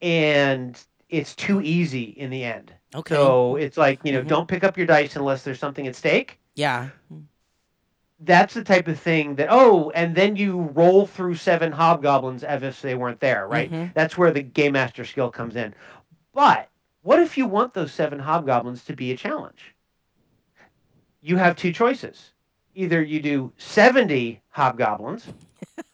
and 0.00 0.82
it's 1.08 1.34
too 1.34 1.60
easy 1.60 2.04
in 2.04 2.30
the 2.30 2.44
end. 2.44 2.72
Okay. 2.94 3.14
So 3.14 3.56
it's 3.56 3.76
like 3.76 4.00
you 4.04 4.12
know, 4.12 4.22
Mhm. 4.22 4.28
don't 4.28 4.48
pick 4.48 4.64
up 4.64 4.76
your 4.76 4.86
dice 4.86 5.16
unless 5.16 5.42
there's 5.44 5.58
something 5.58 5.86
at 5.86 5.94
stake. 5.96 6.38
Yeah. 6.54 6.88
that's 8.20 8.54
the 8.54 8.62
type 8.64 8.86
of 8.88 8.98
thing 9.00 9.34
that 9.34 9.48
oh 9.50 9.90
and 9.94 10.14
then 10.14 10.36
you 10.36 10.60
roll 10.74 11.06
through 11.06 11.34
seven 11.34 11.72
hobgoblins 11.72 12.44
as 12.44 12.62
if 12.62 12.80
they 12.80 12.94
weren't 12.94 13.18
there 13.20 13.48
right 13.48 13.70
Mhm. 13.70 13.92
that's 13.94 14.16
where 14.16 14.30
the 14.30 14.42
game 14.42 14.72
master 14.72 15.04
skill 15.04 15.30
comes 15.30 15.56
in 15.56 15.74
but 16.32 16.68
what 17.02 17.18
if 17.20 17.36
you 17.36 17.46
want 17.46 17.74
those 17.74 17.92
seven 17.92 18.18
hobgoblins 18.20 18.84
to 18.84 18.94
be 18.94 19.10
a 19.12 19.16
challenge 19.16 19.74
you 21.20 21.36
have 21.36 21.56
two 21.56 21.72
choices 21.72 22.30
either 22.74 23.02
you 23.02 23.20
do 23.20 23.52
70 23.56 24.40
hobgoblins 24.50 25.26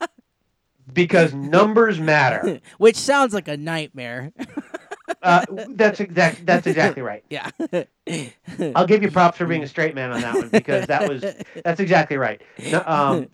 because 0.93 1.33
numbers 1.35 1.99
matter 1.99 2.61
Which 2.79 2.97
sounds 2.97 3.33
like 3.35 3.49
a 3.49 3.57
nightmare. 3.57 4.33
uh, 5.23 5.45
that's 5.71 6.01
exact 6.01 6.45
that's 6.47 6.67
exactly 6.67 7.03
right 7.03 7.25
yeah. 7.31 7.51
i'll 8.75 8.87
give 8.87 9.03
you 9.03 9.11
props 9.11 9.39
for 9.39 9.47
being 9.47 9.63
a 9.63 9.69
straight 9.69 9.95
man 9.95 10.13
on 10.13 10.21
that 10.21 10.35
one 10.35 10.49
because 10.49 10.87
that 10.87 11.09
was 11.09 11.25
That's 11.65 11.81
exactly 11.81 12.17
right. 12.17 12.41
No, 12.71 12.83
um, 12.87 13.29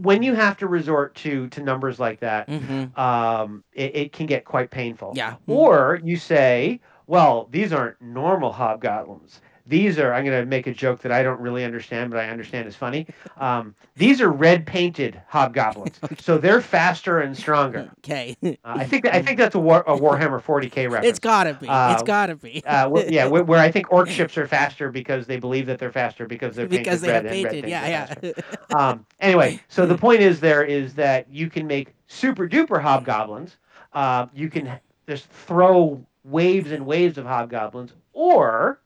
when 0.00 0.22
you 0.22 0.34
have 0.34 0.56
to 0.58 0.66
resort 0.66 1.14
to 1.16 1.48
to 1.48 1.62
numbers 1.62 1.98
like 2.00 2.20
that, 2.20 2.48
Mm-hmm. 2.48 2.98
um, 3.00 3.62
it, 3.72 3.94
it 3.96 4.12
can 4.12 4.26
get 4.26 4.44
quite 4.44 4.70
painful. 4.70 5.12
Yeah. 5.14 5.36
Or 5.46 6.00
you 6.02 6.16
say, 6.16 6.80
well, 7.06 7.48
these 7.50 7.72
aren't 7.72 8.00
normal 8.02 8.52
hobgoblins. 8.52 9.40
These 9.70 10.00
are, 10.00 10.12
I'm 10.12 10.24
going 10.24 10.38
to 10.38 10.46
make 10.46 10.66
a 10.66 10.74
joke 10.74 11.00
that 11.02 11.12
I 11.12 11.22
don't 11.22 11.40
really 11.40 11.64
understand, 11.64 12.10
but 12.10 12.18
I 12.18 12.28
understand 12.28 12.66
is 12.66 12.74
funny. 12.74 13.06
Um, 13.38 13.74
these 13.94 14.20
are 14.20 14.28
red 14.28 14.66
painted 14.66 15.22
hobgoblins. 15.28 15.98
So 16.20 16.38
they're 16.38 16.60
faster 16.60 17.20
and 17.20 17.36
stronger. 17.36 17.88
Okay. 17.98 18.36
Uh, 18.44 18.54
I 18.64 18.84
think 18.84 19.06
I 19.06 19.22
think 19.22 19.38
that's 19.38 19.54
a, 19.54 19.60
War, 19.60 19.82
a 19.86 19.96
Warhammer 19.96 20.42
40K 20.42 20.84
reference. 20.90 21.06
it's 21.06 21.18
gotta 21.20 21.54
be. 21.54 21.66
it's 21.66 21.70
Uh, 21.70 22.02
gotta 22.04 22.34
be. 22.34 22.62
uh, 22.64 22.88
where, 22.88 23.08
yeah, 23.10 23.26
where, 23.26 23.44
where 23.44 23.60
I 23.60 23.70
think 23.70 23.92
orc 23.92 24.08
ships 24.18 24.36
are 24.36 24.46
faster 24.48 24.90
because 24.90 25.26
they 25.26 25.38
believe 25.38 25.66
that 25.66 25.78
they're 25.78 25.92
faster 25.92 26.26
because 26.26 26.56
they're 26.56 26.66
because 26.66 27.00
painted 27.00 27.06
they 27.06 27.12
red 27.12 27.44
have 27.44 27.52
painted. 27.52 27.68
Yeah, 27.70 28.06
yeah. 28.22 28.76
um, 28.76 29.06
anyway, 29.20 29.60
so 29.68 29.86
the 29.86 29.96
point 29.96 30.20
is 30.20 30.40
there 30.40 30.64
is 30.64 30.94
that 30.94 31.26
you 31.32 31.48
can 31.48 31.66
make 31.66 31.94
super 32.08 32.48
duper 32.48 32.82
hobgoblins. 32.82 33.56
Uh, 33.92 34.26
you 34.34 34.50
can 34.50 34.78
just 35.08 35.26
throw 35.30 36.04
waves 36.24 36.72
and 36.72 36.84
waves 36.84 37.18
of 37.18 37.24
hobgoblins, 37.24 37.92
or 38.12 38.80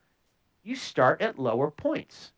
you 0.65 0.75
start 0.75 1.21
at 1.21 1.39
lower 1.39 1.71
points. 1.71 2.33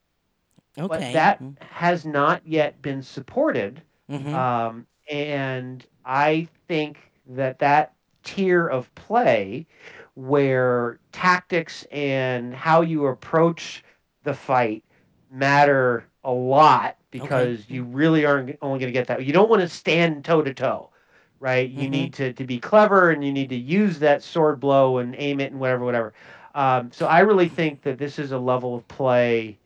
okay. 0.77 0.87
But 0.87 1.11
that 1.11 1.43
has 1.61 2.05
not 2.05 2.45
yet 2.47 2.81
been 2.81 3.01
supported, 3.01 3.81
Mhm. 4.09 4.33
um, 4.33 4.87
and 5.09 5.85
I 6.05 6.47
think 6.67 7.11
that 7.27 7.59
that 7.59 7.93
tier 8.23 8.67
of 8.67 8.93
play, 8.95 9.67
where 10.15 10.99
tactics 11.11 11.85
and 11.91 12.53
how 12.53 12.81
you 12.81 13.07
approach 13.07 13.83
the 14.23 14.33
fight 14.33 14.83
matter 15.31 16.05
a 16.23 16.31
lot 16.31 16.97
because 17.11 17.69
you 17.69 17.83
really 17.83 18.25
aren't 18.25 18.57
only 18.61 18.79
going 18.79 18.91
to 18.91 18.97
get 18.99 19.07
that. 19.07 19.25
You 19.25 19.33
don't 19.33 19.49
want 19.49 19.61
to 19.61 19.69
stand 19.69 20.25
toe 20.25 20.41
to 20.41 20.53
toe, 20.53 20.91
right? 21.39 21.69
You 21.69 21.87
Mhm. 21.87 21.89
need 21.89 22.13
to, 22.15 22.33
to 22.33 22.45
be 22.45 22.59
clever 22.59 23.11
and 23.11 23.23
you 23.23 23.31
need 23.31 23.49
to 23.49 23.55
use 23.55 23.99
that 23.99 24.23
sword 24.23 24.59
blow 24.59 24.97
and 24.99 25.15
aim 25.17 25.39
it 25.39 25.51
and 25.51 25.59
whatever, 25.59 25.85
whatever. 25.85 26.13
Um, 26.57 26.91
so 26.91 27.07
I 27.07 27.21
really 27.21 27.49
think 27.49 27.83
that 27.83 27.99
this 27.99 28.19
is 28.19 28.33
a 28.33 28.39
level 28.39 28.75
of 28.75 28.87
play 28.89 29.59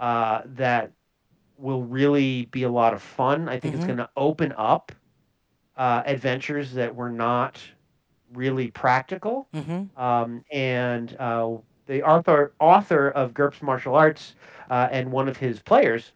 uh, 0.00 0.42
that 0.56 0.92
will 1.58 1.82
really 1.82 2.46
be 2.46 2.64
a 2.64 2.70
lot 2.70 2.94
of 2.94 3.02
fun. 3.02 3.48
I 3.48 3.58
think 3.58 3.74
it's 3.74 3.84
Mhm. 3.84 3.86
going 3.86 3.98
to 3.98 4.10
open 4.16 4.54
up 4.56 4.92
uh, 5.76 6.02
adventures 6.06 6.72
that 6.74 6.94
were 6.94 7.10
not 7.10 7.60
really 8.32 8.70
practical. 8.70 9.48
Mhm. 9.52 9.90
Um, 9.96 10.44
and 10.52 11.16
uh, 11.18 11.56
the 11.86 12.02
author 12.02 12.52
author 12.60 13.08
of 13.10 13.34
GURPS 13.34 13.62
Martial 13.62 13.94
Arts 13.96 14.34
uh, 14.70 14.88
and 14.92 15.12
one 15.12 15.28
of 15.28 15.38
his 15.38 15.60
players 15.60 16.12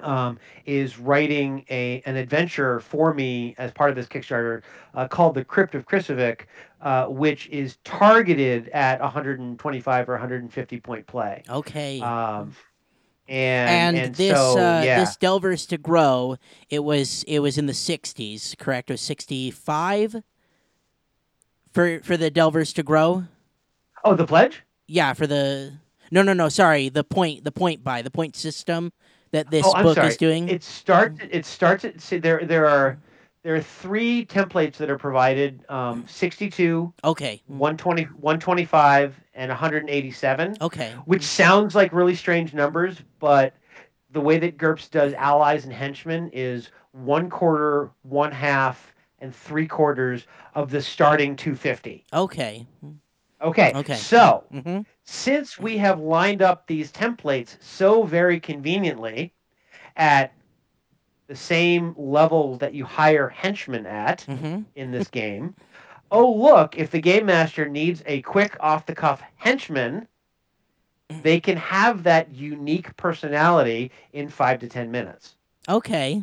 um, 0.00 0.38
is 0.66 0.98
writing 0.98 1.64
a 1.70 2.02
an 2.06 2.16
adventure 2.16 2.80
for 2.80 3.14
me 3.14 3.54
as 3.58 3.72
part 3.72 3.90
of 3.90 3.96
this 3.96 4.06
Kickstarter 4.06 4.62
uh, 4.94 5.08
called 5.08 5.34
The 5.34 5.44
Crypt 5.44 5.74
of 5.74 5.86
Krisovic, 5.86 6.42
uh, 6.80 7.06
which 7.06 7.48
is 7.48 7.78
targeted 7.84 8.68
at 8.68 9.00
125 9.00 10.08
or 10.08 10.12
150 10.12 10.80
point 10.80 11.06
play. 11.06 11.42
Okay. 11.48 12.00
Um, 12.00 12.54
and 13.28 13.96
and, 13.96 14.06
and, 14.06 14.14
this 14.14 14.36
so, 14.36 14.52
uh, 14.52 14.82
yeah. 14.82 15.00
this 15.00 15.16
Delvers 15.16 15.66
to 15.66 15.78
Grow, 15.78 16.36
it 16.70 16.82
was 16.82 17.24
it 17.24 17.40
was 17.40 17.58
in 17.58 17.66
the 17.66 17.74
'60s, 17.74 18.56
correct? 18.56 18.88
It 18.88 18.94
was 18.94 19.02
'65 19.02 20.22
for 21.72 22.00
for 22.00 22.16
the 22.16 22.30
Delvers 22.30 22.72
to 22.74 22.82
Grow. 22.82 23.24
oh, 24.04 24.14
the 24.14 24.26
pledge. 24.26 24.62
Yeah, 24.86 25.12
for 25.12 25.26
the 25.26 25.74
no 26.10 26.22
no 26.22 26.32
no 26.32 26.48
sorry 26.48 26.88
the 26.88 27.04
point 27.04 27.44
the 27.44 27.52
point 27.52 27.84
buy 27.84 28.00
the 28.00 28.10
point 28.10 28.34
system 28.34 28.92
that 29.32 29.50
this 29.50 29.64
Oh, 29.66 29.82
book 29.82 29.94
sorry. 29.96 30.08
is 30.08 30.16
doing. 30.16 30.48
It 30.48 30.62
starts. 30.62 31.20
It 31.30 31.44
starts. 31.44 31.84
At, 31.84 32.00
see, 32.00 32.18
there 32.18 32.44
there 32.44 32.66
are 32.66 32.98
there 33.42 33.54
are 33.54 33.60
three 33.60 34.26
templates 34.26 34.76
that 34.76 34.90
are 34.90 34.98
provided: 34.98 35.64
um, 35.68 36.04
62, 36.08 36.92
okay. 37.04 37.40
120, 37.46 38.04
125, 38.04 39.14
and 39.34 39.48
187. 39.48 40.56
Okay. 40.60 40.92
Which 41.04 41.22
sounds 41.24 41.74
like 41.74 41.92
really 41.92 42.14
strange 42.14 42.54
numbers, 42.54 42.96
but 43.20 43.54
the 44.10 44.20
way 44.20 44.38
that 44.38 44.56
GURPS 44.56 44.90
does 44.90 45.12
allies 45.14 45.64
and 45.64 45.72
henchmen 45.72 46.30
is 46.32 46.70
one 46.92 47.28
quarter, 47.30 47.90
one 48.02 48.32
half, 48.32 48.94
and 49.18 49.34
three 49.34 49.66
quarters 49.66 50.26
of 50.54 50.70
the 50.70 50.80
starting 50.80 51.36
250. 51.36 52.04
Okay. 52.12 52.66
Okay. 53.42 53.72
Okay. 53.74 53.94
So 53.94 54.44
Mm-hmm. 54.52 54.80
since 55.04 55.58
we 55.58 55.78
have 55.78 56.00
lined 56.00 56.42
up 56.42 56.66
these 56.66 56.92
templates 56.92 57.56
so 57.62 58.02
very 58.02 58.40
conveniently 58.40 59.32
at 59.96 60.32
the 61.28 61.36
same 61.36 61.94
level 61.96 62.56
that 62.58 62.74
you 62.74 62.84
hire 62.84 63.28
henchmen 63.28 63.86
at 63.86 64.26
Mm-hmm. 64.28 64.62
in 64.74 64.90
this 64.90 65.08
game, 65.08 65.54
oh 66.10 66.32
look, 66.32 66.76
if 66.78 66.90
the 66.90 67.00
game 67.00 67.26
master 67.26 67.68
needs 67.68 68.02
a 68.06 68.22
quick 68.22 68.56
off 68.60 68.86
the 68.86 68.94
cuff 68.94 69.22
henchman, 69.36 70.06
they 71.22 71.40
can 71.40 71.56
have 71.56 72.04
that 72.04 72.32
unique 72.34 72.96
personality 72.96 73.90
in 74.12 74.28
five 74.28 74.58
to 74.60 74.68
ten 74.68 74.90
minutes. 74.90 75.36
Okay. 75.68 76.22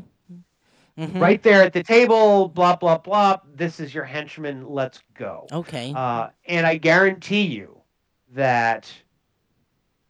Mm-hmm. 0.97 1.19
Right 1.19 1.43
there 1.43 1.61
at 1.61 1.73
the 1.73 1.83
table, 1.83 2.47
blah 2.47 2.75
blah 2.77 2.97
blah. 2.97 3.37
This 3.53 3.79
is 3.81 3.93
your 3.93 4.05
henchman. 4.05 4.65
Let's 4.67 5.01
go. 5.13 5.45
Okay. 5.51 5.91
Uh, 5.93 6.29
and 6.47 6.65
I 6.65 6.77
guarantee 6.77 7.41
you 7.41 7.81
that 8.33 8.91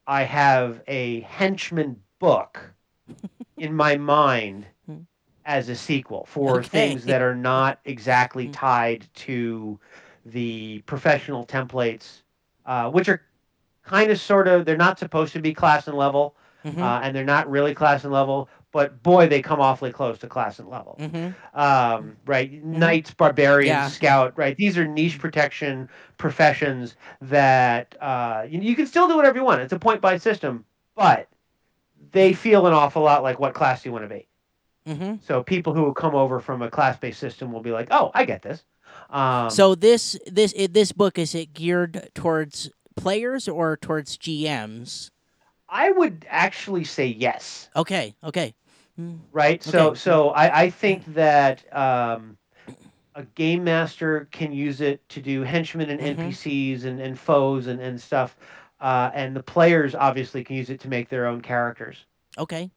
I 0.06 0.22
have 0.22 0.82
a 0.86 1.20
henchman 1.22 2.00
book 2.20 2.72
in 3.56 3.74
my 3.74 3.96
mind 3.96 4.66
as 5.44 5.68
a 5.68 5.76
sequel 5.76 6.24
for 6.28 6.58
Okay. 6.58 6.68
things 6.90 7.04
that 7.06 7.22
are 7.22 7.34
not 7.34 7.80
exactly 7.84 8.48
Mm. 8.48 8.52
tied 8.52 9.08
to 9.14 9.78
the 10.24 10.82
professional 10.86 11.46
templates, 11.46 12.22
uh, 12.64 12.90
which 12.90 13.08
are 13.08 13.22
kind 13.84 14.10
of 14.10 14.20
sort 14.20 14.48
of, 14.48 14.64
they're 14.64 14.76
not 14.76 14.98
supposed 14.98 15.32
to 15.32 15.40
be 15.40 15.54
class 15.54 15.86
and 15.86 15.96
level, 15.96 16.34
Mhm. 16.64 16.82
uh, 16.82 17.00
and 17.02 17.14
they're 17.14 17.24
not 17.24 17.48
really 17.48 17.74
class 17.74 18.02
and 18.02 18.12
level, 18.12 18.48
but 18.72 19.02
boy, 19.02 19.26
they 19.28 19.40
come 19.42 19.60
awfully 19.60 19.92
close 19.92 20.18
to 20.18 20.26
class 20.26 20.58
and 20.58 20.68
level 20.68 20.96
Mhm. 21.00 21.34
um, 21.54 22.16
right? 22.26 22.52
Knights, 22.64 23.12
barbarians, 23.14 23.68
Yeah. 23.68 23.88
scout, 23.88 24.34
right? 24.36 24.56
These 24.56 24.76
are 24.76 24.86
niche 24.86 25.18
protection 25.18 25.88
professions 26.18 26.96
that 27.22 27.94
uh, 28.00 28.44
you, 28.48 28.60
you 28.60 28.76
can 28.76 28.86
still 28.86 29.08
do 29.08 29.16
whatever 29.16 29.38
you 29.38 29.44
want. 29.44 29.60
It's 29.62 29.72
a 29.72 29.78
point 29.78 30.00
buy 30.00 30.18
system, 30.18 30.64
but 30.94 31.28
they 32.12 32.32
feel 32.32 32.66
an 32.66 32.72
awful 32.72 33.02
lot 33.02 33.22
like 33.22 33.38
what 33.40 33.54
class 33.54 33.84
you 33.84 33.92
want 33.92 34.04
to 34.04 34.14
be. 34.14 34.28
Mhm. 34.86 35.22
So 35.22 35.42
people 35.42 35.72
who 35.74 35.82
will 35.82 35.94
come 35.94 36.14
over 36.14 36.38
from 36.40 36.62
a 36.62 36.70
class 36.70 36.96
based 36.98 37.18
system 37.18 37.52
will 37.52 37.62
be 37.62 37.72
like, 37.72 37.88
oh, 37.90 38.10
I 38.14 38.24
get 38.24 38.42
this. 38.42 38.64
Um, 39.10 39.50
so 39.50 39.74
this 39.74 40.16
this 40.26 40.54
this 40.70 40.92
book 40.92 41.18
is 41.18 41.34
it 41.34 41.52
geared 41.52 42.10
towards 42.14 42.70
players 42.96 43.48
or 43.48 43.76
towards 43.76 44.16
GMs? 44.16 45.10
I 45.68 45.90
would 45.90 46.26
actually 46.28 46.84
say 46.84 47.06
yes. 47.06 47.68
Okay, 47.76 48.14
okay. 48.24 48.54
Right? 49.32 49.62
So 49.62 49.88
Okay. 49.90 49.98
so 49.98 50.30
I, 50.30 50.62
I 50.62 50.70
think 50.70 51.04
that 51.14 51.62
um, 51.76 52.36
a 53.14 53.24
game 53.34 53.64
master 53.64 54.28
can 54.30 54.52
use 54.52 54.80
it 54.80 55.06
to 55.10 55.22
do 55.22 55.42
henchmen 55.42 55.90
and 55.90 56.00
Mhm. 56.00 56.06
NPCs 56.08 56.84
and, 56.84 57.00
and 57.00 57.18
foes 57.18 57.66
and, 57.66 57.80
and 57.80 58.00
stuff. 58.00 58.36
Uh, 58.80 59.10
and 59.14 59.34
the 59.36 59.42
players 59.42 59.94
obviously 59.94 60.44
can 60.44 60.56
use 60.56 60.70
it 60.70 60.80
to 60.80 60.88
make 60.88 61.08
their 61.08 61.26
own 61.26 61.40
characters. 61.42 62.06
Okay. 62.38 62.70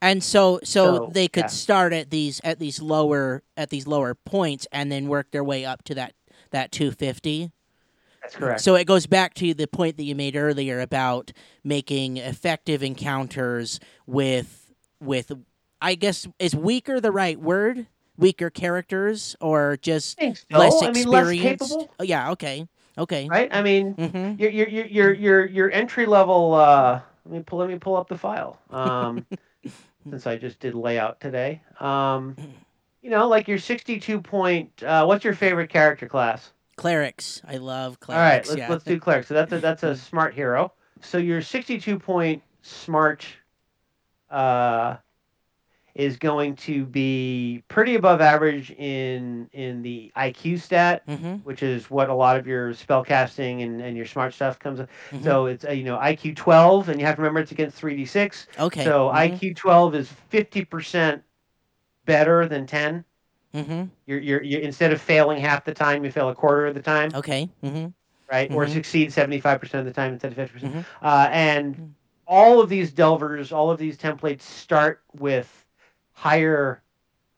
And 0.00 0.22
so, 0.22 0.60
so, 0.64 1.06
So, 1.06 1.10
they 1.12 1.28
could 1.28 1.42
yeah. 1.44 1.46
start 1.48 1.92
at 1.92 2.10
these 2.10 2.40
at 2.44 2.58
these 2.58 2.80
lower 2.80 3.42
at 3.56 3.70
these 3.70 3.86
lower 3.86 4.14
points 4.14 4.66
and 4.72 4.90
then 4.90 5.08
work 5.08 5.30
their 5.30 5.44
way 5.44 5.64
up 5.64 5.84
to 5.84 5.94
that 5.94 6.14
that 6.50 6.72
250. 6.72 7.50
That's 8.28 8.36
correct. 8.36 8.60
So 8.60 8.74
it 8.74 8.86
goes 8.86 9.06
back 9.06 9.32
to 9.34 9.54
the 9.54 9.66
point 9.66 9.96
that 9.96 10.02
you 10.02 10.14
made 10.14 10.36
earlier 10.36 10.80
about 10.80 11.32
making 11.64 12.18
effective 12.18 12.82
encounters 12.82 13.80
with 14.06 14.70
with 15.00 15.32
I 15.80 15.94
guess 15.94 16.26
is 16.38 16.54
weaker 16.54 17.00
the 17.00 17.10
right 17.10 17.40
word? 17.40 17.86
Weaker 18.18 18.50
characters 18.50 19.34
or 19.40 19.78
just 19.80 20.18
so. 20.20 20.34
less 20.58 20.82
I 20.82 20.90
mean, 20.92 21.08
less 21.08 21.28
experienced? 21.30 21.70
capable, 21.70 21.94
Oh, 21.98 22.02
yeah, 22.04 22.30
okay. 22.32 22.66
Okay. 22.98 23.28
right? 23.28 23.48
I 23.50 23.62
mean, 23.62 23.94
Mhm. 23.94 24.38
your 24.38 24.50
your 24.50 24.68
your 24.68 24.86
your 24.86 25.12
your, 25.14 25.46
your 25.46 25.70
entry 25.70 26.04
level. 26.04 26.52
Uh, 26.52 27.00
let 27.24 27.32
me 27.32 27.42
pull 27.42 27.60
let 27.60 27.68
me 27.70 27.78
pull 27.78 27.96
up 27.96 28.08
the 28.08 28.18
file. 28.18 28.58
Um, 28.70 29.24
since 30.10 30.26
I 30.26 30.36
just 30.36 30.60
did 30.60 30.74
layout 30.74 31.20
today. 31.20 31.62
Um, 31.80 32.36
you 33.00 33.08
know, 33.08 33.26
like 33.26 33.48
your 33.48 33.58
sixty-two 33.58 34.20
point. 34.20 34.82
Uh, 34.82 35.06
what's 35.06 35.24
your 35.24 35.34
favorite 35.34 35.70
character 35.70 36.06
class? 36.08 36.52
Clerics. 36.78 37.42
I 37.46 37.56
love 37.56 37.98
clerics. 37.98 38.18
All 38.18 38.24
right, 38.24 38.46
let's, 38.46 38.56
yeah. 38.56 38.68
let's 38.70 38.84
do 38.84 39.00
clerics. 39.00 39.26
So 39.26 39.34
that's 39.34 39.52
a, 39.52 39.58
that's 39.60 39.82
a 39.82 39.96
smart 39.96 40.32
hero. 40.32 40.72
So 41.02 41.18
your 41.18 41.42
62 41.42 41.98
point 41.98 42.42
smart 42.62 43.26
uh, 44.30 44.96
is 45.96 46.16
going 46.16 46.54
to 46.54 46.86
be 46.86 47.64
pretty 47.66 47.96
above 47.96 48.20
average 48.20 48.70
in 48.70 49.50
in 49.52 49.82
the 49.82 50.12
IQ 50.16 50.60
stat, 50.60 51.04
mm-hmm. 51.08 51.34
which 51.38 51.64
is 51.64 51.90
what 51.90 52.08
a 52.08 52.14
lot 52.14 52.36
of 52.36 52.46
your 52.46 52.72
spell 52.74 53.04
casting 53.04 53.62
and, 53.62 53.80
and 53.80 53.96
your 53.96 54.06
smart 54.06 54.32
stuff 54.32 54.60
comes. 54.60 54.78
Mm-hmm. 54.78 55.24
So 55.24 55.46
it's 55.46 55.64
uh, 55.64 55.72
you 55.72 55.82
know 55.82 55.98
IQ 55.98 56.36
12, 56.36 56.90
and 56.90 57.00
you 57.00 57.06
have 57.06 57.16
to 57.16 57.22
remember 57.22 57.40
it's 57.40 57.50
against 57.50 57.80
3d6. 57.80 58.46
Okay. 58.60 58.84
So 58.84 59.08
mm-hmm. 59.08 59.34
IQ 59.34 59.56
12 59.56 59.94
is 59.96 60.08
50 60.28 60.64
percent 60.64 61.22
better 62.04 62.46
than 62.46 62.66
10. 62.66 63.04
Mm-hmm. 63.54 63.84
You're, 64.06 64.18
you're, 64.18 64.42
you're 64.42 64.60
instead 64.60 64.92
of 64.92 65.00
failing 65.00 65.40
half 65.40 65.64
the 65.64 65.74
time, 65.74 66.04
you 66.04 66.10
fail 66.10 66.28
a 66.28 66.34
quarter 66.34 66.66
of 66.66 66.74
the 66.74 66.82
time. 66.82 67.10
Okay. 67.14 67.48
Mm-hmm. 67.62 67.88
Right, 68.30 68.50
or 68.52 68.64
mm-hmm. 68.64 68.74
succeed 68.74 69.12
seventy 69.12 69.40
five 69.40 69.58
percent 69.58 69.80
of 69.80 69.86
the 69.86 69.98
time 69.98 70.12
instead 70.12 70.32
of 70.32 70.36
fifty 70.36 70.52
percent. 70.52 70.74
Mm-hmm. 70.74 71.06
Uh, 71.06 71.28
and 71.30 71.74
mm-hmm. 71.74 71.84
all 72.26 72.60
of 72.60 72.68
these 72.68 72.92
delvers, 72.92 73.52
all 73.52 73.70
of 73.70 73.78
these 73.78 73.96
templates 73.96 74.42
start 74.42 75.00
with 75.18 75.64
higher 76.12 76.82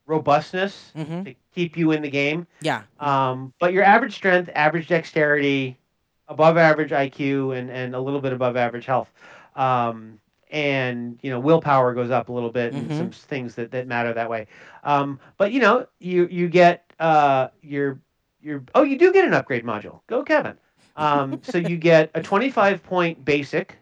robustness 0.07 0.91
mm-hmm. 0.97 1.23
to 1.23 1.35
keep 1.55 1.77
you 1.77 1.93
in 1.93 2.03
the 2.03 2.11
game. 2.11 2.45
Yeah. 2.61 2.83
Um, 2.99 3.53
but 3.61 3.73
your 3.73 3.85
average 3.85 4.15
strength, 4.15 4.51
average 4.53 4.89
dexterity, 4.89 5.79
above 6.27 6.57
average 6.57 6.91
IQ, 6.91 7.57
and, 7.57 7.71
and 7.71 7.95
a 7.95 8.01
little 8.01 8.21
bit 8.21 8.33
above 8.33 8.57
average 8.57 8.87
health 8.87 9.09
um, 9.57 10.21
and 10.51 11.19
you 11.23 11.31
know 11.31 11.39
willpower 11.41 11.95
goes 11.95 12.11
up 12.11 12.29
a 12.29 12.33
little 12.33 12.51
bit 12.51 12.75
and 12.75 12.91
Mhm. 12.91 12.97
some 12.97 13.11
things 13.11 13.55
that, 13.55 13.71
that 13.71 13.87
matter 13.87 14.13
that 14.13 14.29
way 14.31 14.47
um, 14.85 15.19
but 15.39 15.53
you 15.53 15.61
know 15.61 15.87
you 15.99 16.27
you 16.31 16.49
get 16.49 16.93
uh, 17.01 17.49
your 17.63 18.01
your 18.41 18.63
oh 18.75 18.83
you 18.83 18.99
do 18.99 19.13
get 19.13 19.25
an 19.27 19.35
upgrade 19.35 19.65
module 19.65 20.01
go 20.07 20.23
kevin 20.23 20.57
um, 20.97 21.41
so 21.43 21.59
you 21.59 21.77
get 21.79 22.11
a 22.15 22.23
25 22.23 22.83
point 22.83 23.25
basic 23.25 23.79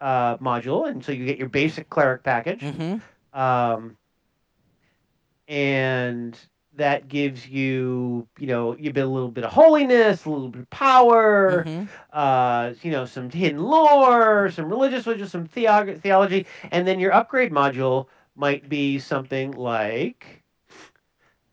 uh, 0.00 0.36
module 0.38 0.88
and 0.88 1.04
so 1.04 1.12
you 1.12 1.24
get 1.24 1.38
your 1.38 1.48
basic 1.48 1.88
cleric 1.90 2.22
package 2.22 2.64
Mhm. 2.64 3.00
um, 3.32 3.96
and 5.48 6.38
that 6.78 7.08
gives 7.08 7.48
you, 7.48 8.28
you 8.38 8.46
know, 8.48 8.76
you 8.76 8.92
bit 8.92 9.04
a 9.04 9.08
little 9.08 9.30
bit 9.30 9.44
of 9.44 9.52
holiness, 9.52 10.24
a 10.26 10.30
little 10.30 10.48
bit 10.48 10.62
of 10.62 10.70
power, 10.70 11.68
Mhm. 11.68 11.88
uh, 12.12 12.72
you 12.82 12.90
know, 12.92 13.04
some 13.06 13.30
hidden 13.30 13.62
lore, 13.62 14.50
some 14.50 14.68
religious 14.70 15.06
wisdom, 15.06 15.28
some 15.28 15.48
theog- 15.48 16.00
theology, 16.00 16.46
and 16.72 16.86
then 16.88 17.00
your 17.00 17.12
upgrade 17.14 17.52
module 17.52 18.06
might 18.36 18.68
be 18.68 18.98
something 18.98 19.52
like 19.52 20.42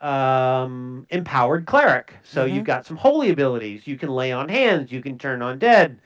um, 0.01 1.07
empowered 1.09 1.65
cleric. 1.65 2.13
So 2.23 2.45
Mhm. 2.45 2.45
you've 2.45 2.65
got 2.65 2.85
some 2.85 2.97
holy 2.97 3.29
abilities. 3.31 3.87
You 3.87 3.97
can 3.97 4.09
lay 4.09 4.31
on 4.31 4.49
hands. 4.49 4.91
You 4.91 5.01
can 5.01 5.17
turn 5.17 5.39
undead. 5.39 5.97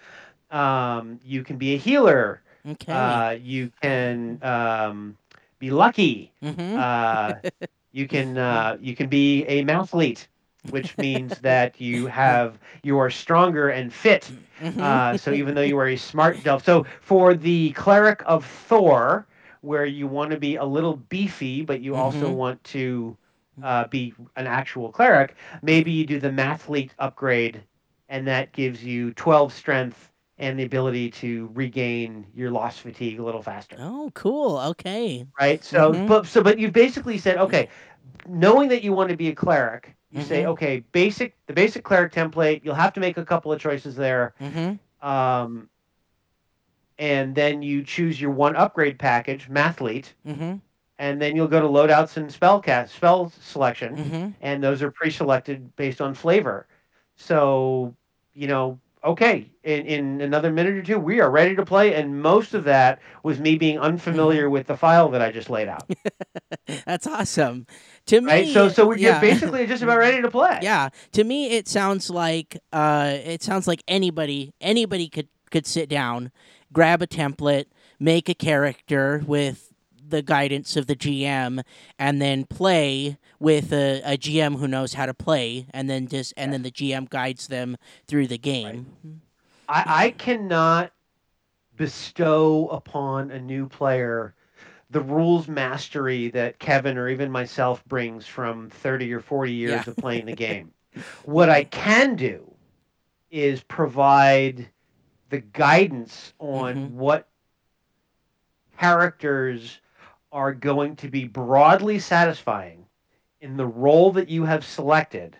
Um, 0.52 1.20
you 1.24 1.44
can 1.44 1.58
be 1.58 1.74
a 1.76 1.78
healer. 1.78 2.42
Okay. 2.66 3.24
Uh, 3.24 3.36
you 3.42 3.72
can 3.82 4.40
um, 4.44 5.18
be 5.60 5.72
lucky. 5.72 6.32
Mhm. 6.42 6.84
Uh, 6.84 7.36
you 7.92 8.08
can 8.08 8.38
uh, 8.38 8.78
you 8.80 8.96
can 8.96 9.08
be 9.08 9.44
a 9.46 9.64
mathlete, 9.64 10.28
which 10.70 10.98
means 10.98 11.40
that 11.42 11.80
you 11.80 12.08
have 12.08 12.60
you 12.84 12.98
are 13.00 13.10
stronger 13.10 13.70
and 13.70 13.92
fit. 13.94 14.32
Mhm. 14.60 14.80
Uh, 14.80 15.16
so 15.18 15.32
even 15.32 15.56
though 15.56 15.62
you 15.62 15.78
are 15.78 15.88
a 15.88 15.96
smart 15.98 16.44
delf, 16.44 16.64
so 16.64 16.86
for 17.02 17.34
the 17.34 17.72
cleric 17.72 18.22
of 18.26 18.46
Thor, 18.46 19.28
where 19.62 19.86
you 19.86 20.08
want 20.08 20.32
to 20.32 20.38
be 20.38 20.56
a 20.56 20.64
little 20.66 20.96
beefy, 20.98 21.62
but 21.62 21.82
you 21.82 21.96
also 21.96 22.30
Mhm. 22.30 22.32
want 22.32 22.64
to 22.66 23.18
uh, 23.64 23.88
be 23.88 24.14
an 24.36 24.48
actual 24.48 24.92
cleric, 24.92 25.36
maybe 25.62 25.92
you 25.92 26.06
do 26.06 26.20
the 26.20 26.30
mathlete 26.30 26.92
upgrade, 27.00 27.62
and 28.10 28.28
that 28.28 28.52
gives 28.54 28.84
you 28.84 29.14
twelve 29.14 29.52
strength 29.54 30.12
and 30.40 30.58
the 30.58 30.64
ability 30.64 31.12
to 31.12 31.50
regain 31.54 32.26
your 32.34 32.50
lost 32.50 32.80
fatigue 32.82 33.20
a 33.20 33.24
little 33.24 33.42
faster 33.42 33.76
oh, 33.80 34.10
cool. 34.16 34.58
Okay. 34.60 35.26
right? 35.40 35.64
So, 35.64 35.94
Mhm. 35.94 36.08
but 36.08 36.26
so, 36.26 36.42
but 36.42 36.58
you 36.58 36.72
basically 36.72 37.18
said, 37.18 37.38
okay, 37.38 37.70
knowing 38.28 38.70
that 38.70 38.84
you 38.84 38.94
want 38.94 39.10
to 39.10 39.18
be 39.18 39.28
a 39.30 39.36
cleric, 39.36 39.96
you 40.12 40.22
say, 40.22 40.44
Mhm. 40.44 40.48
okay, 40.48 40.84
basic, 40.92 41.36
the 41.48 41.54
basic 41.54 41.84
cleric 41.84 42.12
template. 42.14 42.62
You'll 42.64 42.76
have 42.76 42.94
to 42.94 43.00
make 43.00 43.18
a 43.18 43.26
couple 43.26 43.52
of 43.52 43.60
choices 43.60 43.96
there, 43.96 44.34
Mhm. 44.42 44.80
um, 45.02 45.70
and 46.98 47.36
then 47.36 47.62
you 47.62 47.84
choose 47.84 48.20
your 48.20 48.32
one 48.32 48.56
upgrade 48.56 48.98
package, 49.00 49.50
mathlete, 49.50 50.14
Mhm. 50.26 50.60
and 50.98 51.22
then 51.22 51.36
you'll 51.36 51.48
go 51.48 51.62
to 51.62 51.68
loadouts 51.68 52.18
and 52.18 52.32
spell 52.32 52.60
cast 52.62 52.96
spell 52.96 53.32
selection, 53.42 53.96
Mhm. 53.96 54.34
and 54.42 54.64
those 54.64 54.82
are 54.82 54.92
pre-selected 54.92 55.76
based 55.76 56.02
on 56.02 56.14
flavor. 56.14 56.66
So, 57.16 57.96
you 58.34 58.48
know. 58.48 58.80
Okay, 59.02 59.50
in, 59.64 59.86
in 59.86 60.22
another 60.22 60.52
minute 60.52 60.74
or 60.74 60.84
two, 60.84 61.00
we 61.00 61.22
are 61.22 61.32
ready 61.32 61.56
to 61.56 61.66
play, 61.66 61.94
and 61.96 62.22
most 62.22 62.54
of 62.54 62.66
that 62.66 63.00
was 63.24 63.40
me 63.40 63.56
being 63.58 63.80
unfamiliar 63.80 64.44
Mm-hmm. 64.44 64.52
with 64.52 64.68
the 64.68 64.76
file 64.76 65.10
that 65.12 65.22
I 65.22 65.32
just 65.32 65.50
laid 65.50 65.70
out. 65.70 65.90
That's 66.86 67.08
awesome. 67.08 67.66
To 68.08 68.20
me, 68.20 68.28
right? 68.28 68.48
So 68.50 68.68
so 68.68 68.86
we're 68.88 68.98
yeah. 68.98 69.22
basically 69.22 69.66
just 69.68 69.84
about 69.84 70.00
ready 70.00 70.22
to 70.22 70.30
play. 70.30 70.60
Yeah, 70.62 70.90
to 71.14 71.24
me 71.24 71.52
it 71.52 71.68
sounds 71.68 72.10
like 72.10 72.58
uh, 72.74 73.18
it 73.24 73.42
sounds 73.42 73.68
like 73.68 73.84
anybody 73.88 74.54
anybody 74.60 75.08
could 75.08 75.30
could 75.50 75.66
sit 75.66 75.88
down, 75.88 76.32
grab 76.74 77.02
a 77.02 77.08
template, 77.08 77.66
make 78.00 78.28
a 78.28 78.36
character 78.36 79.24
with 79.26 79.69
the 80.10 80.22
guidance 80.22 80.76
of 80.76 80.88
the 80.88 80.96
GM, 80.96 81.62
and 81.98 82.22
then 82.22 82.46
play 82.46 83.18
with 83.40 83.72
a, 83.72 84.02
a 84.04 84.18
GM 84.18 84.58
who 84.60 84.68
knows 84.68 84.94
how 84.94 85.06
to 85.06 85.14
play, 85.14 85.66
and 85.74 85.90
then 85.90 86.08
just 86.08 86.34
and 86.38 86.52
then 86.52 86.62
the 86.64 86.72
GM 86.72 87.10
guides 87.10 87.48
them 87.48 87.78
through 88.08 88.28
the 88.28 88.38
game. 88.38 88.88
I, 89.68 89.84
I 90.06 90.10
cannot 90.12 90.92
bestow 91.76 92.68
upon 92.70 93.32
a 93.32 93.40
new 93.40 93.68
player 93.68 94.34
the 94.92 95.02
rules 95.02 95.48
mastery 95.48 96.30
that 96.32 96.58
Kevin 96.58 96.98
or 96.98 97.08
even 97.10 97.32
myself 97.32 97.86
brings 97.86 98.26
from 98.26 98.70
30 98.72 99.14
or 99.14 99.20
40 99.20 99.54
years 99.54 99.86
Yeah. 99.86 99.92
of 99.92 99.98
playing 99.98 100.26
the 100.26 100.34
game. 100.36 100.72
what 101.26 101.48
I 101.50 101.64
can 101.66 102.16
do 102.16 102.52
is 103.30 103.62
provide 103.64 104.68
the 105.30 105.38
guidance 105.42 106.34
on 106.40 106.76
Mhm. 106.76 106.92
what 106.94 107.28
characters 108.78 109.80
are 110.32 110.54
going 110.54 110.96
to 110.98 111.08
be 111.10 111.26
broadly 111.26 112.00
satisfying 112.00 112.86
in 113.42 113.58
the 113.58 113.66
role 113.66 114.12
that 114.12 114.30
you 114.30 114.44
have 114.46 114.66
selected 114.66 115.36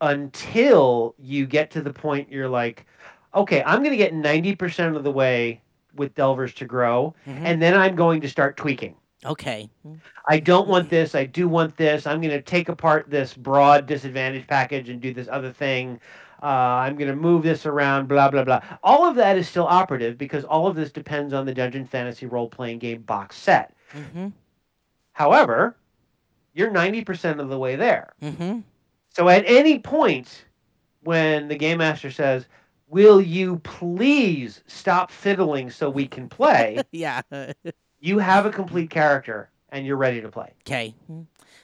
until 0.00 1.14
you 1.18 1.46
get 1.46 1.70
to 1.72 1.80
the 1.82 1.92
point 1.92 2.30
you're 2.30 2.48
like, 2.48 2.86
okay, 3.34 3.62
I'm 3.64 3.78
going 3.80 3.90
to 3.90 3.96
get 3.96 4.12
90% 4.14 4.96
of 4.96 5.04
the 5.04 5.10
way 5.10 5.60
with 5.94 6.14
Delvers 6.14 6.54
to 6.54 6.64
grow, 6.64 7.14
Mhm. 7.26 7.42
and 7.44 7.62
then 7.62 7.74
I'm 7.76 7.96
going 7.96 8.20
to 8.20 8.28
start 8.28 8.56
tweaking. 8.56 8.94
Okay. 9.24 9.68
I 10.28 10.38
don't 10.38 10.68
want 10.68 10.90
this. 10.90 11.16
I 11.16 11.24
do 11.24 11.48
want 11.48 11.76
this. 11.76 12.06
I'm 12.06 12.20
going 12.20 12.30
to 12.32 12.40
take 12.42 12.68
apart 12.68 13.10
this 13.10 13.34
broad 13.34 13.86
disadvantage 13.86 14.46
package 14.46 14.88
and 14.90 15.00
do 15.00 15.12
this 15.12 15.26
other 15.28 15.50
thing. 15.50 15.98
Uh, 16.40 16.46
I'm 16.46 16.94
going 16.94 17.10
to 17.10 17.16
move 17.16 17.42
this 17.42 17.66
around, 17.66 18.06
blah, 18.06 18.30
blah, 18.30 18.44
blah. 18.44 18.60
All 18.84 19.04
of 19.08 19.16
that 19.16 19.36
is 19.36 19.48
still 19.48 19.66
operative 19.66 20.16
because 20.18 20.44
all 20.44 20.68
of 20.68 20.76
this 20.76 20.92
depends 20.92 21.34
on 21.34 21.46
the 21.46 21.54
Dungeon 21.54 21.84
Fantasy 21.84 22.26
role 22.26 22.48
playing 22.48 22.78
game 22.78 23.02
box 23.02 23.36
set. 23.36 23.74
Mhm. 23.94 24.32
However, 25.12 25.76
you're 26.54 26.70
90% 26.70 27.40
of 27.40 27.48
the 27.48 27.58
way 27.58 27.76
there. 27.76 28.12
Mhm. 28.22 28.62
So 29.10 29.28
at 29.28 29.44
any 29.46 29.78
point 29.78 30.44
when 31.02 31.48
the 31.48 31.56
game 31.56 31.78
master 31.78 32.10
says, 32.10 32.46
"Will 32.88 33.20
you 33.20 33.58
please 33.60 34.62
stop 34.66 35.10
fiddling 35.10 35.70
so 35.70 35.90
we 35.90 36.06
can 36.06 36.28
play?" 36.28 36.82
yeah. 36.92 37.22
you 38.00 38.18
have 38.18 38.46
a 38.46 38.50
complete 38.50 38.90
character 38.90 39.50
and 39.70 39.86
you're 39.86 39.96
ready 39.96 40.20
to 40.20 40.28
play. 40.28 40.52
Okay. 40.66 40.94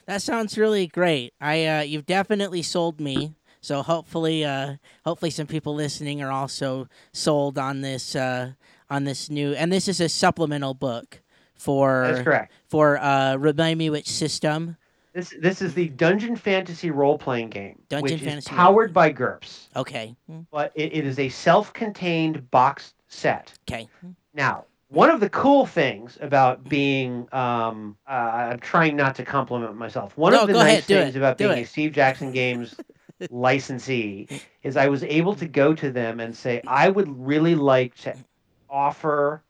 That 0.05 0.21
sounds 0.21 0.57
really 0.57 0.87
great. 0.87 1.33
I 1.41 1.65
uh, 1.65 1.81
you've 1.81 2.05
definitely 2.05 2.61
sold 2.61 2.99
me. 2.99 3.33
So 3.61 3.81
hopefully, 3.81 4.45
uh, 4.45 4.75
hopefully 5.03 5.31
some 5.31 5.47
people 5.47 5.73
listening 5.73 6.21
are 6.21 6.31
also 6.31 6.87
sold 7.13 7.57
on 7.57 7.81
this 7.81 8.15
uh, 8.15 8.51
on 8.89 9.05
this 9.05 9.29
new. 9.29 9.53
And 9.53 9.71
this 9.71 9.87
is 9.87 9.99
a 9.99 10.09
supplemental 10.09 10.75
book 10.75 11.21
for 11.55 12.03
That's 12.07 12.23
correct. 12.23 12.53
for 12.67 12.97
uh, 12.99 13.35
remind 13.35 13.77
me 13.77 13.89
which 13.89 14.09
system. 14.09 14.77
This 15.13 15.33
this 15.39 15.61
is 15.61 15.73
the 15.73 15.87
Dungeon 15.89 16.35
Fantasy 16.35 16.91
role 16.91 17.17
playing 17.17 17.49
game, 17.49 17.81
Dungeon 17.87 18.03
which 18.03 18.21
Fantasy 18.21 18.51
is 18.51 18.57
powered 18.57 18.93
by 18.93 19.11
GURPS, 19.13 19.69
Okay. 19.75 20.13
Mm, 20.29 20.45
but 20.51 20.73
it, 20.75 20.91
it 20.93 21.05
is 21.05 21.19
a 21.19 21.29
self 21.29 21.71
contained 21.71 22.51
boxed 22.51 22.95
set. 23.07 23.53
Okay. 23.69 23.87
Now, 24.33 24.65
one 24.89 25.09
of 25.09 25.21
the 25.21 25.29
cool 25.29 25.65
things 25.65 26.17
about 26.21 26.63
being, 26.67 27.27
um, 27.31 27.95
uh, 28.07 28.11
I'm 28.51 28.59
trying 28.59 28.97
not 28.97 29.15
to 29.15 29.23
compliment 29.23 29.75
myself. 29.77 30.17
One 30.17 30.33
No, 30.33 30.41
of 30.41 30.47
the 30.47 30.53
go 30.53 30.59
nice 30.59 30.71
ahead, 30.73 30.85
do 30.85 30.95
things 31.01 31.15
it, 31.15 31.19
about 31.19 31.37
do 31.37 31.47
being 31.47 31.59
it. 31.59 31.61
a 31.61 31.65
Steve 31.65 31.93
Jackson 31.93 32.31
Games 32.33 32.75
licensee 33.29 34.27
is 34.63 34.75
I 34.75 34.89
was 34.89 35.03
able 35.03 35.33
to 35.35 35.47
go 35.47 35.73
to 35.73 35.91
them 35.91 36.19
and 36.19 36.35
say, 36.35 36.61
I 36.67 36.89
would 36.89 37.07
really 37.25 37.55
like 37.55 37.95
to 37.99 38.17
offer 38.69 39.44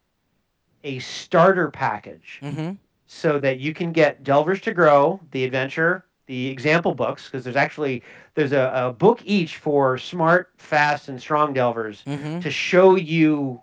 a 0.85 0.99
starter 0.99 1.69
package 1.71 2.39
Mm-hmm. 2.41 2.71
so 3.07 3.39
that 3.39 3.59
you 3.59 3.73
can 3.73 3.91
get 3.91 4.23
Delvers 4.23 4.61
to 4.61 4.73
Grow, 4.73 5.19
the 5.31 5.43
adventure, 5.43 6.05
the 6.27 6.47
example 6.47 6.95
books, 6.95 7.25
because 7.25 7.43
there's 7.43 7.55
actually 7.55 8.03
there's 8.35 8.53
a, 8.53 8.71
a 8.73 8.93
book 8.93 9.21
each 9.25 9.57
for 9.57 9.97
smart, 9.97 10.51
fast, 10.57 11.09
and 11.09 11.19
strong 11.19 11.53
Delvers 11.53 12.03
Mm-hmm. 12.05 12.39
to 12.39 12.51
show 12.51 12.95
you 12.95 13.61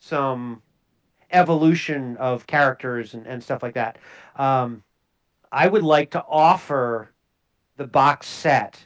some 0.00 0.62
evolution 1.32 2.16
of 2.16 2.46
characters 2.46 3.14
and, 3.14 3.26
and 3.26 3.42
stuff 3.42 3.62
like 3.62 3.74
that. 3.74 3.98
Um, 4.36 4.82
I 5.52 5.68
would 5.68 5.82
like 5.82 6.10
to 6.12 6.24
offer 6.28 7.10
the 7.76 7.86
box 7.86 8.26
set 8.26 8.84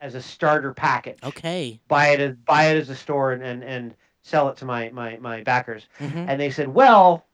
as 0.00 0.14
a 0.14 0.22
starter 0.22 0.72
package. 0.74 1.18
Okay. 1.24 1.80
Buy 1.88 2.08
it 2.08 2.20
as 2.20 2.36
buy 2.36 2.64
it 2.66 2.76
as 2.76 2.88
a 2.90 2.96
store 2.96 3.32
and, 3.32 3.42
and, 3.42 3.62
and 3.64 3.94
sell 4.22 4.48
it 4.48 4.56
to 4.58 4.64
my, 4.64 4.90
my, 4.90 5.16
my 5.18 5.42
backers. 5.42 5.86
Mm-hmm. 6.00 6.18
And 6.28 6.40
they 6.40 6.50
said, 6.50 6.68
Well, 6.68 7.26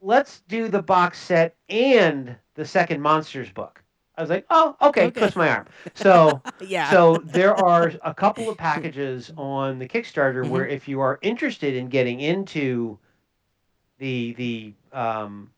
let's 0.00 0.40
do 0.48 0.68
the 0.68 0.82
box 0.82 1.18
set 1.18 1.56
and 1.68 2.36
the 2.54 2.64
second 2.64 3.00
monsters 3.00 3.50
book. 3.50 3.82
I 4.16 4.20
was 4.20 4.30
like, 4.30 4.46
Oh, 4.50 4.76
okay, 4.82 5.06
Okay. 5.06 5.20
twist 5.20 5.36
my 5.36 5.48
arm. 5.50 5.66
So 5.94 6.42
Yeah. 6.60 6.90
so 6.90 7.22
there 7.24 7.54
are 7.54 7.92
a 8.02 8.14
couple 8.14 8.48
of 8.48 8.56
packages 8.56 9.32
on 9.36 9.78
the 9.78 9.88
Kickstarter 9.88 10.42
Mm-hmm. 10.42 10.50
where 10.50 10.66
if 10.66 10.88
you 10.88 11.00
are 11.00 11.18
interested 11.22 11.74
in 11.74 11.88
getting 11.88 12.20
into 12.20 12.98
the 13.98 14.32
the 14.34 14.72
um, 14.92 15.50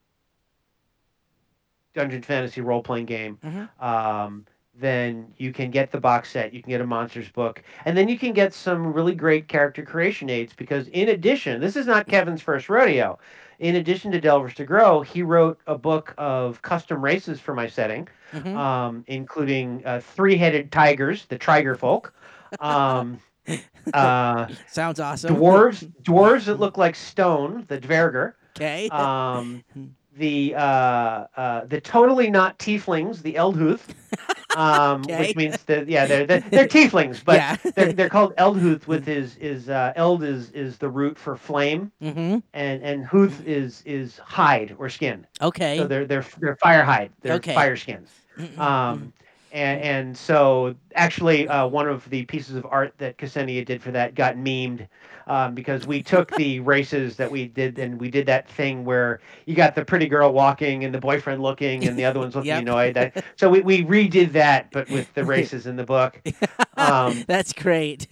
Dungeon 1.94 2.22
Fantasy 2.22 2.60
role 2.60 2.82
playing 2.82 3.06
game, 3.06 3.38
Mhm. 3.44 3.68
um, 3.82 4.46
then 4.80 5.32
you 5.38 5.52
can 5.52 5.70
get 5.70 5.90
the 5.92 6.00
box 6.00 6.30
set. 6.30 6.52
You 6.54 6.62
can 6.62 6.70
get 6.70 6.80
a 6.80 6.86
monsters 6.86 7.28
book, 7.30 7.62
and 7.84 7.96
then 7.96 8.08
you 8.08 8.18
can 8.18 8.32
get 8.32 8.54
some 8.54 8.92
really 8.92 9.14
great 9.14 9.48
character 9.48 9.82
creation 9.84 10.30
aids. 10.30 10.52
Because 10.54 10.88
in 10.88 11.08
addition, 11.08 11.60
this 11.60 11.76
is 11.76 11.86
not 11.86 12.08
Kevin's 12.08 12.42
first 12.42 12.68
rodeo. 12.68 13.18
In 13.58 13.76
addition 13.76 14.10
to 14.12 14.20
Delvers 14.20 14.54
to 14.54 14.64
Grow, 14.64 15.02
he 15.02 15.22
wrote 15.22 15.60
a 15.66 15.76
book 15.78 16.14
of 16.18 16.62
custom 16.62 17.02
races 17.02 17.40
for 17.40 17.54
my 17.54 17.66
setting 17.66 18.08
Mhm. 18.32 18.56
um, 18.56 19.04
including 19.06 19.82
uh, 19.84 20.00
three-headed 20.00 20.72
tigers, 20.72 21.26
the 21.26 21.38
Triger 21.38 21.76
folk, 21.76 22.12
um, 22.60 23.20
uh, 23.92 24.48
Sounds 24.66 25.00
awesome. 25.00 25.34
dwarves, 25.36 25.90
dwarves 26.02 26.46
that 26.46 26.60
look 26.60 26.76
like 26.76 26.94
stone, 26.94 27.64
the 27.68 27.78
Dverger, 27.78 28.34
Okay. 28.56 28.90
um, 28.90 29.62
the 30.16 30.54
uh, 30.54 31.26
uh, 31.36 31.64
the 31.66 31.80
totally 31.80 32.30
not 32.30 32.58
tieflings, 32.58 33.22
the 33.22 33.34
Eldhuth, 33.34 33.94
um, 34.56 35.02
Okay. 35.02 35.18
which 35.18 35.36
means 35.36 35.62
that 35.64 35.88
yeah, 35.88 36.06
they're 36.06 36.26
they're, 36.26 36.40
they're 36.50 36.68
tieflings, 36.68 37.24
but 37.24 37.36
yeah. 37.36 37.56
they're, 37.74 37.92
they're 37.92 38.08
called 38.16 38.34
Eldhuth. 38.36 38.86
With 38.86 39.08
is 39.08 39.36
is 39.36 39.68
uh, 39.68 39.92
Eld 39.96 40.22
is 40.22 40.50
is 40.50 40.78
the 40.78 40.88
root 40.88 41.18
for 41.18 41.36
flame, 41.36 41.92
mm-hmm. 42.02 42.38
and 42.52 42.82
and 42.82 43.04
Huth 43.04 43.46
is 43.46 43.82
is 43.86 44.18
hide 44.18 44.74
or 44.78 44.88
skin. 44.88 45.26
Okay. 45.40 45.76
So 45.76 45.86
they're 45.86 46.06
they're 46.06 46.24
they're 46.38 46.56
fire 46.56 46.82
hide, 46.82 47.12
they're 47.22 47.36
Okay. 47.36 47.54
fire 47.54 47.76
skins. 47.76 48.10
Um, 48.56 49.12
and, 49.52 49.80
and 49.82 50.16
so 50.16 50.74
actually, 50.94 51.48
uh, 51.48 51.66
one 51.66 51.88
of 51.88 52.08
the 52.10 52.24
pieces 52.24 52.56
of 52.56 52.66
art 52.70 52.94
that 52.98 53.18
Ksenia 53.18 53.64
did 53.64 53.82
for 53.82 53.90
that 53.90 54.14
got 54.14 54.36
memed 54.36 54.86
um, 55.30 55.54
because 55.54 55.86
we 55.86 56.02
took 56.02 56.32
the 56.36 56.58
races 56.60 57.16
that 57.16 57.30
we 57.30 57.46
did 57.46 57.78
and 57.78 58.00
we 58.00 58.10
did 58.10 58.26
that 58.26 58.48
thing 58.50 58.84
where 58.84 59.20
you 59.46 59.54
got 59.54 59.74
the 59.74 59.84
pretty 59.84 60.08
girl 60.08 60.32
walking 60.32 60.84
and 60.84 60.92
the 60.92 60.98
boyfriend 61.00 61.40
looking 61.40 61.86
and 61.86 61.96
the 61.98 62.04
other 62.04 62.18
one's 62.18 62.34
looking 62.34 62.48
Yep. 62.48 62.62
annoyed. 62.62 62.94
That, 62.94 63.24
so 63.36 63.48
we, 63.48 63.60
we 63.60 63.84
redid 63.84 64.32
that, 64.32 64.72
but 64.72 64.90
with 64.90 65.06
the 65.14 65.24
races 65.36 65.66
in 65.66 65.76
the 65.76 65.84
book. 65.84 66.20
Um, 66.76 67.24
That's 67.26 67.52
great. 67.52 68.06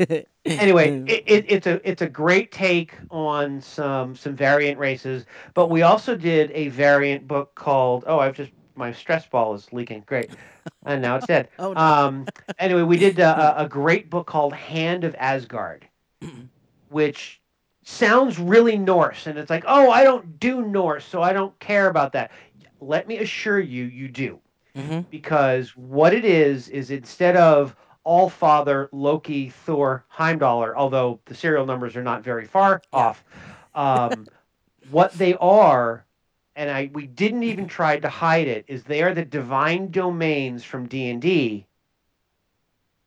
anyway, 0.45 1.03
it, 1.07 1.25
it, 1.27 1.45
it's 1.49 1.67
a 1.67 1.81
it's 1.89 2.03
a 2.03 2.09
great 2.09 2.53
take 2.53 2.93
on 3.11 3.63
some 3.63 4.15
some 4.15 4.37
variant 4.37 4.79
races, 4.79 5.25
but 5.55 5.71
we 5.71 5.83
also 5.83 6.15
did 6.15 6.51
a 6.53 6.69
variant 6.69 7.27
book 7.27 7.55
called 7.55 8.05
oh 8.07 8.19
I've 8.19 8.35
just 8.35 8.51
my 8.75 8.93
stress 8.93 9.25
ball 9.27 9.55
is 9.55 9.73
leaking 9.73 10.05
great, 10.07 10.31
and 10.85 11.01
now 11.01 11.17
it's 11.17 11.27
dead. 11.27 11.49
oh 11.59 11.73
no. 11.73 11.81
Um, 11.81 12.27
anyway, 12.59 12.83
we 12.83 12.99
did 12.99 13.19
a, 13.21 13.59
a 13.61 13.65
a 13.65 13.69
great 13.69 14.11
book 14.11 14.27
called 14.27 14.53
Hand 14.53 15.05
of 15.05 15.15
Asgard, 15.19 15.89
which 16.91 17.41
sounds 17.85 18.39
really 18.39 18.77
Norse, 18.77 19.27
and 19.27 19.39
it's 19.39 19.51
like 19.51 19.65
oh 19.67 19.91
I 19.91 20.05
don't 20.05 20.39
do 20.41 20.63
Norse, 20.63 21.05
so 21.05 21.23
I 21.23 21.33
don't 21.33 21.59
care 21.59 21.89
about 21.89 22.13
that. 22.13 22.31
Let 22.81 23.09
me 23.09 23.19
assure 23.19 23.61
you, 23.61 23.85
you 23.85 24.09
do. 24.09 24.41
Hmm 24.75 25.01
because 25.11 25.77
what 25.77 26.15
it 26.15 26.25
is 26.25 26.69
is 26.69 26.91
instead 26.91 27.37
of 27.37 27.77
All 28.05 28.29
Father, 28.29 28.89
Loki, 28.93 29.51
Thor, 29.51 30.05
Heimdallr, 30.13 30.75
although 30.77 31.21
the 31.27 31.35
serial 31.35 31.67
numbers 31.67 31.97
are 31.97 32.03
not 32.03 32.23
very 32.23 32.47
far 32.47 32.83
off, 32.93 33.25
um, 33.75 34.27
what 34.91 35.13
they 35.15 35.35
are, 35.35 36.05
and 36.57 36.71
I 36.71 36.91
we 36.93 37.07
didn't 37.07 37.45
even 37.45 37.67
try 37.69 37.99
to 37.99 38.09
hide 38.09 38.49
it, 38.49 38.65
is 38.69 38.85
they 38.85 39.03
are 39.03 39.15
the 39.15 39.25
divine 39.25 39.91
domains 39.91 40.65
from 40.65 40.89
D 40.89 41.11
and 41.11 41.21
D, 41.21 41.67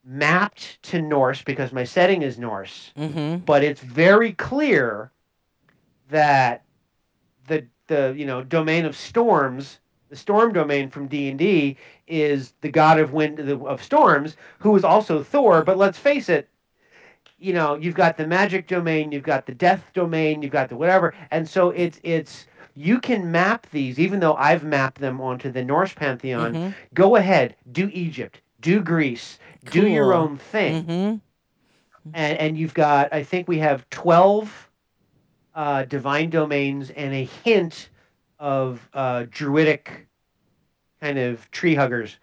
mapped 0.03 0.81
to 0.83 1.01
Norse 1.01 1.43
because 1.43 1.71
my 1.71 1.83
setting 1.83 2.21
is 2.21 2.37
Norse 2.37 2.91
hmm 2.95 3.37
but 3.37 3.63
it's 3.63 3.81
very 3.81 4.33
clear 4.33 5.11
that 6.09 6.63
the 7.47 7.65
the 7.87 8.13
you 8.17 8.25
know 8.25 8.43
domain 8.43 8.85
of 8.85 8.95
storms 8.95 9.79
the 10.09 10.15
storm 10.15 10.51
domain 10.53 10.89
from 10.89 11.07
d&d 11.07 11.77
is 12.07 12.53
the 12.61 12.69
god 12.69 12.99
of 12.99 13.13
wind 13.13 13.39
of 13.39 13.83
storms 13.83 14.35
who 14.59 14.75
is 14.75 14.83
also 14.83 15.23
thor 15.23 15.63
but 15.63 15.77
let's 15.77 15.97
face 15.97 16.29
it 16.29 16.49
you 17.37 17.53
know 17.53 17.75
you've 17.75 17.95
got 17.95 18.17
the 18.17 18.27
magic 18.27 18.67
domain 18.67 19.11
you've 19.11 19.23
got 19.23 19.45
the 19.45 19.53
death 19.53 19.91
domain 19.93 20.41
you've 20.41 20.51
got 20.51 20.69
the 20.69 20.75
whatever 20.75 21.13
and 21.31 21.47
so 21.47 21.69
it's 21.71 21.99
it's 22.03 22.47
you 22.75 22.99
can 22.99 23.31
map 23.31 23.67
these 23.71 23.99
even 23.99 24.19
though 24.19 24.35
i've 24.35 24.63
mapped 24.63 24.99
them 24.99 25.21
onto 25.21 25.51
the 25.51 25.63
norse 25.63 25.93
pantheon 25.93 26.53
hmm 26.53 26.69
go 26.93 27.15
ahead 27.15 27.55
do 27.71 27.89
egypt 27.93 28.41
do 28.61 28.81
greece 28.81 29.39
do 29.69 29.87
your 29.87 30.13
own 30.13 30.37
thing 30.37 30.83
hmm 30.83 31.15
and 32.13 32.37
and 32.37 32.57
you've 32.57 32.73
got 32.73 33.13
I 33.13 33.23
think 33.23 33.47
we 33.47 33.59
have 33.59 33.89
twelve 33.89 34.69
uh, 35.53 35.83
divine 35.83 36.29
domains 36.29 36.89
and 36.91 37.13
a 37.13 37.25
hint 37.25 37.89
of 38.39 38.87
uh, 38.93 39.25
druidic 39.29 40.07
kind 41.01 41.17
of 41.19 41.49
tree 41.51 41.75
huggers. 41.75 42.17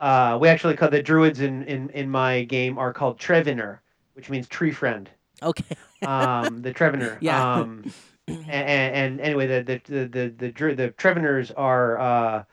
Uh, 0.00 0.38
we 0.40 0.48
actually 0.48 0.76
call 0.76 0.90
the 0.90 1.02
druids 1.02 1.40
in, 1.40 1.64
in, 1.64 1.88
in 1.90 2.10
my 2.10 2.44
game 2.44 2.78
are 2.78 2.92
called 2.92 3.18
Treviner, 3.18 3.78
which 4.14 4.28
means 4.28 4.46
tree 4.48 4.70
friend. 4.72 5.08
Okay. 5.42 5.76
Um, 6.02 6.62
the 6.62 6.72
Treviner. 6.72 7.18
Yeah. 7.22 7.58
Um, 7.60 7.84
and, 8.28 8.48
and 8.48 9.20
anyway, 9.20 9.46
the 9.46 9.62
the 9.62 10.08
the 10.08 10.28
the 10.38 10.52
the, 10.52 10.74
the 10.74 11.52
are. 11.56 12.46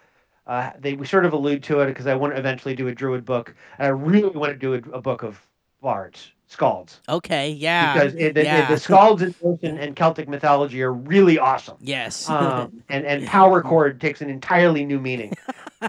Uh, 0.48 0.72
they 0.80 0.94
we 0.94 1.06
sort 1.06 1.26
of 1.26 1.34
allude 1.34 1.64
to 1.64 1.80
it 1.82 1.88
because 1.88 2.08
I 2.08 2.16
want 2.16 2.34
to 2.34 2.40
eventually 2.40 2.76
do 2.76 2.88
a 2.88 2.96
druid 2.96 3.26
book, 3.26 3.56
and 3.78 3.86
I 3.86 3.90
really 3.90 4.30
want 4.30 4.52
to 4.52 4.58
do 4.58 4.74
a, 4.74 4.98
a 4.98 5.02
book 5.02 5.24
of 5.24 5.40
bards, 5.82 6.32
skalds 6.50 7.00
Okay. 7.10 7.52
Yeah. 7.52 7.94
because 7.94 8.14
it, 8.16 8.36
the, 8.36 8.44
yeah. 8.44 8.68
the, 8.68 8.76
the 8.76 8.80
skalds 8.82 9.22
in 9.22 9.36
Norse 9.42 9.60
and, 9.64 9.80
and 9.80 9.96
Celtic 9.96 10.30
mythology 10.30 10.82
are 10.84 10.94
really 10.94 11.40
awesome. 11.40 11.78
yes. 11.82 12.30
Um, 12.30 12.84
and 12.90 13.06
and 13.06 13.26
power 13.28 13.62
chord 13.62 14.00
takes 14.00 14.22
an 14.22 14.30
entirely 14.30 14.86
new 14.86 15.00
meaning. 15.00 15.34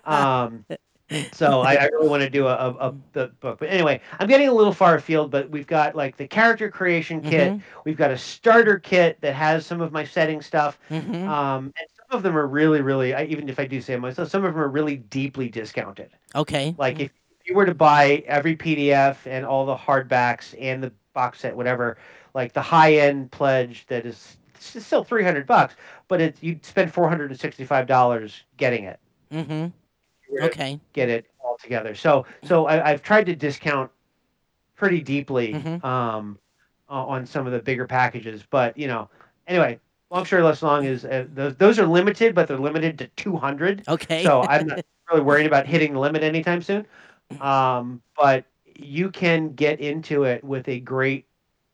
Um, 0.04 0.64
so 1.32 1.60
I, 1.62 1.74
I 1.74 1.84
really 1.86 2.08
want 2.08 2.22
to 2.22 2.30
do 2.30 2.46
a, 2.46 2.54
a, 2.54 2.88
a, 2.88 2.92
book. 3.28 3.58
But 3.58 3.68
anyway, 3.68 4.00
I'm 4.18 4.28
getting 4.28 4.48
a 4.48 4.52
little 4.52 4.72
far 4.72 4.94
afield. 4.94 5.30
But 5.30 5.50
we've 5.50 5.66
got 5.66 5.94
like 5.94 6.16
the 6.16 6.26
character 6.26 6.70
creation 6.70 7.20
kit. 7.20 7.52
Mhm. 7.52 7.62
We've 7.84 7.96
got 7.96 8.10
a 8.10 8.18
starter 8.18 8.78
kit 8.78 9.20
that 9.20 9.34
has 9.34 9.66
some 9.66 9.80
of 9.80 9.92
my 9.92 10.04
setting 10.04 10.40
stuff. 10.40 10.78
Mhm. 10.90 11.26
Um, 11.28 11.64
and 11.64 11.88
of 12.12 12.22
them 12.22 12.36
are 12.36 12.46
really, 12.46 12.80
really. 12.80 13.14
I, 13.14 13.24
even 13.24 13.48
if 13.48 13.58
I 13.58 13.66
do 13.66 13.80
say 13.80 13.94
it 13.94 14.00
myself, 14.00 14.28
some 14.30 14.44
of 14.44 14.52
them 14.52 14.62
are 14.62 14.68
really 14.68 14.96
deeply 14.96 15.48
discounted. 15.48 16.10
Okay. 16.34 16.74
Like 16.78 17.00
if 17.00 17.10
you 17.44 17.54
were 17.54 17.66
to 17.66 17.74
buy 17.74 18.22
every 18.26 18.56
PDF 18.56 19.16
and 19.26 19.44
all 19.44 19.66
the 19.66 19.76
hardbacks 19.76 20.54
and 20.60 20.82
the 20.82 20.92
box 21.14 21.40
set, 21.40 21.56
whatever, 21.56 21.98
like 22.34 22.52
the 22.52 22.62
high 22.62 22.94
end 22.94 23.30
pledge 23.32 23.86
that 23.88 24.06
is 24.06 24.36
it's 24.54 24.86
still 24.86 25.02
three 25.02 25.24
hundred 25.24 25.46
bucks, 25.46 25.74
but 26.08 26.20
it 26.20 26.36
you'd 26.40 26.64
spend 26.64 26.92
four 26.92 27.08
hundred 27.08 27.30
and 27.30 27.40
sixty 27.40 27.64
five 27.64 27.86
dollars 27.86 28.44
getting 28.56 28.84
it. 28.84 29.00
Mm-hmm. 29.32 29.52
You 29.52 29.70
were 30.30 30.40
to 30.40 30.46
Okay. 30.46 30.80
Get 30.92 31.08
it 31.08 31.26
all 31.42 31.56
together. 31.60 31.94
So 31.94 32.26
so 32.44 32.66
I, 32.66 32.90
I've 32.90 33.02
tried 33.02 33.26
to 33.26 33.34
discount 33.34 33.90
pretty 34.76 35.00
deeply 35.00 35.54
Mhm. 35.54 35.84
um, 35.84 36.38
on 36.88 37.26
some 37.26 37.46
of 37.46 37.52
the 37.52 37.58
bigger 37.58 37.86
packages, 37.86 38.44
but 38.50 38.76
you 38.76 38.86
know, 38.86 39.08
anyway. 39.46 39.80
Long 40.12 40.26
story 40.26 40.42
less 40.42 40.62
long 40.62 40.84
is 40.84 41.06
uh, 41.06 41.24
those 41.32 41.56
those 41.56 41.78
are 41.78 41.86
limited, 41.86 42.34
but 42.34 42.46
they're 42.46 42.58
limited 42.58 42.98
to 42.98 43.06
two 43.16 43.34
hundred. 43.34 43.82
Okay. 43.88 44.22
So 44.22 44.42
I'm 44.42 44.66
not 44.66 44.84
really 45.10 45.22
worried 45.22 45.46
about 45.46 45.66
hitting 45.66 45.94
the 45.94 46.00
limit 46.00 46.22
anytime 46.22 46.60
soon. 46.60 46.86
Um, 47.40 48.02
but 48.16 48.44
you 48.76 49.10
can 49.10 49.54
get 49.54 49.80
into 49.80 50.24
it 50.24 50.44
with 50.44 50.68
a 50.68 50.80
great 50.80 51.26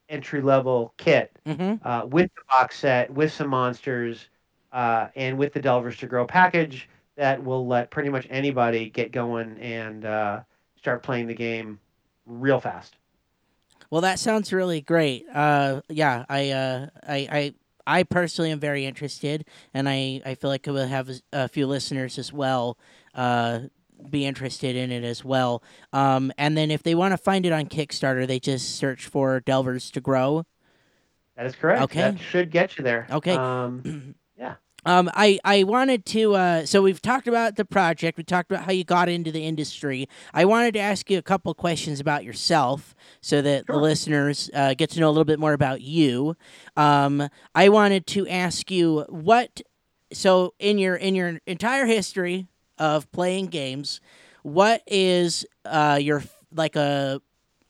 entry 0.08 0.40
level 0.40 0.94
kit 0.98 1.36
mm-hmm. 1.44 1.86
uh, 1.86 2.06
with 2.06 2.30
the 2.36 2.42
box 2.48 2.78
set, 2.78 3.12
with 3.12 3.32
some 3.32 3.48
monsters, 3.48 4.28
uh, 4.72 5.08
and 5.16 5.36
with 5.36 5.52
the 5.52 5.60
Delvers 5.60 5.96
to 5.98 6.06
Grow 6.06 6.24
package 6.24 6.88
that 7.18 7.42
will 7.42 7.66
let 7.66 7.90
pretty 7.90 8.08
much 8.08 8.26
anybody 8.30 8.88
get 8.88 9.10
going 9.10 9.58
and 9.58 10.04
uh, 10.04 10.40
start 10.76 11.02
playing 11.02 11.26
the 11.26 11.34
game 11.34 11.80
real 12.24 12.60
fast. 12.60 12.94
Well, 13.90 14.02
that 14.02 14.20
sounds 14.20 14.52
really 14.52 14.80
great. 14.80 15.26
Uh, 15.34 15.80
yeah, 15.88 16.24
I, 16.28 16.50
uh, 16.50 16.86
I, 17.02 17.28
I, 17.30 17.54
I 17.88 18.02
personally 18.02 18.50
am 18.52 18.60
very 18.60 18.84
interested, 18.84 19.46
and 19.72 19.88
I, 19.88 20.20
I 20.26 20.34
feel 20.34 20.50
like 20.50 20.66
we'll 20.66 20.86
have 20.86 21.08
a- 21.08 21.20
a 21.32 21.48
few 21.48 21.66
listeners 21.66 22.18
as 22.18 22.32
well, 22.32 22.76
uh, 23.14 23.60
be 24.10 24.26
interested 24.26 24.76
in 24.76 24.92
it 24.92 25.02
as 25.04 25.24
well. 25.24 25.62
Um, 25.92 26.30
and 26.38 26.56
then 26.56 26.70
if 26.70 26.82
they 26.82 26.94
want 26.94 27.12
to 27.12 27.18
find 27.18 27.46
it 27.46 27.52
on 27.52 27.66
Kickstarter, 27.66 28.26
they 28.26 28.38
just 28.38 28.76
search 28.76 29.06
for 29.06 29.40
Delvers 29.40 29.90
to 29.92 30.00
Grow. 30.00 30.44
That 31.36 31.46
is 31.46 31.56
correct. 31.56 31.82
Okay. 31.84 32.00
That 32.02 32.20
should 32.20 32.50
get 32.50 32.76
you 32.76 32.84
there. 32.84 33.06
Okay. 33.10 33.34
Um, 33.34 34.14
Um, 34.88 35.10
I, 35.12 35.38
I 35.44 35.64
wanted 35.64 36.06
to, 36.06 36.34
uh, 36.34 36.64
so 36.64 36.80
we've 36.80 37.02
talked 37.02 37.28
about 37.28 37.56
the 37.56 37.66
project. 37.66 38.16
We 38.16 38.24
talked 38.24 38.50
about 38.50 38.64
how 38.64 38.72
you 38.72 38.84
got 38.84 39.10
into 39.10 39.30
the 39.30 39.44
industry. 39.44 40.08
I 40.32 40.46
wanted 40.46 40.72
to 40.72 40.80
ask 40.80 41.10
you 41.10 41.18
a 41.18 41.22
couple 41.22 41.52
questions 41.52 42.00
about 42.00 42.24
yourself 42.24 42.94
so 43.20 43.42
that 43.42 43.66
the 43.66 43.76
listeners 43.76 44.48
uh, 44.54 44.72
get 44.72 44.88
to 44.92 45.00
know 45.00 45.08
a 45.08 45.10
little 45.12 45.26
bit 45.26 45.38
more 45.38 45.52
about 45.52 45.82
you. 45.82 46.38
Um, 46.74 47.28
I 47.54 47.68
wanted 47.68 48.06
to 48.06 48.26
ask 48.28 48.70
you 48.70 49.04
what, 49.10 49.60
so 50.10 50.54
in 50.58 50.78
your, 50.78 50.96
in 50.96 51.14
your 51.14 51.38
entire 51.46 51.84
history 51.84 52.46
of 52.78 53.12
playing 53.12 53.48
games, 53.48 54.00
what 54.42 54.80
is, 54.86 55.44
uh, 55.66 55.98
your, 56.00 56.22
like 56.50 56.76
a, 56.76 57.20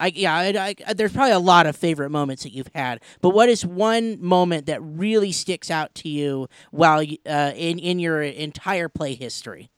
I, 0.00 0.12
yeah, 0.14 0.34
I, 0.34 0.76
I, 0.86 0.92
there's 0.92 1.12
probably 1.12 1.32
a 1.32 1.38
lot 1.38 1.66
of 1.66 1.76
favorite 1.76 2.10
moments 2.10 2.44
that 2.44 2.52
you've 2.52 2.70
had, 2.74 3.00
but 3.20 3.30
what 3.30 3.48
is 3.48 3.66
one 3.66 4.22
moment 4.22 4.66
that 4.66 4.80
really 4.82 5.32
sticks 5.32 5.70
out 5.70 5.94
to 5.96 6.08
you 6.08 6.48
while 6.70 7.00
uh, 7.26 7.52
in 7.56 7.78
in 7.78 7.98
your 7.98 8.22
entire 8.22 8.88
play 8.88 9.14
history? 9.14 9.70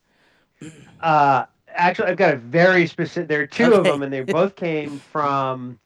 Uh, 0.99 1.45
actually, 1.73 2.09
I've 2.09 2.17
got 2.17 2.33
a 2.33 2.37
very 2.37 2.85
specific. 2.87 3.29
There 3.29 3.41
are 3.41 3.47
two 3.47 3.73
of 3.73 3.83
them, 3.83 4.03
and 4.03 4.13
they 4.13 4.21
both 4.21 4.55
came 4.55 4.99
from 4.99 5.79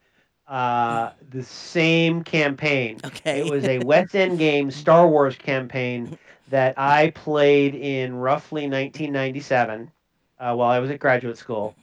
uh, 0.48 1.12
the 1.30 1.44
same 1.44 2.24
campaign. 2.24 3.00
Okay. 3.04 3.40
It 3.40 3.50
was 3.50 3.64
a 3.66 3.80
West 3.80 4.16
End 4.16 4.38
Games 4.38 4.76
Star 4.76 5.08
Wars 5.08 5.36
campaign 5.36 6.18
that 6.50 6.78
I 6.78 7.12
played 7.12 7.74
in 7.74 8.16
roughly 8.16 8.64
1997 8.64 9.92
uh, 10.40 10.54
while 10.54 10.70
I 10.70 10.80
was 10.80 10.92
at 10.92 11.00
graduate 11.00 11.38
school, 11.38 11.76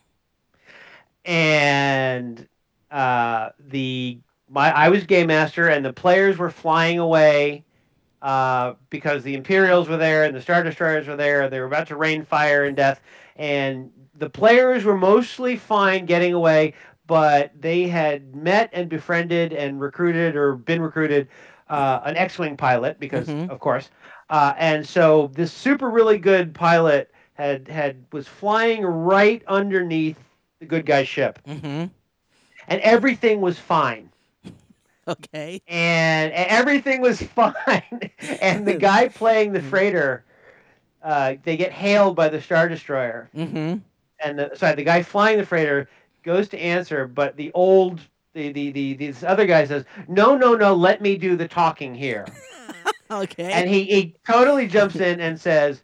and 1.24 2.46
uh, 2.90 3.50
the 3.58 4.18
my 4.48 4.70
I 4.70 4.88
was 4.88 5.04
game 5.04 5.28
master, 5.28 5.68
and 5.68 5.84
the 5.84 5.92
players 5.92 6.38
were 6.38 6.50
flying 6.50 6.98
away 6.98 7.64
uh, 8.22 8.74
because 8.90 9.22
the 9.22 9.34
Imperials 9.34 9.88
were 9.88 9.96
there 9.96 10.24
and 10.24 10.34
the 10.34 10.40
Star 10.40 10.62
Destroyers 10.62 11.06
were 11.06 11.16
there. 11.16 11.48
They 11.48 11.60
were 11.60 11.66
about 11.66 11.88
to 11.88 11.96
rain 11.96 12.24
fire 12.24 12.64
and 12.64 12.76
death, 12.76 13.00
and 13.36 13.90
the 14.14 14.28
players 14.30 14.84
were 14.84 14.96
mostly 14.96 15.56
fine 15.56 16.06
getting 16.06 16.34
away, 16.34 16.74
but 17.06 17.52
they 17.60 17.88
had 17.88 18.34
met 18.34 18.70
and 18.72 18.88
befriended 18.88 19.52
and 19.52 19.80
recruited 19.80 20.36
or 20.36 20.54
been 20.56 20.80
recruited 20.82 21.28
uh, 21.68 22.00
an 22.04 22.16
X-wing 22.16 22.56
pilot 22.56 22.98
because, 22.98 23.28
Mhm. 23.28 23.48
of 23.48 23.58
course, 23.60 23.90
uh, 24.30 24.54
and 24.58 24.86
so 24.86 25.28
this 25.34 25.52
super 25.52 25.90
really 25.90 26.18
good 26.18 26.54
pilot 26.54 27.10
had 27.34 27.68
had 27.68 28.04
was 28.12 28.28
flying 28.28 28.84
right 28.84 29.42
underneath 29.46 30.18
the 30.62 30.68
good 30.68 30.86
guy's 30.86 31.08
ship, 31.08 31.38
Mm-hmm. 31.46 31.84
and 32.68 32.80
everything 32.82 33.40
was 33.40 33.58
fine 33.58 34.10
Okay. 35.08 35.62
and, 35.68 36.32
and 36.32 36.48
everything 36.50 37.00
was 37.00 37.22
fine. 37.36 38.10
and 38.40 38.66
the 38.66 38.74
guy 38.74 39.08
playing 39.08 39.52
the 39.52 39.62
freighter, 39.62 40.24
uh, 41.02 41.34
they 41.44 41.56
get 41.56 41.72
hailed 41.72 42.16
by 42.16 42.28
the 42.28 42.40
Star 42.40 42.68
Destroyer, 42.68 43.30
Mm-hmm. 43.36 43.78
and 44.24 44.38
the, 44.38 44.50
sorry, 44.54 44.74
the 44.76 44.84
guy 44.84 45.02
flying 45.02 45.38
the 45.38 45.46
freighter 45.46 45.88
goes 46.22 46.48
to 46.50 46.58
answer, 46.58 47.06
but 47.06 47.36
the 47.36 47.50
old 47.52 48.00
the, 48.34 48.52
the, 48.52 48.70
the 48.72 48.94
this 48.94 49.22
other 49.24 49.46
guy 49.46 49.64
says, 49.64 49.84
"No, 50.08 50.36
no, 50.36 50.54
no, 50.54 50.74
let 50.74 51.00
me 51.02 51.16
do 51.16 51.36
the 51.36 51.48
talking 51.48 51.94
here," 51.94 52.32
Okay. 53.10 53.52
and 53.52 53.68
he 53.68 53.84
he 53.84 54.16
totally 54.26 54.66
jumps 54.66 55.00
in 55.00 55.20
and 55.20 55.38
says, 55.40 55.82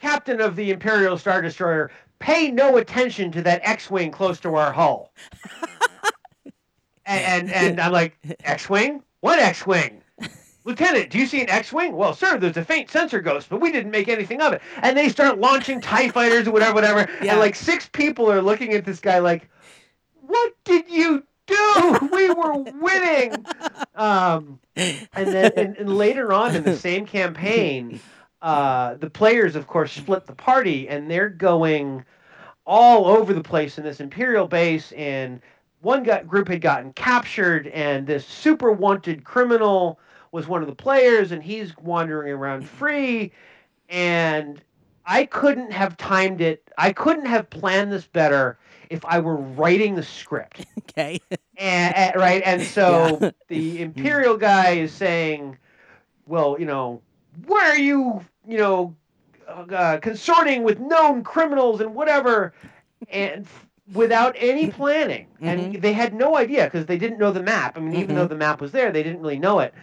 "Captain 0.00 0.40
of 0.40 0.56
the 0.56 0.70
Imperial 0.70 1.16
Star 1.18 1.40
Destroyer." 1.42 1.90
Pay 2.20 2.50
no 2.50 2.76
attention 2.76 3.32
to 3.32 3.42
that 3.42 3.60
X-wing 3.64 4.12
close 4.12 4.38
to 4.40 4.54
our 4.54 4.72
hull. 4.72 5.12
and, 7.04 7.50
and 7.50 7.52
and 7.52 7.80
I'm 7.80 7.92
like, 7.92 8.16
X-wing? 8.44 9.02
What 9.20 9.38
X-wing? 9.38 10.02
Lieutenant, 10.64 11.10
do 11.10 11.18
you 11.18 11.26
see 11.26 11.40
an 11.40 11.48
X-wing? 11.48 11.96
Well, 11.96 12.14
sir, 12.14 12.38
there's 12.38 12.56
a 12.56 12.64
faint 12.64 12.90
sensor 12.90 13.20
ghost, 13.20 13.48
but 13.48 13.60
we 13.60 13.72
didn't 13.72 13.90
make 13.90 14.08
anything 14.08 14.42
of 14.42 14.52
it. 14.52 14.60
And 14.82 14.96
they 14.96 15.08
start 15.08 15.38
launching 15.38 15.80
TIE 15.80 16.10
fighters 16.10 16.46
or 16.46 16.52
whatever, 16.52 16.74
whatever. 16.74 17.08
Yeah. 17.22 17.32
And 17.32 17.40
like 17.40 17.54
six 17.54 17.88
people 17.88 18.30
are 18.30 18.42
looking 18.42 18.74
at 18.74 18.84
this 18.84 19.00
guy 19.00 19.20
like, 19.20 19.48
"What 20.20 20.52
did 20.64 20.90
you 20.90 21.24
do? 21.46 21.98
We 22.12 22.30
were 22.30 22.58
winning." 22.58 23.46
Um, 23.96 24.60
and 24.76 25.06
then 25.12 25.52
and, 25.58 25.76
and 25.76 25.94
later 25.98 26.32
on 26.32 26.56
in 26.56 26.62
the 26.62 26.76
same 26.76 27.04
campaign, 27.04 28.00
uh, 28.42 28.94
the 28.94 29.10
players, 29.10 29.56
of 29.56 29.66
course, 29.66 29.92
split 29.92 30.26
the 30.26 30.34
party, 30.34 30.88
and 30.88 31.10
they're 31.10 31.28
going 31.28 32.04
all 32.66 33.06
over 33.06 33.32
the 33.32 33.42
place 33.42 33.78
in 33.78 33.84
this 33.84 34.00
Imperial 34.00 34.46
base. 34.46 34.92
And 34.92 35.40
one 35.80 36.02
got, 36.02 36.26
group 36.26 36.48
had 36.48 36.60
gotten 36.60 36.92
captured, 36.92 37.66
and 37.68 38.06
this 38.06 38.26
super 38.26 38.72
wanted 38.72 39.24
criminal 39.24 39.98
was 40.32 40.46
one 40.46 40.62
of 40.62 40.68
the 40.68 40.74
players, 40.74 41.32
and 41.32 41.42
he's 41.42 41.76
wandering 41.78 42.32
around 42.32 42.64
free. 42.66 43.32
And 43.88 44.62
I 45.06 45.24
couldn't 45.24 45.72
have 45.72 45.96
timed 45.96 46.40
it. 46.40 46.62
I 46.78 46.92
couldn't 46.92 47.26
have 47.26 47.50
planned 47.50 47.92
this 47.92 48.06
better 48.06 48.58
if 48.90 49.04
I 49.04 49.18
were 49.20 49.36
writing 49.36 49.94
the 49.94 50.02
script 50.02 50.66
okay. 50.78 51.20
and, 51.56 51.94
and- 51.96 52.16
right 52.16 52.42
and 52.44 52.62
so 52.62 53.18
Yeah. 53.20 53.30
the 53.48 53.82
imperial 53.82 54.36
guy 54.36 54.70
is 54.72 54.92
saying 54.92 55.56
well 56.26 56.56
you 56.58 56.66
know 56.66 57.00
where 57.46 57.72
are 57.72 57.78
you 57.78 58.24
you 58.46 58.58
know 58.58 58.94
uh, 59.48 59.98
consorting 60.00 60.62
with 60.62 60.78
known 60.78 61.22
criminals 61.24 61.80
and 61.80 61.94
whatever 61.94 62.52
and 63.10 63.44
f- 63.44 63.66
without 63.94 64.34
any 64.38 64.68
planning 64.70 65.26
and 65.42 65.74
they 65.82 65.92
had 65.92 66.14
no 66.14 66.36
idea 66.36 66.64
because 66.64 66.86
they 66.86 66.98
didn't 66.98 67.18
know 67.18 67.32
the 67.32 67.42
map 67.42 67.76
i 67.76 67.80
mean 67.80 67.94
even 67.94 68.14
Mhm. 68.14 68.18
though 68.18 68.26
the 68.28 68.34
map 68.36 68.60
was 68.60 68.70
there 68.72 68.92
they 68.92 69.02
didn't 69.02 69.20
really 69.20 69.38
know 69.38 69.58
it 69.60 69.74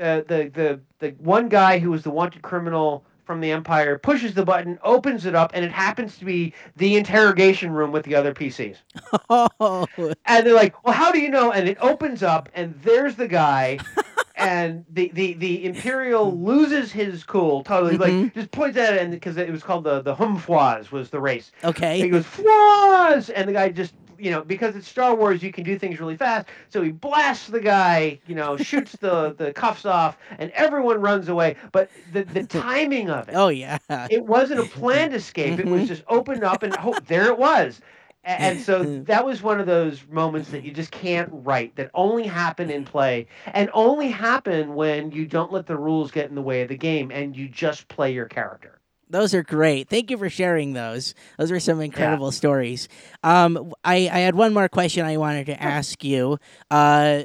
uh, 0.00 0.22
the 0.28 0.50
the 0.54 0.80
the 0.98 1.10
one 1.18 1.48
guy 1.48 1.78
who 1.78 1.90
was 1.90 2.02
the 2.02 2.10
wanted 2.10 2.42
criminal 2.42 3.04
from 3.24 3.40
the 3.40 3.50
empire 3.52 3.98
pushes 3.98 4.34
the 4.34 4.44
button 4.44 4.78
opens 4.82 5.26
it 5.26 5.34
up 5.34 5.52
and 5.54 5.64
it 5.64 5.70
happens 5.72 6.18
to 6.18 6.24
be 6.24 6.52
the 6.76 6.96
interrogation 6.96 7.70
room 7.72 7.92
with 7.92 8.04
the 8.04 8.14
other 8.14 8.32
pcs 8.34 8.76
Oh. 9.30 9.86
and 10.24 10.46
they're 10.46 10.54
like, 10.54 10.82
"Well, 10.84 10.94
how 10.94 11.10
do 11.12 11.18
you 11.20 11.28
know?" 11.28 11.52
And 11.52 11.68
it 11.68 11.76
opens 11.80 12.22
up, 12.22 12.48
and 12.54 12.74
there's 12.82 13.16
the 13.16 13.28
guy, 13.28 13.78
and 14.38 14.84
the 14.90 15.10
the 15.14 15.34
the 15.34 15.64
Imperial 15.64 16.36
loses 16.38 16.92
his 16.92 17.24
cool 17.24 17.62
totally. 17.64 17.96
Like 17.98 18.12
Mhm. 18.12 18.34
just 18.34 18.50
points 18.52 18.78
at 18.78 18.94
it, 18.94 19.02
and 19.02 19.10
because 19.12 19.36
it 19.36 19.50
was 19.50 19.62
called 19.62 19.84
the 19.84 20.00
the 20.02 20.14
Humfoise 20.14 20.90
was 20.90 21.10
the 21.10 21.20
race. 21.20 21.52
And 21.98 22.06
he 22.06 22.08
Okay. 22.08 22.10
goes 22.10 22.26
Foise, 22.26 23.30
and 23.30 23.48
the 23.48 23.52
guy 23.52 23.68
just 23.70 23.94
you 24.18 24.30
know 24.30 24.42
because 24.42 24.76
it's 24.76 24.88
Star 24.88 25.14
Wars, 25.14 25.42
you 25.42 25.52
can 25.52 25.64
do 25.64 25.78
things 25.78 26.00
really 26.00 26.16
fast. 26.16 26.48
So 26.70 26.82
he 26.82 26.90
blasts 26.92 27.48
the 27.48 27.60
guy, 27.60 28.20
you 28.26 28.34
know, 28.34 28.56
shoots 28.56 28.92
the 28.96 29.34
the 29.38 29.52
cuffs 29.52 29.84
off, 29.84 30.18
and 30.38 30.50
everyone 30.52 31.00
runs 31.00 31.28
away. 31.28 31.56
But 31.72 31.90
the 32.12 32.24
the 32.24 32.44
timing 32.44 33.10
of 33.10 33.28
it 33.28 33.34
Oh 33.36 33.48
yeah. 33.48 33.78
it 34.08 34.24
wasn't 34.24 34.60
a 34.60 34.66
planned 34.66 35.14
escape. 35.14 35.58
It 35.58 35.66
was 35.68 35.84
Mhm. 35.84 35.88
just 35.88 36.04
opened 36.08 36.44
up 36.44 36.62
and 36.62 36.76
oh, 36.78 36.98
there 37.06 37.26
it 37.26 37.38
was. 37.38 37.80
And 38.28 38.60
so 38.60 38.82
that 39.04 39.24
was 39.24 39.42
one 39.42 39.58
of 39.60 39.66
those 39.66 40.06
moments 40.10 40.50
that 40.50 40.62
you 40.62 40.72
just 40.72 40.90
can't 40.90 41.28
write, 41.32 41.74
that 41.76 41.90
only 41.94 42.26
happen 42.26 42.70
in 42.70 42.84
play, 42.84 43.26
and 43.46 43.70
only 43.72 44.10
happen 44.10 44.74
when 44.74 45.10
you 45.10 45.26
don't 45.26 45.52
let 45.52 45.66
the 45.66 45.76
rules 45.76 46.10
get 46.10 46.28
in 46.28 46.34
the 46.34 46.42
way 46.42 46.62
of 46.62 46.68
the 46.68 46.76
game 46.76 47.10
and 47.10 47.36
you 47.36 47.48
just 47.48 47.88
play 47.88 48.12
your 48.12 48.26
character. 48.26 48.80
Those 49.10 49.32
are 49.32 49.42
great. 49.42 49.88
Thank 49.88 50.10
you 50.10 50.18
for 50.18 50.28
sharing 50.28 50.74
those. 50.74 51.14
Those 51.38 51.50
are 51.50 51.58
some 51.60 51.80
incredible 51.80 52.30
stories. 52.30 52.88
Um, 53.22 53.72
I, 53.82 53.94
I 54.12 54.18
had 54.18 54.34
one 54.34 54.52
more 54.52 54.68
question 54.68 55.06
I 55.06 55.16
wanted 55.16 55.46
to 55.46 55.62
ask 55.62 56.04
you. 56.04 56.38
Uh, 56.70 57.22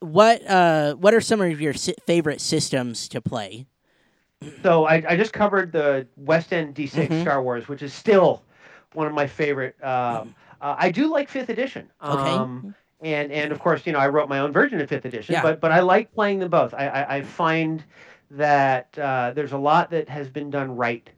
what 0.00 0.46
uh, 0.48 0.94
what 0.94 1.12
are 1.14 1.20
some 1.20 1.40
of 1.42 1.60
your 1.60 1.74
si- 1.74 1.94
favorite 2.06 2.40
systems 2.40 3.08
to 3.08 3.20
play? 3.20 3.66
So 4.62 4.86
I, 4.86 5.02
I 5.08 5.16
just 5.16 5.32
covered 5.32 5.72
the 5.72 6.06
West 6.16 6.52
End 6.52 6.74
D6 6.74 7.08
Mhm. 7.08 7.20
Star 7.22 7.42
Wars, 7.42 7.68
which 7.68 7.82
is 7.82 7.92
still 7.92 8.42
one 8.92 9.06
of 9.06 9.12
my 9.14 9.26
favorite. 9.26 9.76
Um, 9.84 10.34
uh, 10.60 10.74
I 10.78 10.90
do 10.90 11.10
like 11.10 11.28
Fifth 11.28 11.48
Edition. 11.48 11.90
Okay. 12.02 12.30
Um, 12.30 12.74
and 13.00 13.30
and 13.32 13.52
of 13.52 13.58
course, 13.58 13.86
you 13.86 13.92
know, 13.92 13.98
I 13.98 14.08
wrote 14.08 14.28
my 14.28 14.38
own 14.38 14.52
version 14.52 14.80
of 14.80 14.88
Fifth 14.88 15.04
Edition, 15.04 15.34
Yeah. 15.34 15.42
but 15.42 15.60
but 15.60 15.70
I 15.72 15.80
like 15.80 16.12
playing 16.14 16.38
them 16.40 16.50
both. 16.50 16.72
I 16.74 16.86
I, 16.88 17.16
I 17.16 17.22
find 17.22 17.84
that 18.30 18.98
uh, 18.98 19.32
there's 19.34 19.52
a 19.52 19.58
lot 19.58 19.90
that 19.90 20.08
has 20.08 20.28
been 20.28 20.50
done 20.50 20.74
right 20.76 21.08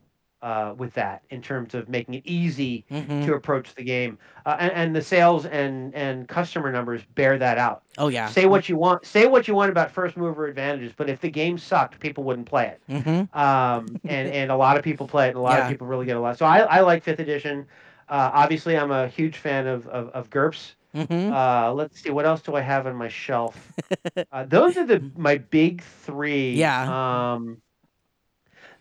uh, 0.41 0.73
with 0.77 0.93
that 0.93 1.21
in 1.31 1.41
terms 1.41 1.73
of 1.73 1.89
making 1.89 2.13
it 2.13 2.21
easy 2.25 2.85
Mhm. 2.91 3.25
to 3.25 3.33
approach 3.33 3.75
the 3.75 3.83
game, 3.83 4.17
uh, 4.45 4.55
and, 4.59 4.71
and 4.71 4.95
the 4.95 5.01
sales 5.01 5.45
and 5.45 5.93
and 5.95 6.27
customer 6.29 6.71
numbers 6.71 7.01
bear 7.15 7.37
that 7.37 7.57
out. 7.57 7.83
Oh 7.97 8.07
yeah. 8.09 8.27
Say 8.27 8.45
what 8.45 8.69
you 8.69 8.77
want. 8.77 9.05
Say 9.05 9.25
what 9.27 9.47
you 9.47 9.55
want 9.55 9.69
about 9.71 9.91
first 9.91 10.15
mover 10.17 10.47
advantages, 10.47 10.93
but 10.95 11.09
if 11.09 11.19
the 11.19 11.29
game 11.29 11.57
sucked, 11.57 11.99
people 11.99 12.23
wouldn't 12.23 12.47
play 12.47 12.67
it 12.67 12.81
Mm-hmm. 12.89 13.37
um, 13.37 13.99
and 14.07 14.29
and 14.29 14.51
a 14.51 14.55
lot 14.55 14.77
of 14.77 14.83
people 14.83 15.07
play 15.07 15.25
it, 15.27 15.29
and 15.29 15.37
a 15.37 15.41
lot 15.41 15.57
Yeah. 15.57 15.65
of 15.65 15.69
people 15.71 15.87
really 15.87 16.05
get 16.05 16.15
a 16.15 16.21
lot. 16.21 16.37
So 16.37 16.45
I, 16.45 16.59
I 16.59 16.79
like 16.81 17.03
fifth 17.03 17.19
edition. 17.19 17.65
Uh, 18.09 18.31
obviously, 18.33 18.77
I'm 18.77 18.91
a 18.91 19.07
huge 19.07 19.37
fan 19.37 19.67
of 19.67 19.87
of, 19.87 20.09
of 20.09 20.29
GURPS. 20.29 20.75
Mm-hmm. 20.95 21.31
Uh, 21.31 21.71
let's 21.73 22.01
see, 22.01 22.09
what 22.09 22.25
else 22.25 22.41
do 22.41 22.55
I 22.55 22.61
have 22.61 22.87
on 22.87 22.95
my 22.95 23.07
shelf? 23.09 23.71
uh, 24.31 24.45
those 24.45 24.75
are 24.75 24.85
the 24.85 25.11
my 25.15 25.37
big 25.37 25.83
three. 25.83 26.53
Yeah. 26.53 27.33
Um, 27.33 27.61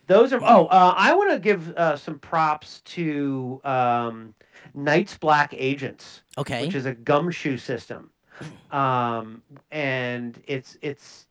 those 0.06 0.32
are. 0.32 0.40
Oh, 0.42 0.66
uh, 0.66 0.94
I 0.96 1.14
want 1.14 1.30
to 1.32 1.38
give 1.38 1.68
uh, 1.76 1.96
some 1.96 2.18
props 2.18 2.80
to 2.86 3.60
um, 3.64 4.34
Night's 4.74 5.18
Black 5.18 5.52
Agents 5.56 6.22
Okay. 6.38 6.64
which 6.64 6.74
is 6.74 6.86
a 6.86 6.94
gumshoe 6.94 7.56
system, 7.56 8.10
um, 8.70 9.42
and 9.70 10.40
it's 10.46 10.78
it's 10.80 11.26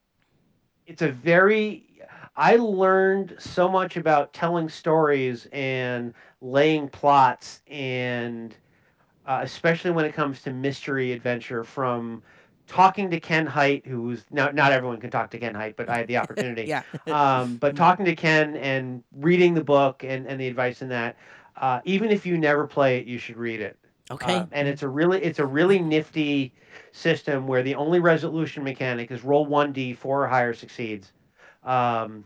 it's 0.85 1.01
a 1.01 1.09
very. 1.09 1.86
I 2.37 2.57
learned 2.57 3.35
so 3.39 3.67
much 3.69 3.97
about 3.97 4.33
telling 4.33 4.69
stories 4.69 5.47
and 5.51 6.13
laying 6.41 6.87
plots, 6.89 7.61
and 7.67 8.55
uh, 9.25 9.41
especially 9.43 9.91
when 9.91 10.05
it 10.05 10.13
comes 10.13 10.41
to 10.43 10.51
mystery 10.51 11.11
adventure, 11.13 11.63
from 11.63 12.23
talking 12.67 13.09
to 13.11 13.19
Ken 13.19 13.47
Hite, 13.47 13.85
who's 13.87 14.25
now 14.31 14.49
not 14.51 14.71
everyone 14.71 14.99
can 14.99 15.11
talk 15.11 15.31
to 15.31 15.39
Ken 15.39 15.55
Hite, 15.55 15.75
but 15.77 15.89
I 15.89 15.97
had 15.99 16.07
the 16.07 16.17
opportunity 16.19 16.67
yeah. 16.67 16.83
um, 17.07 17.55
but 17.57 17.75
talking 17.75 18.05
to 18.05 18.15
Ken 18.15 18.55
and 18.57 19.03
reading 19.17 19.53
the 19.53 19.63
book 19.63 20.03
and, 20.03 20.27
and 20.27 20.39
the 20.39 20.47
advice 20.47 20.81
in 20.81 20.89
that, 20.89 21.17
uh, 21.57 21.81
even 21.85 22.11
if 22.11 22.25
you 22.25 22.37
never 22.37 22.67
play 22.67 22.99
it, 22.99 23.07
you 23.07 23.17
should 23.17 23.37
read 23.37 23.61
it. 23.61 23.77
Okay. 24.11 24.35
Uh, 24.37 24.45
and 24.51 24.67
it's 24.67 24.83
a 24.83 24.89
really 24.89 25.23
it's 25.23 25.39
a 25.39 25.45
really 25.45 25.79
nifty 25.79 26.53
system 26.91 27.47
where 27.47 27.63
the 27.63 27.75
only 27.75 27.99
resolution 27.99 28.63
mechanic 28.63 29.11
is 29.11 29.23
roll 29.23 29.45
one 29.45 29.73
d 29.73 29.93
four 29.93 30.23
or 30.23 30.27
higher 30.27 30.53
succeeds, 30.53 31.11
um, 31.67 32.25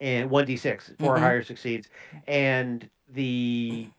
and 0.00 0.30
one 0.30 0.46
d 0.46 0.56
six 0.56 0.92
4 0.98 1.16
or 1.16 1.20
Mhm. 1.20 1.20
higher 1.20 1.42
succeeds, 1.42 1.88
and 2.28 2.90
the 3.08 3.92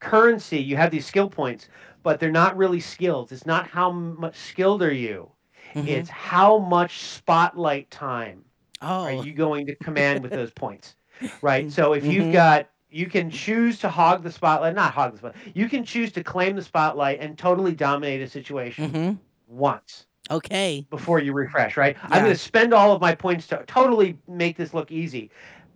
currency 0.00 0.58
you 0.58 0.76
have 0.76 0.90
these 0.90 1.06
skill 1.06 1.30
points, 1.30 1.68
but 2.02 2.20
they're 2.20 2.30
not 2.32 2.56
really 2.56 2.80
skills. 2.80 3.32
It's 3.32 3.46
not 3.46 3.68
how 3.68 3.90
much 3.92 4.36
skilled 4.36 4.82
are 4.82 4.92
you. 4.92 5.32
Mhm. 5.74 5.84
It's 5.84 6.10
how 6.10 6.58
much 6.58 7.00
spotlight 7.00 7.90
time 7.90 8.44
oh. 8.82 9.04
are 9.04 9.12
you 9.12 9.34
going 9.34 9.66
to 9.66 9.76
command 9.76 10.22
with 10.22 10.32
those 10.34 10.52
points 10.52 10.96
right 11.42 11.70
so 11.70 11.94
if 11.94 12.08
Mhm. 12.08 12.10
you've 12.10 12.30
got 12.30 12.70
you 12.90 13.06
can 13.06 13.30
choose 13.30 13.78
to 13.80 13.88
hog 13.90 14.22
the 14.24 14.32
spotlight 14.32 14.74
not 14.74 14.92
hog 14.94 15.12
the 15.12 15.18
spotlight 15.18 15.56
you 15.56 15.68
can 15.68 15.84
choose 15.84 16.12
to 16.12 16.24
claim 16.24 16.56
the 16.56 16.62
spotlight 16.62 17.20
and 17.20 17.38
totally 17.38 17.74
dominate 17.74 18.22
a 18.22 18.28
situation 18.28 18.96
Mm-hmm. 18.96 19.18
once 19.46 20.07
Okay. 20.30 20.86
before 20.90 21.18
you 21.20 21.32
refresh 21.32 21.76
right 21.76 21.96
i'm 22.04 22.22
going 22.22 22.32
to 22.32 22.38
spend 22.38 22.72
all 22.74 22.92
of 22.92 23.00
my 23.00 23.14
points 23.14 23.46
to 23.46 23.62
totally 23.66 24.16
make 24.28 24.56
this 24.56 24.72
look 24.74 24.90
easy 24.90 25.30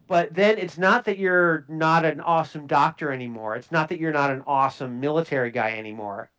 but 0.07 0.32
then 0.34 0.59
it's 0.59 0.76
not 0.78 1.05
that 1.05 1.18
you're 1.18 1.64
not 1.68 2.05
an 2.05 2.20
awesome 2.20 2.66
doctor 2.66 3.11
anymore 3.12 3.57
it's 3.57 3.70
not 3.72 3.88
that 3.88 3.99
you're 3.99 4.12
not 4.12 4.30
an 4.30 4.43
awesome 4.47 5.01
military 5.01 5.51
guy 5.51 5.72
anymore 5.78 6.30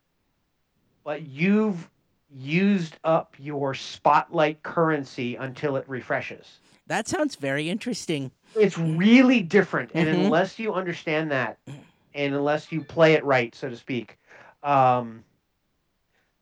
but 1.03 1.23
you've 1.23 1.89
used 2.35 2.97
up 3.03 3.35
your 3.37 3.73
spotlight 3.73 4.61
currency 4.63 5.35
until 5.35 5.75
it 5.75 5.83
refreshes 5.87 6.59
That 6.87 7.07
sounds 7.07 7.35
very 7.35 7.69
interesting. 7.69 8.31
it's 8.55 8.77
really 8.77 9.41
different 9.41 9.91
and 9.93 10.07
Mhm. 10.07 10.25
unless 10.25 10.59
you 10.59 10.73
understand 10.73 11.31
that 11.31 11.57
and 12.15 12.35
unless 12.35 12.71
you 12.71 12.83
play 12.83 13.13
it 13.13 13.23
right 13.23 13.53
so 13.55 13.69
to 13.69 13.75
speak 13.75 14.17
um, 14.63 15.23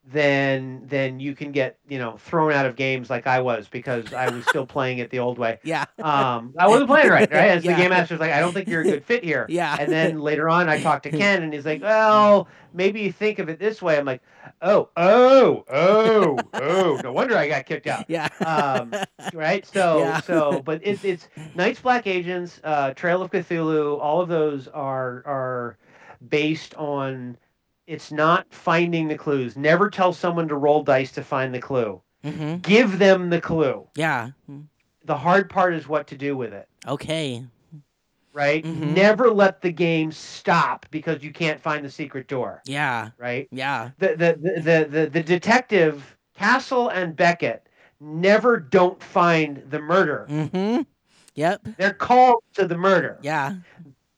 then 0.04 0.82
then 0.86 1.20
you 1.20 1.34
can 1.34 1.52
get 1.52 1.78
you 1.88 1.96
know 1.98 2.16
thrown 2.16 2.52
out 2.52 2.66
of 2.66 2.74
games 2.74 3.08
like 3.08 3.26
i 3.28 3.40
was 3.40 3.68
because 3.68 4.12
i 4.12 4.28
was 4.28 4.44
still 4.46 4.66
playing 4.76 4.98
it 4.98 5.10
the 5.10 5.18
old 5.20 5.38
way 5.38 5.60
Yeah. 5.62 5.84
um, 6.02 6.52
i 6.58 6.66
wasn't 6.66 6.88
playing 6.88 7.06
it 7.06 7.10
right 7.10 7.30
right 7.32 7.50
as 7.50 7.64
Yeah. 7.64 7.72
the 7.76 7.80
game 7.82 7.90
master's 7.90 8.18
like 8.18 8.32
i 8.32 8.40
don't 8.40 8.52
think 8.52 8.66
you're 8.68 8.80
a 8.80 8.84
good 8.84 9.04
fit 9.04 9.22
here 9.22 9.46
Yeah. 9.48 9.76
and 9.78 9.90
then 9.92 10.18
later 10.20 10.48
on 10.48 10.68
i 10.68 10.80
talked 10.80 11.04
to 11.04 11.10
ken 11.10 11.44
and 11.44 11.52
he's 11.52 11.64
like 11.64 11.82
well 11.82 12.48
maybe 12.74 13.00
you 13.02 13.12
think 13.12 13.38
of 13.38 13.48
it 13.48 13.60
this 13.60 13.80
way 13.80 13.96
i'm 13.96 14.04
like 14.04 14.22
oh 14.62 14.88
oh 14.96 15.64
oh 15.70 16.38
oh 16.54 17.00
no 17.04 17.12
wonder 17.12 17.36
i 17.36 17.46
got 17.46 17.64
kicked 17.66 17.86
out 17.86 18.04
Yeah. 18.08 18.26
um, 18.44 18.92
right? 19.34 19.64
So, 19.66 19.98
Yeah. 20.02 20.20
so, 20.20 20.60
but 20.64 20.80
it's 20.82 21.04
it's 21.04 21.28
Night's 21.54 21.80
Black 21.80 22.06
Agents, 22.08 22.60
uh, 22.64 22.92
Trail 22.94 23.22
of 23.22 23.30
Cthulhu. 23.30 24.00
All 24.00 24.20
of 24.20 24.28
those 24.28 24.66
are 24.68 25.22
are 25.26 25.76
based 26.28 26.74
on. 26.74 27.36
It's 27.86 28.12
not 28.12 28.46
finding 28.52 29.08
the 29.08 29.16
clues. 29.18 29.56
Never 29.56 29.90
tell 29.90 30.12
someone 30.12 30.48
to 30.48 30.56
roll 30.56 30.82
dice 30.82 31.12
to 31.12 31.22
find 31.24 31.54
the 31.54 31.60
clue. 31.60 32.00
mm-hmm. 32.24 32.56
Give 32.58 32.98
them 32.98 33.28
the 33.30 33.40
clue. 33.40 33.86
Yeah. 33.96 34.30
The 35.04 35.16
hard 35.16 35.50
part 35.50 35.74
is 35.74 35.88
what 35.88 36.06
to 36.08 36.16
do 36.16 36.36
with 36.36 36.52
it. 36.52 36.68
Okay. 36.86 37.44
Right? 38.32 38.64
Mhm. 38.64 38.94
Never 38.94 39.30
let 39.30 39.60
the 39.60 39.72
game 39.72 40.10
stop 40.12 40.86
because 40.90 41.22
you 41.22 41.32
can't 41.32 41.60
find 41.60 41.84
the 41.84 41.90
secret 41.90 42.28
door. 42.28 42.62
Yeah. 42.64 43.10
Right? 43.18 43.48
Yeah. 43.50 43.90
The 43.98 44.08
the 44.08 44.38
the 44.40 44.60
the, 44.60 44.84
the, 44.88 45.06
the 45.10 45.22
detective 45.22 46.16
Castle 46.34 46.88
and 46.88 47.14
Beckett 47.16 47.68
never 48.00 48.58
don't 48.58 49.02
find 49.02 49.62
the 49.68 49.80
murder. 49.80 50.26
Mm-hmm. 50.30 50.82
Yep. 51.34 51.68
They're 51.76 51.92
called 51.92 52.42
to 52.54 52.66
the 52.66 52.76
murder. 52.76 53.18
Yeah. 53.22 53.56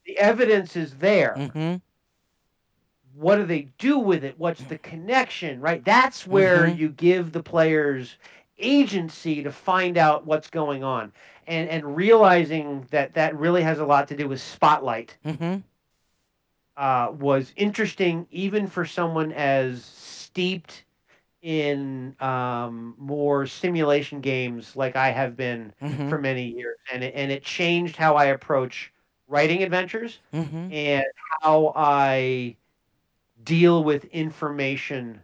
The 0.06 0.18
evidence 0.18 0.76
is 0.76 0.94
there. 0.96 1.34
Mm-hmm. 1.36 1.76
What 3.14 3.36
do 3.36 3.44
they 3.46 3.68
do 3.78 3.98
with 3.98 4.24
it? 4.24 4.38
What's 4.38 4.64
the 4.64 4.78
connection, 4.78 5.60
right? 5.60 5.84
That's 5.84 6.26
where 6.26 6.66
Mhm. 6.66 6.68
you 6.68 6.88
give 6.90 7.32
the 7.32 7.42
players 7.42 8.16
agency 8.58 9.42
to 9.42 9.50
find 9.52 9.96
out 9.98 10.26
what's 10.26 10.50
going 10.50 10.82
on. 10.84 11.12
And 11.46 11.68
and 11.68 11.96
realizing 11.96 12.86
that 12.90 13.14
that 13.14 13.36
really 13.38 13.62
has 13.62 13.78
a 13.78 13.86
lot 13.86 14.08
to 14.08 14.16
do 14.16 14.28
with 14.28 14.40
spotlight 14.40 15.16
Mm-hmm. 15.24 15.62
uh, 16.76 17.12
was 17.18 17.52
interesting 17.56 18.26
even 18.30 18.66
for 18.66 18.84
someone 18.84 19.32
as 19.32 19.84
steeped 19.84 20.84
in 21.42 22.14
um, 22.20 22.94
more 22.98 23.46
simulation 23.46 24.20
games 24.20 24.76
like 24.76 24.96
I 24.96 25.10
have 25.10 25.36
been 25.36 25.72
Mm-hmm. 25.82 26.06
for 26.06 26.18
many 26.18 26.44
years, 26.56 26.76
and 26.92 27.04
it, 27.04 27.14
and 27.14 27.30
it 27.30 27.42
changed 27.42 27.96
how 27.96 28.16
I 28.16 28.26
approach 28.26 28.92
writing 29.28 29.62
adventures 29.62 30.20
Mm-hmm. 30.32 30.70
and 30.70 31.04
how 31.42 31.72
I 31.74 32.56
deal 33.44 33.84
with 33.84 34.04
information 34.06 35.20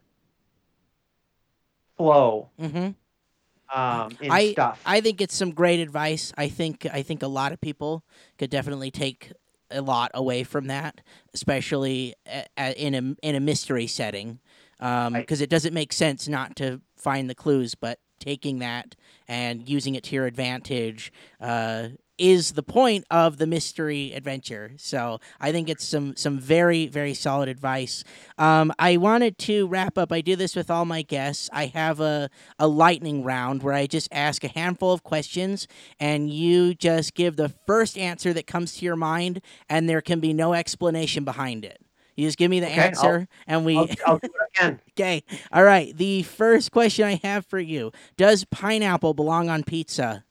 flow 1.97 2.49
Mm-hmm. 2.61 3.79
um, 3.79 4.17
in 4.21 4.31
I- 4.31 4.53
stuff. 4.53 4.81
I 4.87 5.01
think 5.01 5.21
it's 5.21 5.35
some 5.35 5.51
great 5.53 5.81
advice. 5.81 6.33
I 6.37 6.49
think 6.49 6.87
I 6.93 7.03
think 7.03 7.23
a 7.23 7.27
lot 7.29 7.53
of 7.53 7.61
people 7.61 8.05
could 8.39 8.51
definitely 8.51 8.91
take 8.91 9.33
a 9.71 9.81
lot 9.81 10.11
away 10.15 10.43
from 10.43 10.67
that, 10.67 11.01
especially 11.35 12.15
a, 12.27 12.45
a, 12.59 12.73
in 12.87 12.95
a 12.95 13.27
in 13.27 13.35
a 13.37 13.41
mystery 13.41 13.87
setting, 13.87 14.41
because 14.79 15.13
Right. 15.13 15.41
it 15.43 15.51
doesn't 15.51 15.75
make 15.75 15.93
sense 15.93 16.27
not 16.29 16.57
to 16.57 16.81
find 16.97 17.31
the 17.31 17.35
clues, 17.35 17.75
but 17.75 17.99
taking 18.19 18.59
that 18.59 18.97
and 19.29 19.69
using 19.69 19.95
it 19.95 20.05
to 20.05 20.15
your 20.15 20.27
advantage 20.27 21.13
uh, 21.41 21.89
is 22.21 22.53
the 22.53 22.63
point 22.63 23.05
of 23.11 23.39
the 23.39 23.47
mystery 23.47 24.13
adventure. 24.13 24.73
So 24.77 25.21
I 25.41 25.51
think 25.53 25.69
it's 25.69 25.85
some 25.85 26.15
some 26.17 26.39
very 26.39 26.87
very 26.87 27.15
solid 27.15 27.49
advice. 27.49 28.05
Um, 28.39 28.73
I 28.79 28.97
wanted 28.99 29.39
to 29.39 29.67
wrap 29.67 29.97
up. 29.99 30.13
I 30.13 30.21
do 30.21 30.37
this 30.37 30.55
with 30.55 30.71
all 30.71 30.85
my 30.85 31.03
guests. 31.03 31.49
I 31.53 31.67
have 31.67 31.99
a 32.01 32.29
a 32.59 32.69
lightning 32.69 33.25
round 33.25 33.63
where 33.63 33.75
I 33.75 33.87
just 33.87 34.09
ask 34.13 34.45
a 34.45 34.49
handful 34.49 34.93
of 34.93 35.03
questions 35.03 35.67
and 35.99 36.31
you 36.31 36.75
just 36.75 37.15
give 37.15 37.37
the 37.37 37.49
first 37.49 37.97
answer 37.97 38.33
that 38.35 38.47
comes 38.47 38.77
to 38.77 38.85
your 38.85 38.97
mind, 38.97 39.41
and 39.69 39.89
there 39.89 40.01
can 40.03 40.21
be 40.21 40.33
no 40.33 40.53
explanation 40.53 41.25
behind 41.25 41.65
it. 41.65 41.81
You 42.17 42.27
just 42.27 42.37
give 42.37 42.51
me 42.51 42.61
the 42.61 42.67
Okay, 42.67 42.81
I'll- 42.81 42.87
answer, 42.89 43.29
and 43.47 43.65
we. 43.65 43.79
I'll, 43.79 43.89
I'll 44.07 44.19
do 44.19 44.29
what 44.29 44.51
I 44.63 44.77
okay. 44.91 45.23
All 45.53 45.65
right. 45.65 45.97
The 45.97 46.23
first 46.25 46.71
question 46.71 47.07
I 47.07 47.19
have 47.23 47.47
for 47.47 47.59
you: 47.59 47.93
Does 48.19 48.45
pineapple 48.45 49.15
belong 49.15 49.49
on 49.49 49.63
pizza? 49.65 50.25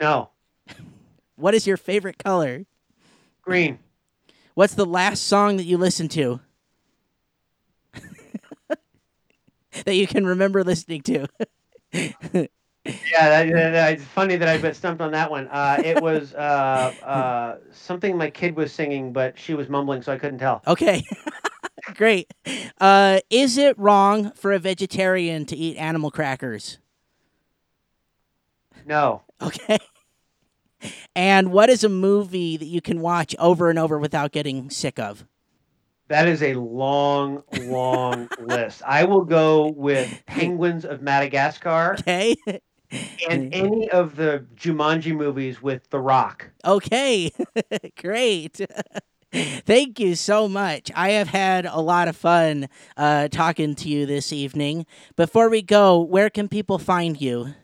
No, 0.00 0.30
What 1.36 1.54
is 1.54 1.66
your 1.66 1.76
favorite 1.76 2.18
color? 2.18 2.64
green. 3.42 3.78
What's 4.54 4.74
the 4.74 4.86
last 4.86 5.22
song 5.24 5.56
that 5.58 5.64
you 5.64 5.76
listened 5.78 6.10
to? 6.12 6.40
that 9.84 9.94
you 9.94 10.06
can 10.06 10.26
remember 10.26 10.64
listening 10.64 11.02
to. 11.02 11.26
Yeah, 13.10 13.28
that, 13.30 13.52
that- 13.52 13.70
that- 13.72 13.92
it's 13.94 14.04
funny 14.04 14.36
that 14.36 14.46
I 14.48 14.58
got 14.58 14.76
stumped 14.76 15.00
on 15.02 15.10
that 15.12 15.28
one. 15.28 15.48
Uh, 15.48 15.80
it 15.84 16.00
was 16.00 16.32
uh, 16.34 16.92
uh, 17.02 17.56
something 17.72 18.16
my 18.16 18.30
kid 18.30 18.54
was 18.54 18.72
singing, 18.72 19.12
but 19.12 19.36
she 19.36 19.54
was 19.54 19.68
mumbling, 19.68 20.02
so 20.02 20.12
I 20.12 20.18
couldn't 20.18 20.38
tell. 20.38 20.62
Okay. 20.68 21.04
Great. 21.94 22.32
Uh, 22.80 23.18
is 23.28 23.58
it 23.58 23.76
wrong 23.78 24.30
for 24.32 24.52
a 24.52 24.60
vegetarian 24.60 25.44
to 25.46 25.56
eat 25.56 25.76
animal 25.76 26.12
crackers? 26.12 26.78
No, 28.84 29.22
Okay. 29.42 29.78
And 31.14 31.52
what 31.52 31.68
is 31.70 31.84
a 31.84 31.88
movie 31.88 32.56
that 32.56 32.66
you 32.66 32.80
can 32.80 33.00
watch 33.00 33.34
over 33.38 33.70
and 33.70 33.78
over 33.78 33.98
without 33.98 34.32
getting 34.32 34.70
sick 34.70 34.98
of? 34.98 35.24
that 36.08 36.28
is 36.28 36.40
a 36.40 36.54
long, 36.54 37.42
long 37.52 38.28
list. 38.38 38.80
I 38.86 39.02
will 39.04 39.24
go 39.24 39.68
with 39.70 40.08
Penguins 40.26 40.84
of 40.84 41.02
Madagascar 41.02 41.96
Okay. 41.98 42.36
and 43.28 43.52
any 43.52 43.90
of 43.90 44.14
the 44.14 44.46
Jumanji 44.54 45.12
movies 45.16 45.60
with 45.60 45.90
The 45.90 45.98
Rock. 45.98 46.50
Okay. 46.64 47.32
Great. 48.00 48.60
Thank 49.32 49.98
you 49.98 50.14
so 50.14 50.48
much. 50.48 50.92
I 50.94 51.10
have 51.10 51.26
had 51.28 51.66
a 51.66 51.80
lot 51.80 52.06
of 52.06 52.16
fun 52.16 52.68
uh, 52.96 53.26
talking 53.26 53.74
to 53.74 53.88
you 53.88 54.06
this 54.06 54.32
evening. 54.32 54.86
Before 55.16 55.48
we 55.50 55.60
go, 55.60 56.00
where 56.00 56.30
can 56.30 56.48
people 56.48 56.78
find 56.78 57.20
you? 57.20 57.54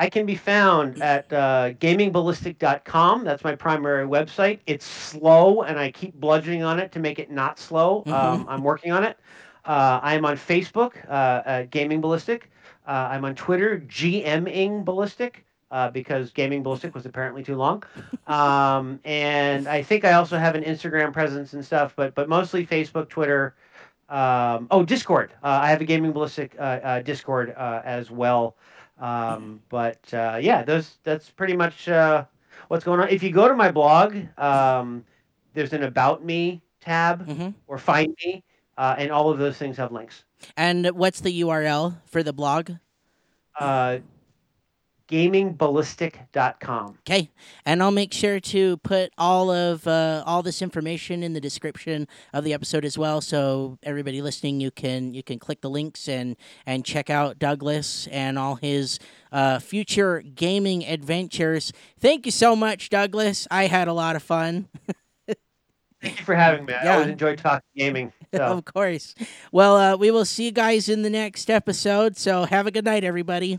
I 0.00 0.08
can 0.08 0.24
be 0.24 0.34
found 0.34 1.02
at 1.02 1.30
uh, 1.30 1.72
gamingballistic.com. 1.74 3.22
That's 3.22 3.44
my 3.44 3.54
primary 3.54 4.06
website. 4.06 4.60
It's 4.66 4.86
slow, 4.86 5.60
and 5.60 5.78
I 5.78 5.90
keep 5.90 6.14
bludgeoning 6.14 6.62
on 6.62 6.78
it 6.78 6.90
to 6.92 6.98
make 6.98 7.18
it 7.18 7.30
not 7.30 7.58
slow. 7.58 8.02
Um, 8.06 8.46
I'm 8.48 8.62
working 8.62 8.92
on 8.92 9.04
it. 9.04 9.18
Uh, 9.66 10.00
I 10.02 10.14
am 10.14 10.24
on 10.24 10.38
Facebook, 10.38 10.92
uh, 11.06 11.42
at 11.44 11.70
Gaming 11.70 12.00
Ballistic. 12.00 12.50
Uh, 12.88 13.08
I'm 13.10 13.26
on 13.26 13.34
Twitter, 13.34 13.84
GMing 13.88 14.86
Ballistic, 14.86 15.44
uh, 15.70 15.90
because 15.90 16.30
Gaming 16.30 16.62
Ballistic 16.62 16.94
was 16.94 17.04
apparently 17.04 17.42
too 17.42 17.56
long. 17.56 17.82
Um, 18.26 19.00
and 19.04 19.66
I 19.66 19.82
think 19.82 20.04
I 20.04 20.12
also 20.12 20.38
have 20.38 20.54
an 20.54 20.62
Instagram 20.62 21.12
presence 21.12 21.52
and 21.52 21.64
stuff, 21.64 21.94
but 21.96 22.14
but 22.14 22.28
mostly 22.28 22.64
Facebook, 22.64 23.08
Twitter. 23.08 23.56
Um, 24.08 24.68
oh, 24.70 24.84
Discord. 24.84 25.32
Uh, 25.42 25.58
I 25.62 25.68
have 25.68 25.80
a 25.80 25.84
Gaming 25.84 26.12
Ballistic 26.12 26.54
uh, 26.58 26.62
uh, 26.62 27.02
Discord 27.02 27.52
uh, 27.56 27.82
as 27.84 28.08
well. 28.08 28.56
Um, 29.00 29.60
but 29.70 29.98
uh, 30.14 30.38
yeah, 30.40 30.62
those 30.62 30.98
that's 31.04 31.30
pretty 31.30 31.56
much 31.56 31.88
uh, 31.88 32.24
what's 32.68 32.84
going 32.84 33.00
on. 33.00 33.08
If 33.08 33.22
you 33.22 33.32
go 33.32 33.48
to 33.48 33.54
my 33.54 33.70
blog, 33.72 34.16
um, 34.38 35.04
there's 35.54 35.72
an 35.72 35.84
About 35.84 36.24
Me 36.24 36.62
tab 36.80 37.30
hmm 37.30 37.50
or 37.66 37.78
Find 37.78 38.14
Me, 38.24 38.44
uh, 38.78 38.96
and 38.98 39.10
all 39.12 39.30
of 39.30 39.38
those 39.38 39.58
things 39.58 39.76
have 39.78 39.92
links. 39.92 40.24
And 40.56 40.86
what's 40.92 41.20
the 41.20 41.32
URL 41.32 42.00
for 42.06 42.22
the 42.22 42.32
blog? 42.32 42.72
Uh, 43.58 43.98
gamingballistic.com. 45.10 46.98
Okay, 47.00 47.30
and 47.64 47.82
I'll 47.82 47.90
make 47.90 48.12
sure 48.12 48.40
to 48.40 48.76
put 48.78 49.12
all 49.18 49.50
of 49.50 49.86
uh, 49.86 50.22
all 50.26 50.42
this 50.42 50.62
information 50.62 51.22
in 51.22 51.32
the 51.32 51.40
description 51.40 52.06
of 52.32 52.44
the 52.44 52.52
episode 52.52 52.84
as 52.84 52.96
well, 52.96 53.20
so 53.20 53.78
everybody 53.82 54.22
listening, 54.22 54.60
you 54.60 54.70
can 54.70 55.12
you 55.14 55.22
can 55.22 55.38
click 55.38 55.60
the 55.60 55.70
links 55.70 56.08
and 56.08 56.36
and 56.66 56.84
check 56.84 57.10
out 57.10 57.38
Douglas 57.38 58.06
and 58.08 58.38
all 58.38 58.54
his 58.56 58.98
uh, 59.32 59.58
future 59.58 60.22
gaming 60.22 60.84
adventures. 60.84 61.72
Thank 61.98 62.26
you 62.26 62.32
so 62.32 62.54
much, 62.56 62.88
Douglas. 62.88 63.46
I 63.50 63.66
had 63.66 63.88
a 63.88 63.92
lot 63.92 64.16
of 64.16 64.22
fun. 64.22 64.68
Thank 66.02 66.18
you 66.18 66.24
for 66.24 66.34
having 66.34 66.64
me. 66.64 66.72
I 66.72 66.84
Yeah. 66.84 66.94
always 66.94 67.08
enjoy 67.08 67.36
talking 67.36 67.60
gaming. 67.76 68.12
So. 68.34 68.42
of 68.44 68.64
course. 68.64 69.14
Well, 69.52 69.76
uh, 69.76 69.96
we 69.98 70.10
will 70.10 70.24
see 70.24 70.46
you 70.46 70.50
guys 70.52 70.88
in 70.88 71.02
the 71.02 71.10
next 71.10 71.50
episode. 71.50 72.16
So 72.16 72.44
have 72.44 72.66
a 72.66 72.70
good 72.70 72.86
night, 72.86 73.04
everybody. 73.04 73.58